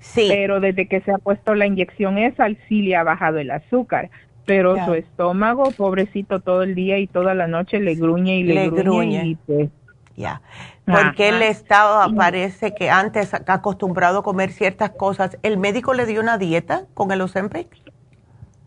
[0.00, 0.26] Sí.
[0.28, 4.10] Pero desde que se ha puesto la inyección esa, sí le ha bajado el azúcar.
[4.46, 8.54] Pero su estómago, pobrecito, todo el día y toda la noche le gruñe y le,
[8.54, 9.26] Le gruñe, gruñe.
[9.26, 9.70] y pues
[10.16, 10.42] Ya.
[10.86, 11.46] Porque él Ajá.
[11.46, 15.38] estaba, parece que antes acostumbrado a comer ciertas cosas.
[15.42, 17.68] ¿El médico le dio una dieta con el Ozempic?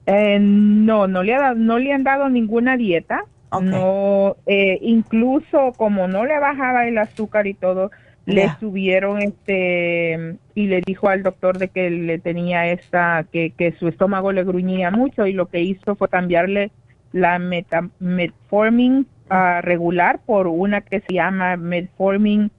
[0.05, 3.25] Eh, no, no le, ha no le han dado ninguna dieta.
[3.61, 7.91] No, eh, incluso como no le bajaba el azúcar y todo,
[8.25, 8.57] le Ya.
[8.59, 13.87] subieron este y le dijo al doctor de que le tenía esta que, que su
[13.87, 16.71] estómago le gruñía mucho y lo que hizo fue cambiarle
[17.11, 22.49] la meta, metformin ah, regular por una que se llama metformin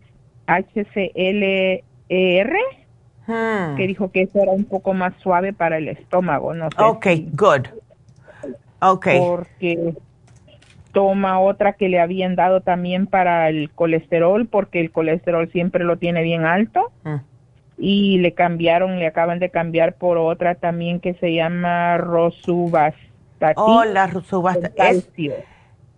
[0.47, 2.53] HCL ER,
[3.27, 3.77] Hmm.
[3.77, 6.77] que dijo que eso era un poco más suave para el estómago, no sé.
[6.85, 7.66] Ok, good.
[8.82, 9.07] Ok.
[9.19, 9.95] Porque
[10.95, 15.99] toma otra que le habían dado también para el colesterol, porque el colesterol siempre lo
[15.99, 16.91] tiene bien alto.
[17.03, 17.16] Mm.
[17.77, 23.55] Y le cambiaron, le acaban de cambiar por otra también que se llama Rosuvastatin.
[23.57, 24.07] Oh, la
[24.77, 25.11] Es-.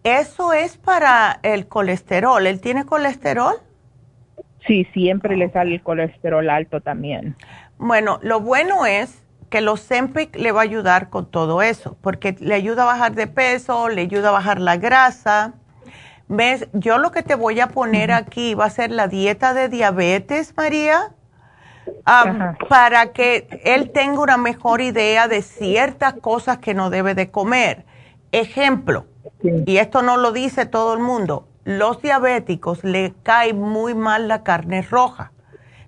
[0.02, 2.47] Eso es para el colesterol.
[2.47, 3.56] ¿Él tiene colesterol?
[4.66, 7.36] Sí, siempre le sale el colesterol alto también.
[7.77, 12.36] Bueno, lo bueno es que los Zempic le va a ayudar con todo eso, porque
[12.40, 15.55] le ayuda a bajar de peso, le ayuda a bajar la grasa.
[16.28, 16.68] ¿Ves?
[16.73, 20.55] Yo lo que te voy a poner aquí va a ser la dieta de diabetes,
[20.56, 21.12] María,
[22.05, 27.31] am, para que él tenga una mejor idea de ciertas cosas que no debe de
[27.31, 27.85] comer.
[28.32, 29.06] Ejemplo,
[29.43, 34.43] y esto no lo dice todo el mundo, los diabéticos le cae muy mal la
[34.43, 35.32] carne roja.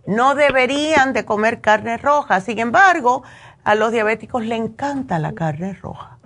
[0.06, 2.40] No deberían de comer carne roja.
[2.40, 3.24] Sin embargo,
[3.68, 6.16] a los diabéticos le encanta la carne roja.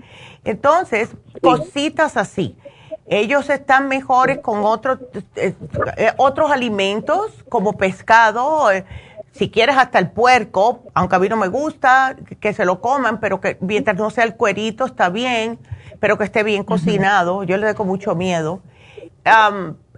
[0.44, 1.10] Entonces,
[1.42, 2.56] cositas así.
[3.04, 5.00] Ellos están mejores con otros
[5.34, 5.52] eh,
[5.96, 8.84] eh, otros alimentos como pescado, eh,
[9.32, 13.18] si quieres hasta el puerco, aunque a mí no me gusta que se lo coman,
[13.18, 15.58] pero que mientras no sea el cuerito está bien,
[15.98, 17.42] pero que esté bien cocinado.
[17.42, 18.62] Yo le con mucho miedo.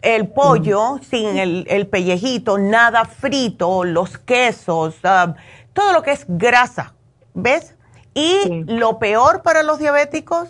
[0.01, 4.97] El pollo sin el, el pellejito, nada frito, los quesos,
[5.75, 6.95] todo lo que es grasa,
[7.35, 7.77] ¿ves?
[8.15, 10.49] Y lo peor para los diabéticos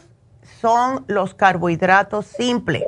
[0.60, 2.84] son los carbohidratos simples.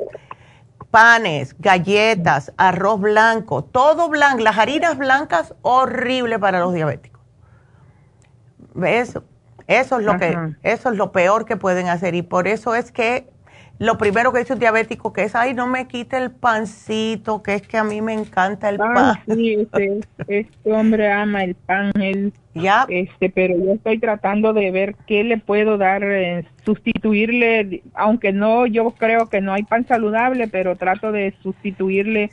[0.91, 7.21] Panes, galletas, arroz blanco, todo blanco, las harinas blancas, horrible para los diabéticos.
[8.73, 9.19] ¿Ves?
[9.67, 12.15] Eso es lo que, eso es lo peor que pueden hacer.
[12.15, 13.29] Y por eso es que
[13.79, 17.55] lo primero que dice un diabético que es, ay, no me quite el pancito, que
[17.55, 18.93] es que a mí me encanta el Ah,
[19.25, 19.35] pan.
[19.35, 22.33] sí, este, este hombre ama el pan, él,
[22.89, 28.65] este, pero yo estoy tratando de ver qué le puedo dar, eh, sustituirle, aunque no,
[28.65, 32.29] yo creo que no hay pan saludable, pero trato de sustituirle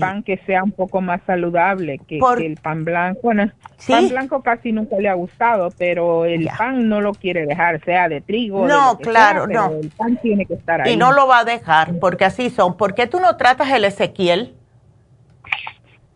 [0.00, 3.34] pan que sea un poco más saludable que, Por- que el pan blanco.
[3.34, 3.50] ¿no?
[3.76, 3.92] Sí.
[3.92, 8.08] Pan blanco casi nunca le ha gustado, pero el pan no lo quiere dejar, sea
[8.08, 8.66] de trigo.
[8.66, 9.76] No, claro, sea, no.
[9.80, 10.94] El pan tiene que estar ahí.
[10.94, 12.76] Y no lo va a dejar, porque así son.
[12.76, 14.54] ¿Por qué tú no tratas el Ezequiel?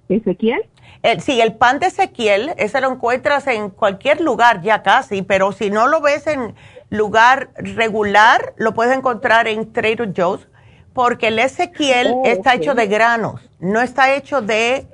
[0.08, 0.62] ¿Ezequiel?
[1.02, 5.50] El, sí, el pan de Ezequiel, ese lo encuentras en cualquier lugar ya casi, pero
[5.52, 6.54] si no lo ves en
[6.90, 10.46] lugar regular, lo puedes encontrar en Trader Joe's,
[10.92, 14.86] porque el Ezequiel Oh, está hecho de granos, no está hecho de,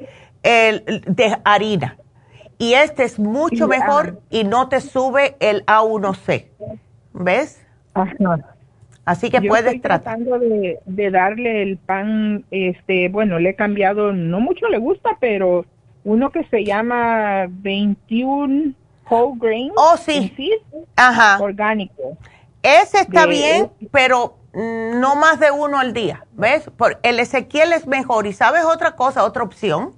[0.42, 1.98] el- de harina.
[2.56, 6.46] Y este es mucho mejor y no te sube el A1C.
[7.12, 7.60] ¿Ves?
[9.04, 10.18] Así que Yo puedes estoy tratar.
[10.18, 15.10] tratando de, de darle el pan, este, bueno, le he cambiado, no mucho le gusta,
[15.20, 15.64] pero
[16.08, 18.72] uno que se llama 21
[19.10, 19.70] whole grain.
[19.76, 20.34] Oh, sí.
[20.96, 21.38] Ajá.
[21.38, 22.16] Orgánico.
[22.62, 26.70] Ese está De- bien, pero mm, no más de uno al día, ¿ves?
[26.76, 28.26] Por, el Ezequiel es mejor.
[28.26, 29.92] ¿Y sabes otra cosa, otra opción?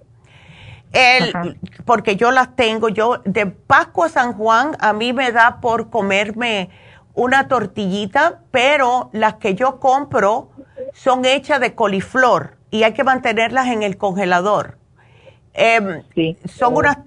[0.92, 5.60] El, porque yo las tengo, yo de Pascua a San Juan, a mí me da
[5.60, 6.70] por comerme
[7.14, 10.50] una tortillita, pero las que yo compro
[10.92, 14.79] son hechas de coliflor y hay que mantenerlas en el congelador.
[15.52, 16.02] Em,
[16.46, 16.98] Son unas,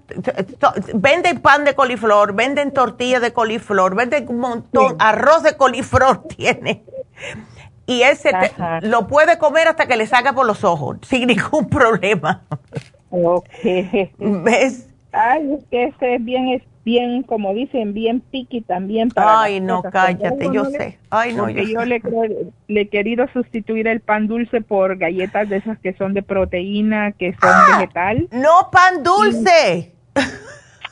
[0.93, 6.83] venden pan de coliflor, venden tortilla de coliflor, venden un montón, arroz de coliflor tiene.
[7.85, 11.69] Y ese te- lo puede comer hasta que le salga por los ojos, sin ningún
[11.69, 12.43] problema.
[13.09, 13.47] Ok.
[14.17, 14.89] ¿Ves?
[15.11, 19.91] Ay, que ese es bien, bien, como dicen, bien piqui también para Ay, no, cosas.
[19.93, 20.99] cállate, yo no le- sé.
[21.09, 21.85] Ay, no, yo yo sé.
[21.85, 22.01] le,
[22.67, 27.11] le he querido sustituir el pan dulce por galletas de esas que son de proteína,
[27.13, 28.27] que son vegetal.
[28.31, 28.35] ¡Ah!
[28.37, 29.93] No pan dulce.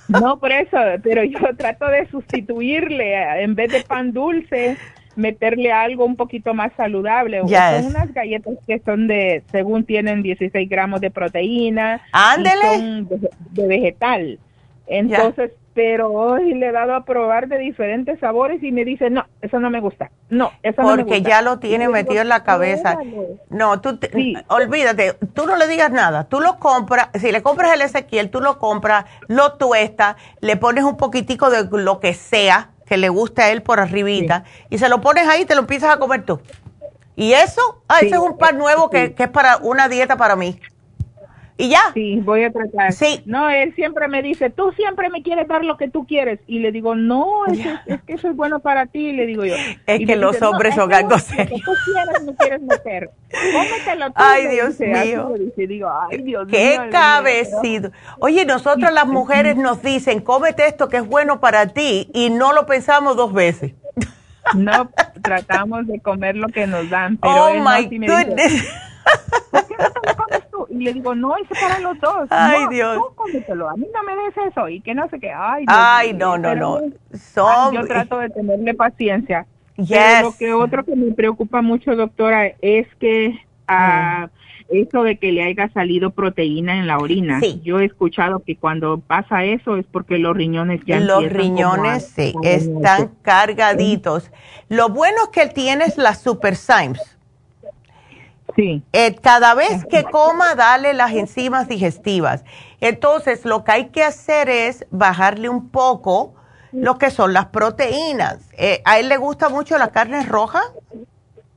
[0.07, 4.77] No, por eso, pero yo trato de sustituirle, en vez de pan dulce,
[5.15, 7.41] meterle algo un poquito más saludable.
[7.45, 7.83] Yes.
[7.83, 12.01] Son unas galletas que son de, según tienen 16 gramos de proteína.
[12.05, 12.61] y Ándele.
[12.75, 14.39] son de, de vegetal.
[14.93, 19.25] Entonces, pero hoy le he dado a probar de diferentes sabores y me dice, no,
[19.41, 20.11] eso no me gusta.
[20.29, 21.29] No, eso no me Porque gusta.
[21.29, 22.97] ya lo tiene metido en la cabeza.
[23.49, 24.11] No, tú, te-
[24.49, 26.25] olvídate, tú no le digas nada.
[26.25, 30.83] Tú lo compras, si le compras el Ezequiel, tú lo compras, lo tuestas, le pones
[30.83, 34.89] un poquitico de lo que sea que le guste a él por arribita y se
[34.89, 36.41] lo pones ahí y te lo empiezas a comer tú.
[37.15, 40.35] Y eso, ah, ese es un pan nuevo que, que es para una dieta para
[40.35, 40.59] mí.
[41.57, 41.79] Y ya.
[41.93, 42.93] Sí, voy a tratar.
[42.93, 43.21] Sí.
[43.25, 46.39] No, él siempre me dice, tú siempre me quieres dar lo que tú quieres.
[46.47, 49.45] Y le digo, no, es, que, es que eso es bueno para ti, le digo
[49.45, 49.55] yo.
[49.85, 52.35] Es Y que los dice, "No, hombres es son algo lo que tú quieres, me
[52.35, 53.09] quieres meter.
[53.31, 54.13] Cómetelo tú.
[54.15, 55.33] Ay, Dios dice, mío.
[55.37, 55.67] dice.
[55.67, 56.51] Digo, ay, Dios mío.
[56.57, 57.91] Qué cabecido.
[58.19, 62.53] Oye, nosotras las mujeres nos dicen, cómete esto que es bueno para ti y no
[62.53, 63.73] lo pensamos dos veces.
[64.55, 64.89] No,
[65.21, 68.73] tratamos de comer lo que nos dan, pero Oh, él no, my me dice, goodness.
[69.51, 70.60] ¿por qué no te lo comes tú?
[70.71, 72.27] Y le digo, no, es para los dos.
[72.29, 72.95] Ay, No, Dios.
[72.97, 75.31] tú cómetelo, a mí no me des eso y que no sé qué.
[75.31, 76.79] Ay, Dios Ay, no, no, no.
[77.13, 77.73] Son...
[77.73, 79.45] Yo trato de tenerle paciencia.
[79.77, 79.89] Yes.
[79.89, 83.33] Pero lo que otro que me preocupa mucho, doctora, es que
[83.67, 84.29] ah,
[84.69, 87.39] eso de que le haya salido proteína en la orina.
[87.39, 87.59] Sí.
[87.63, 92.05] Yo he escuchado que cuando pasa eso es porque los riñones ya Los a- riñones,
[92.15, 94.31] sí, están cargaditos.
[94.69, 97.17] Lo bueno es que él tiene las Super Symes.
[98.55, 98.83] Sí.
[98.91, 102.43] Eh, cada vez que coma, dale las enzimas digestivas.
[102.79, 106.33] Entonces, lo que hay que hacer es bajarle un poco
[106.71, 108.37] lo que son las proteínas.
[108.57, 110.61] Eh, ¿A él le gusta mucho la carne roja?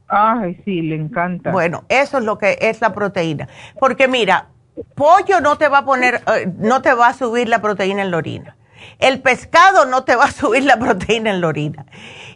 [0.08, 1.50] Ay, sí, le encanta.
[1.50, 3.48] Bueno, eso es lo que es la proteína.
[3.78, 4.48] Porque mira,
[4.94, 8.10] pollo no te va a poner, eh, no te va a subir la proteína en
[8.10, 8.56] la orina.
[8.98, 11.86] El pescado no te va a subir la proteína en la orina.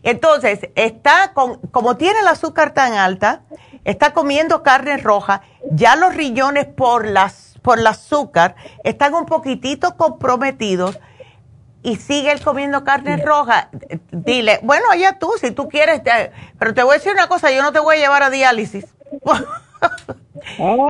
[0.03, 3.43] Entonces, está con, como tiene el azúcar tan alta,
[3.91, 8.55] está comiendo carne roja, ya los riñones por las, por el azúcar
[8.85, 10.99] están un poquitito comprometidos
[11.83, 13.71] y sigue él comiendo carne roja,
[14.11, 17.51] dile, bueno, allá tú, si tú quieres, te- pero te voy a decir una cosa,
[17.51, 18.95] yo no te voy a llevar a diálisis.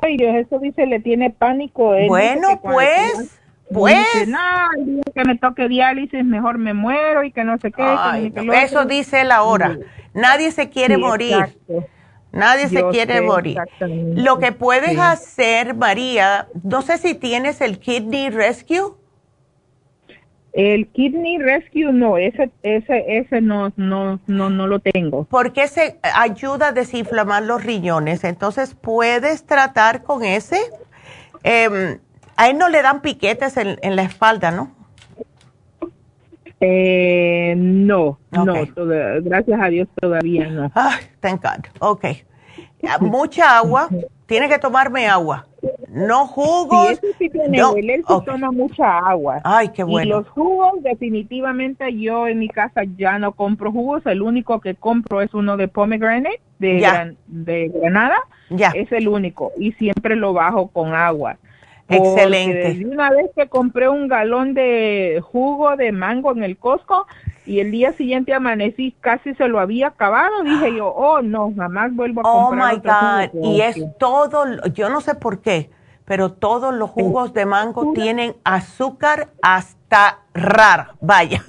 [0.03, 1.95] Ay, Dios, eso dice, le tiene pánico.
[1.95, 3.39] Él Bueno, pues,
[3.73, 3.97] pues.
[4.15, 4.39] Dice, no,
[5.15, 7.83] que me toque diálisis, mejor me muero y que no sé qué.
[7.83, 9.79] Ay, que no, eso dice él ahora.
[10.15, 11.33] Nadie se quiere Sí, morir.
[11.35, 11.87] exacto.
[12.33, 13.59] Nadie se quiere morir.
[13.81, 14.99] Lo que puedes Sí.
[15.01, 18.95] hacer, María, no sé si tienes el Kidney Rescue.
[20.53, 25.25] El Kidney Rescue, no, ese, ese, ese no, no, no, no lo tengo.
[25.25, 28.25] porque se ayuda a desinflamar los riñones.
[28.25, 30.59] Entonces puedes tratar con ese.
[31.45, 31.99] Em,
[32.37, 34.75] a él no le dan piquetes en, en la espalda, ¿no?
[36.61, 40.71] Eh, no, no, toda- gracias a Dios todavía no.
[41.21, 41.65] Thank God.
[41.81, 42.05] Ok.
[42.89, 43.89] Ah, Mucha agua.
[44.27, 45.47] Tiene que tomarme agua.
[45.89, 46.89] No jugos.
[46.89, 49.41] Sí, eso sí tiene no- él, él sí toma mucha agua.
[49.43, 50.19] Ay, qué Y bueno.
[50.19, 54.05] los jugos, definitivamente yo en mi casa ya no compro jugos.
[54.07, 58.19] El único que compro es uno de pomegranate, de, gran- de granada.
[58.51, 58.71] Ya.
[58.75, 59.53] Es el único.
[59.59, 61.39] Y siempre lo bajo con agua.
[61.89, 62.85] Excelente.
[62.87, 67.07] una vez que compré un galón de jugo de mango en el Costco
[67.47, 71.95] y el día siguiente amanecí, casi se lo había acabado, dije yo, oh no, jamás
[71.95, 73.55] vuelvo a Oh comprar my otro jugo, God.
[73.55, 74.45] Y es todo,
[74.75, 75.71] yo no sé por qué,
[76.05, 80.95] pero todos los jugos de mango tienen azúcar hasta rara.
[81.01, 81.43] Vaya.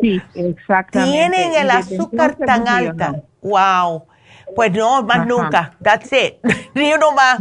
[0.00, 1.12] Sí, exactamente.
[1.12, 3.22] Tienen el azúcar tan alta.
[3.42, 4.04] Wow.
[4.56, 5.24] Pues no, más Ajá.
[5.26, 5.72] nunca.
[5.82, 6.34] That's it.
[6.74, 7.40] Ni uno más.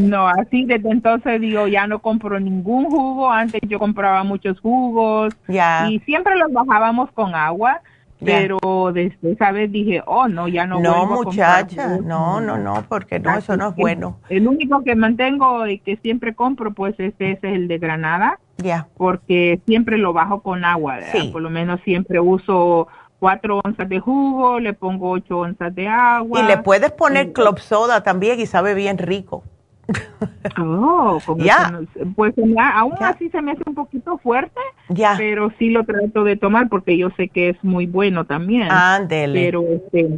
[0.00, 3.30] No, así desde entonces digo, ya no compro ningún jugo.
[3.30, 7.80] Antes yo compraba muchos jugos y siempre los bajábamos con agua.
[8.24, 11.66] Pero desde esa vez dije, oh, no, ya no No, vuelvo a comprar.
[12.04, 14.18] No, no, no, porque no, eso no es bueno.
[14.28, 18.86] El único que mantengo y que siempre compro, pues este es el de Granada, Ya.
[18.96, 21.00] porque siempre lo bajo con agua.
[21.10, 21.30] Sí.
[21.32, 22.86] Por lo menos siempre uso
[23.22, 26.40] cuatro onzas de jugo, le pongo ocho onzas de agua.
[26.40, 29.44] Y le puedes poner club soda también y sabe bien rico.
[30.58, 31.70] Oh, Ya.
[31.70, 31.86] no-
[32.16, 35.14] pues aún así se me hace un poquito fuerte, Ya.
[35.16, 38.68] pero sí lo trato de tomar porque yo sé que es muy bueno también.
[38.72, 39.40] Ándele.
[39.44, 40.08] Pero este,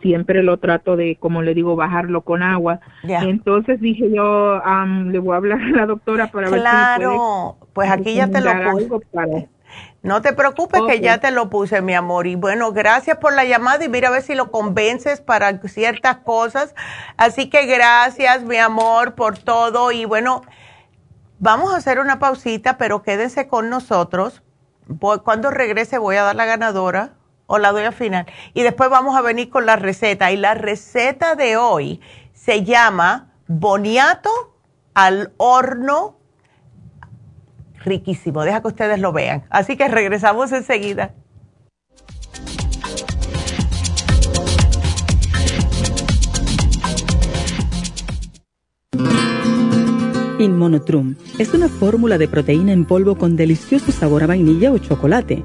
[0.00, 2.78] siempre lo trato de, como le digo, bajarlo con agua.
[3.02, 3.22] Ya.
[3.22, 7.56] Entonces dije yo, am, le voy a hablar a la doctora para ver si Claro.
[7.72, 8.72] Pues aquí ya te lo para-
[10.02, 12.26] No te preocupes que ya te lo puse, mi amor.
[12.26, 16.16] Y bueno, gracias por la llamada y mira a ver si lo convences para ciertas
[16.18, 16.74] cosas.
[17.16, 19.92] Así que gracias, mi amor, por todo.
[19.92, 20.42] Y bueno,
[21.38, 24.42] vamos a hacer una pausita, pero quédense con nosotros.
[24.86, 27.10] Voy- cuando regrese voy a dar la ganadora
[27.46, 28.26] o la doy al final.
[28.54, 30.32] Y después vamos a venir con la receta.
[30.32, 32.00] Y la receta de hoy
[32.34, 34.30] se llama boniato
[34.94, 36.18] al horno
[37.84, 38.42] riquísimo.
[38.42, 39.44] Deja que ustedes lo vean.
[39.50, 41.14] Así que regresamos enseguida.
[50.38, 55.44] Inmonotrum es una fórmula de proteína en polvo con delicioso sabor a vainilla o chocolate.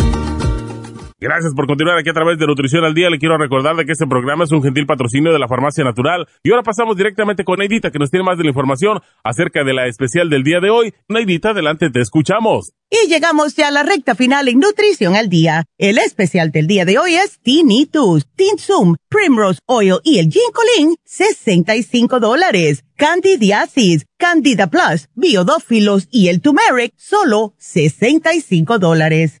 [1.23, 3.07] Gracias por continuar aquí a través de Nutrición al Día.
[3.11, 6.27] Le quiero recordar de que este programa es un gentil patrocinio de la Farmacia Natural.
[6.41, 9.75] Y ahora pasamos directamente con Neidita, que nos tiene más de la información acerca de
[9.75, 10.95] la especial del día de hoy.
[11.07, 12.73] Neidita, adelante, te escuchamos.
[12.89, 15.65] Y llegamos ya a la recta final en Nutrición al Día.
[15.77, 22.19] El especial del día de hoy es Tinitus, Tinsum, Primrose Oil y el Ginkolin, 65
[22.19, 22.83] dólares.
[22.95, 29.40] Candidiasis, Candida Plus, Biodófilos y el Turmeric, solo 65 dólares.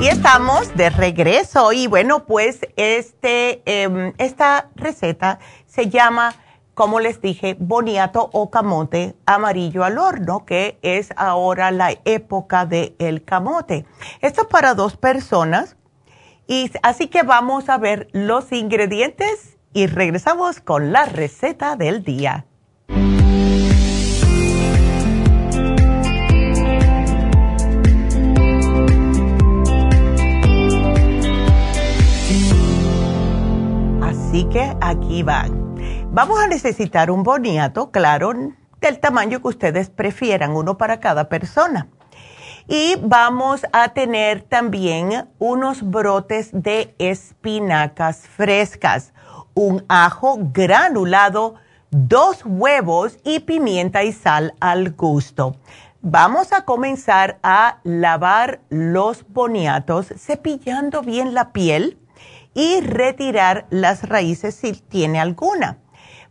[0.00, 6.34] Y estamos de regreso y bueno, pues este, em, esta receta se llama
[6.80, 12.96] como les dije, boniato o camote amarillo al horno, que es ahora la época del
[12.98, 13.84] el camote.
[14.22, 15.76] Esto es para dos personas.
[16.46, 22.46] Y así que vamos a ver los ingredientes y regresamos con la receta del día.
[34.02, 35.60] Así que aquí van
[36.12, 38.32] Vamos a necesitar un boniato, claro,
[38.80, 41.86] del tamaño que ustedes prefieran, uno para cada persona.
[42.66, 49.12] Y vamos a tener también unos brotes de espinacas frescas,
[49.54, 51.54] un ajo granulado,
[51.90, 55.56] dos huevos y pimienta y sal al gusto.
[56.02, 61.98] Vamos a comenzar a lavar los boniatos cepillando bien la piel
[62.54, 65.78] y retirar las raíces si tiene alguna.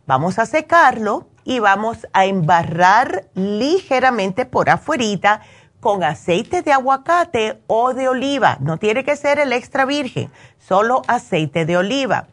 [0.06, 5.40] Vamos a secarlo y vamos a embarrar ligeramente por afuerita
[5.80, 8.58] con aceite de aguacate o de oliva.
[8.60, 12.28] No tiene que ser el extra virgen, solo aceite de oliva.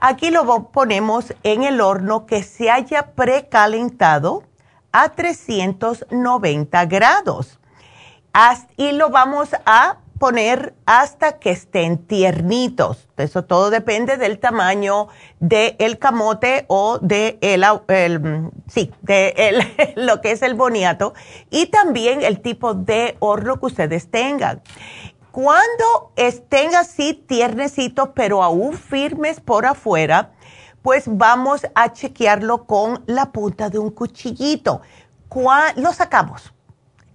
[0.00, 4.44] Aquí lo ponemos en el horno que se haya precalentado
[4.92, 7.58] a 390 grados.
[8.76, 13.08] Y lo vamos a poner hasta que estén tiernitos.
[13.16, 15.08] Eso todo depende del tamaño
[15.40, 21.12] del camote o de el, sí, de lo que es el boniato
[21.50, 24.62] y también el tipo de horno que ustedes tengan.
[25.32, 30.34] Cuando estén así tiernecitos pero aún firmes por afuera,
[30.82, 34.82] pues vamos a chequearlo con la punta de un cuchillito.
[35.74, 36.54] Lo sacamos.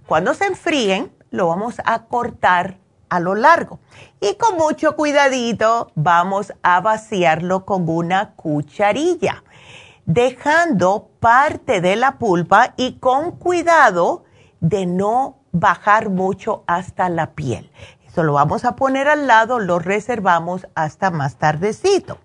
[0.08, 3.80] Cuando se enfríen, lo vamos a cortar a lo largo.
[4.20, 9.44] Y con mucho cuidadito vamos a vaciarlo con una cucharilla,
[10.06, 14.26] dejando parte de la pulpa y con cuidado
[14.60, 17.72] de no bajar mucho hasta la piel.
[18.08, 22.18] Eso lo vamos a poner al lado, lo reservamos hasta más tardecito.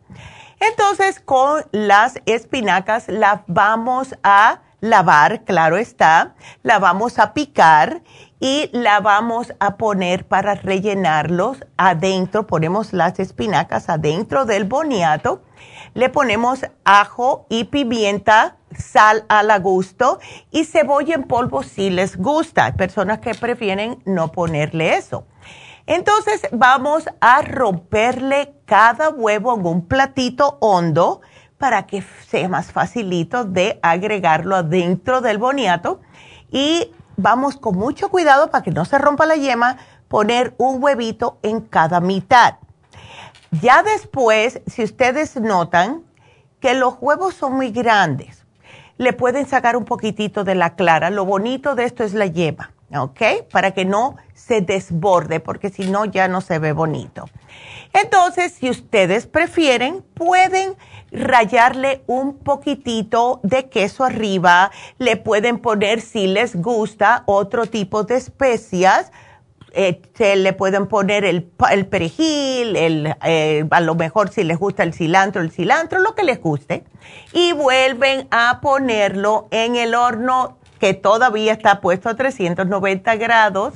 [0.60, 8.02] Entonces con las espinacas las vamos a lavar, claro está, la vamos a picar
[8.42, 12.44] y la vamos a poner para rellenarlos adentro.
[12.44, 15.44] Ponemos las espinacas adentro del boniato.
[15.94, 20.18] Le ponemos ajo y pimienta, sal a la gusto
[20.50, 22.64] y cebolla en polvo si les gusta.
[22.64, 25.24] Hay personas que prefieren no ponerle eso.
[25.86, 31.20] Entonces vamos a romperle cada huevo en un platito hondo
[31.58, 36.00] para que sea más facilito de agregarlo adentro del boniato.
[36.50, 39.78] Y vamos con mucho cuidado para que no se rompa la yema,
[40.08, 42.56] poner un huevito en cada mitad.
[43.60, 46.02] Ya después, si ustedes notan
[46.60, 48.44] que los huevos son muy grandes,
[48.98, 51.10] le pueden sacar un poquitito de la clara.
[51.10, 53.20] Lo bonito de esto es la yema, ¿ok?
[53.50, 57.28] Para que no se desborde, porque si no ya no se ve bonito.
[57.92, 60.74] Entonces, si ustedes prefieren, pueden
[61.12, 68.16] rayarle un poquitito de queso arriba, le pueden poner si les gusta otro tipo de
[68.16, 69.12] especias,
[70.14, 74.82] se le pueden poner el, el perejil, el, eh, a lo mejor si les gusta
[74.82, 76.84] el cilantro, el cilantro, lo que les guste,
[77.32, 83.74] y vuelven a ponerlo en el horno que todavía está puesto a 390 grados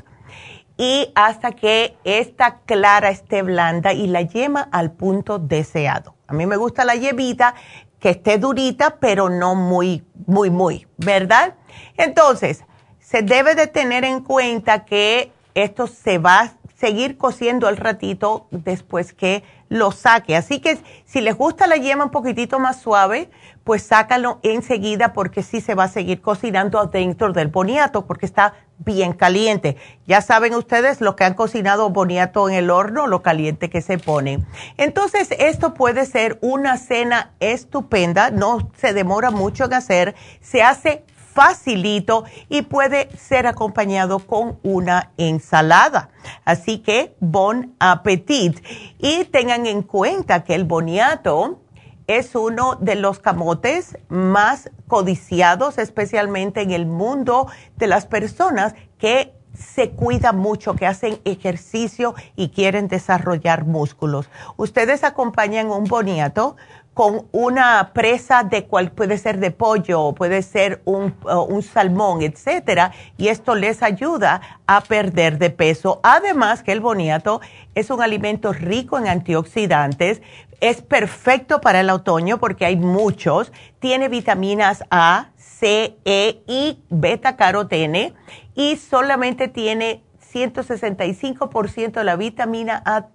[0.77, 6.15] y hasta que esta clara esté blanda y la yema al punto deseado.
[6.27, 7.55] A mí me gusta la yemita
[8.01, 11.55] que esté durita, pero no muy, muy, muy, ¿verdad?
[11.97, 12.65] Entonces,
[12.99, 18.47] se debe de tener en cuenta que esto se va a seguir cociendo al ratito
[18.51, 20.37] después que lo saque.
[20.37, 23.31] Así que si les gusta la yema un poquitito más suave,
[23.65, 28.55] pues sácalo enseguida porque sí se va a seguir cocinando adentro del boniato porque está
[28.79, 29.77] bien caliente.
[30.07, 33.99] Ya saben ustedes lo que han cocinado boniato en el horno, lo caliente que se
[33.99, 34.45] pone.
[34.77, 41.05] Entonces, esto puede ser una cena estupenda, no se demora mucho en hacer, se hace
[41.37, 46.09] facilito y puede ser acompañado con una ensalada.
[46.47, 48.59] Así que, bon appetit.
[48.99, 51.61] Y tengan en cuenta que el boniato
[52.07, 59.35] es uno de los camotes más codiciados, especialmente en el mundo de las personas que
[59.53, 64.31] se cuidan mucho, que hacen ejercicio y quieren desarrollar músculos.
[64.57, 66.57] Ustedes acompañan un boniato
[66.97, 72.23] con una presa de cual puede ser de pollo, puede ser un, uh, un, salmón,
[72.23, 76.01] etcétera, y esto les ayuda a perder de peso.
[76.03, 77.43] Además que el boniato
[77.75, 80.23] es un alimento rico en antioxidantes,
[80.63, 87.37] es perfecto para el otoño porque hay muchos, tiene vitaminas A, C, E y beta
[87.37, 88.15] carotene
[88.55, 90.03] y solamente tiene
[90.37, 93.07] 165% de la vitamina A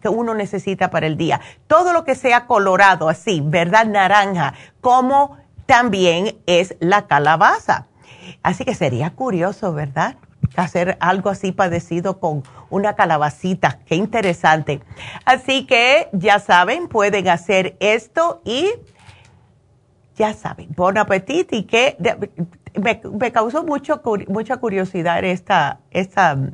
[0.00, 1.40] que uno necesita para el día.
[1.68, 3.86] Todo lo que sea colorado, así, ¿verdad?
[3.86, 5.36] Naranja, como
[5.66, 7.86] también es la calabaza.
[8.42, 10.16] Así que sería curioso, ¿verdad?
[10.56, 13.78] Hacer algo así parecido con una calabacita.
[13.86, 14.80] Qué interesante.
[15.24, 18.70] Así que ya saben, pueden hacer esto y
[20.16, 21.96] ya saben, bon apetito y que
[22.74, 26.52] me, causó mucho, mucha curiosidad esta, esta mm,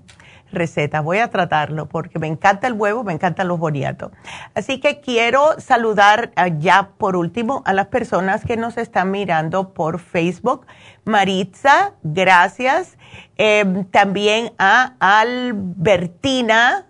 [0.55, 1.01] receta.
[1.01, 4.13] Voy a tratarlo porque me encanta el huevo, me encantan los boniatos.
[4.55, 9.75] Así que quiero saludar ah, ya por último a las personas que nos están mirando
[9.75, 10.67] por Facebook.
[11.05, 12.97] Maritza, gracias.
[13.37, 16.87] Em, también a Albertina,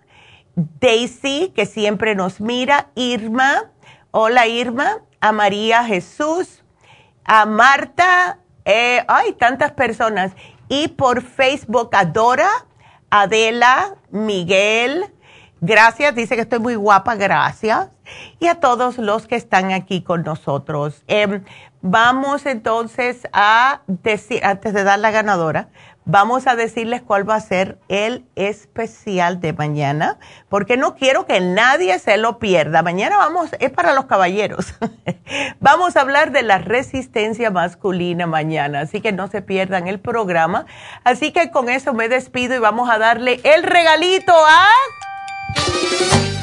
[0.55, 2.87] Daisy, que siempre nos mira.
[2.95, 3.71] Irma,
[4.11, 5.01] hola Irma.
[5.21, 6.63] A María Jesús,
[7.23, 10.33] a Marta, eh, ay, tantas personas.
[10.67, 12.49] Y por Facebook, Adora,
[13.09, 15.05] Adela, Miguel,
[15.61, 17.89] gracias, dice que estoy muy guapa, gracias.
[18.39, 21.03] Y a todos los que están aquí con nosotros.
[21.07, 21.43] Em,
[21.81, 25.69] vamos entonces a decir, antes de dar la ganadora,
[26.05, 30.17] vamos a decirles cuál va a ser el especial de mañana,
[30.49, 32.81] porque no quiero que nadie se lo pierda.
[32.83, 34.73] Mañana vamos, es para los caballeros.
[35.59, 40.65] vamos a hablar de la resistencia masculina mañana, así que no se pierdan el programa.
[41.03, 44.67] Así que con eso me despido y vamos a darle el regalito a...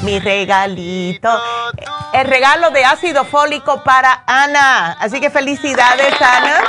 [0.03, 1.29] Mi regalito.
[2.13, 4.97] El regalo de ácido fólico para Ana.
[4.99, 6.59] Así que felicidades, Ana.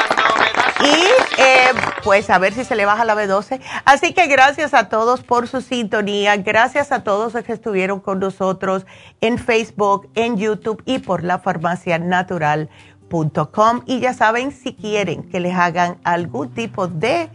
[0.80, 1.06] Y
[1.40, 1.72] eh,
[2.04, 3.60] pues a ver si se le baja la B12.
[3.84, 6.36] Así que gracias a todos por su sintonía.
[6.36, 8.86] Gracias a todos los que estuvieron con nosotros
[9.20, 13.82] en Facebook, en YouTube y por la farmacianatural.com.
[13.86, 17.30] Y ya saben, si quieren que les hagan algún tipo de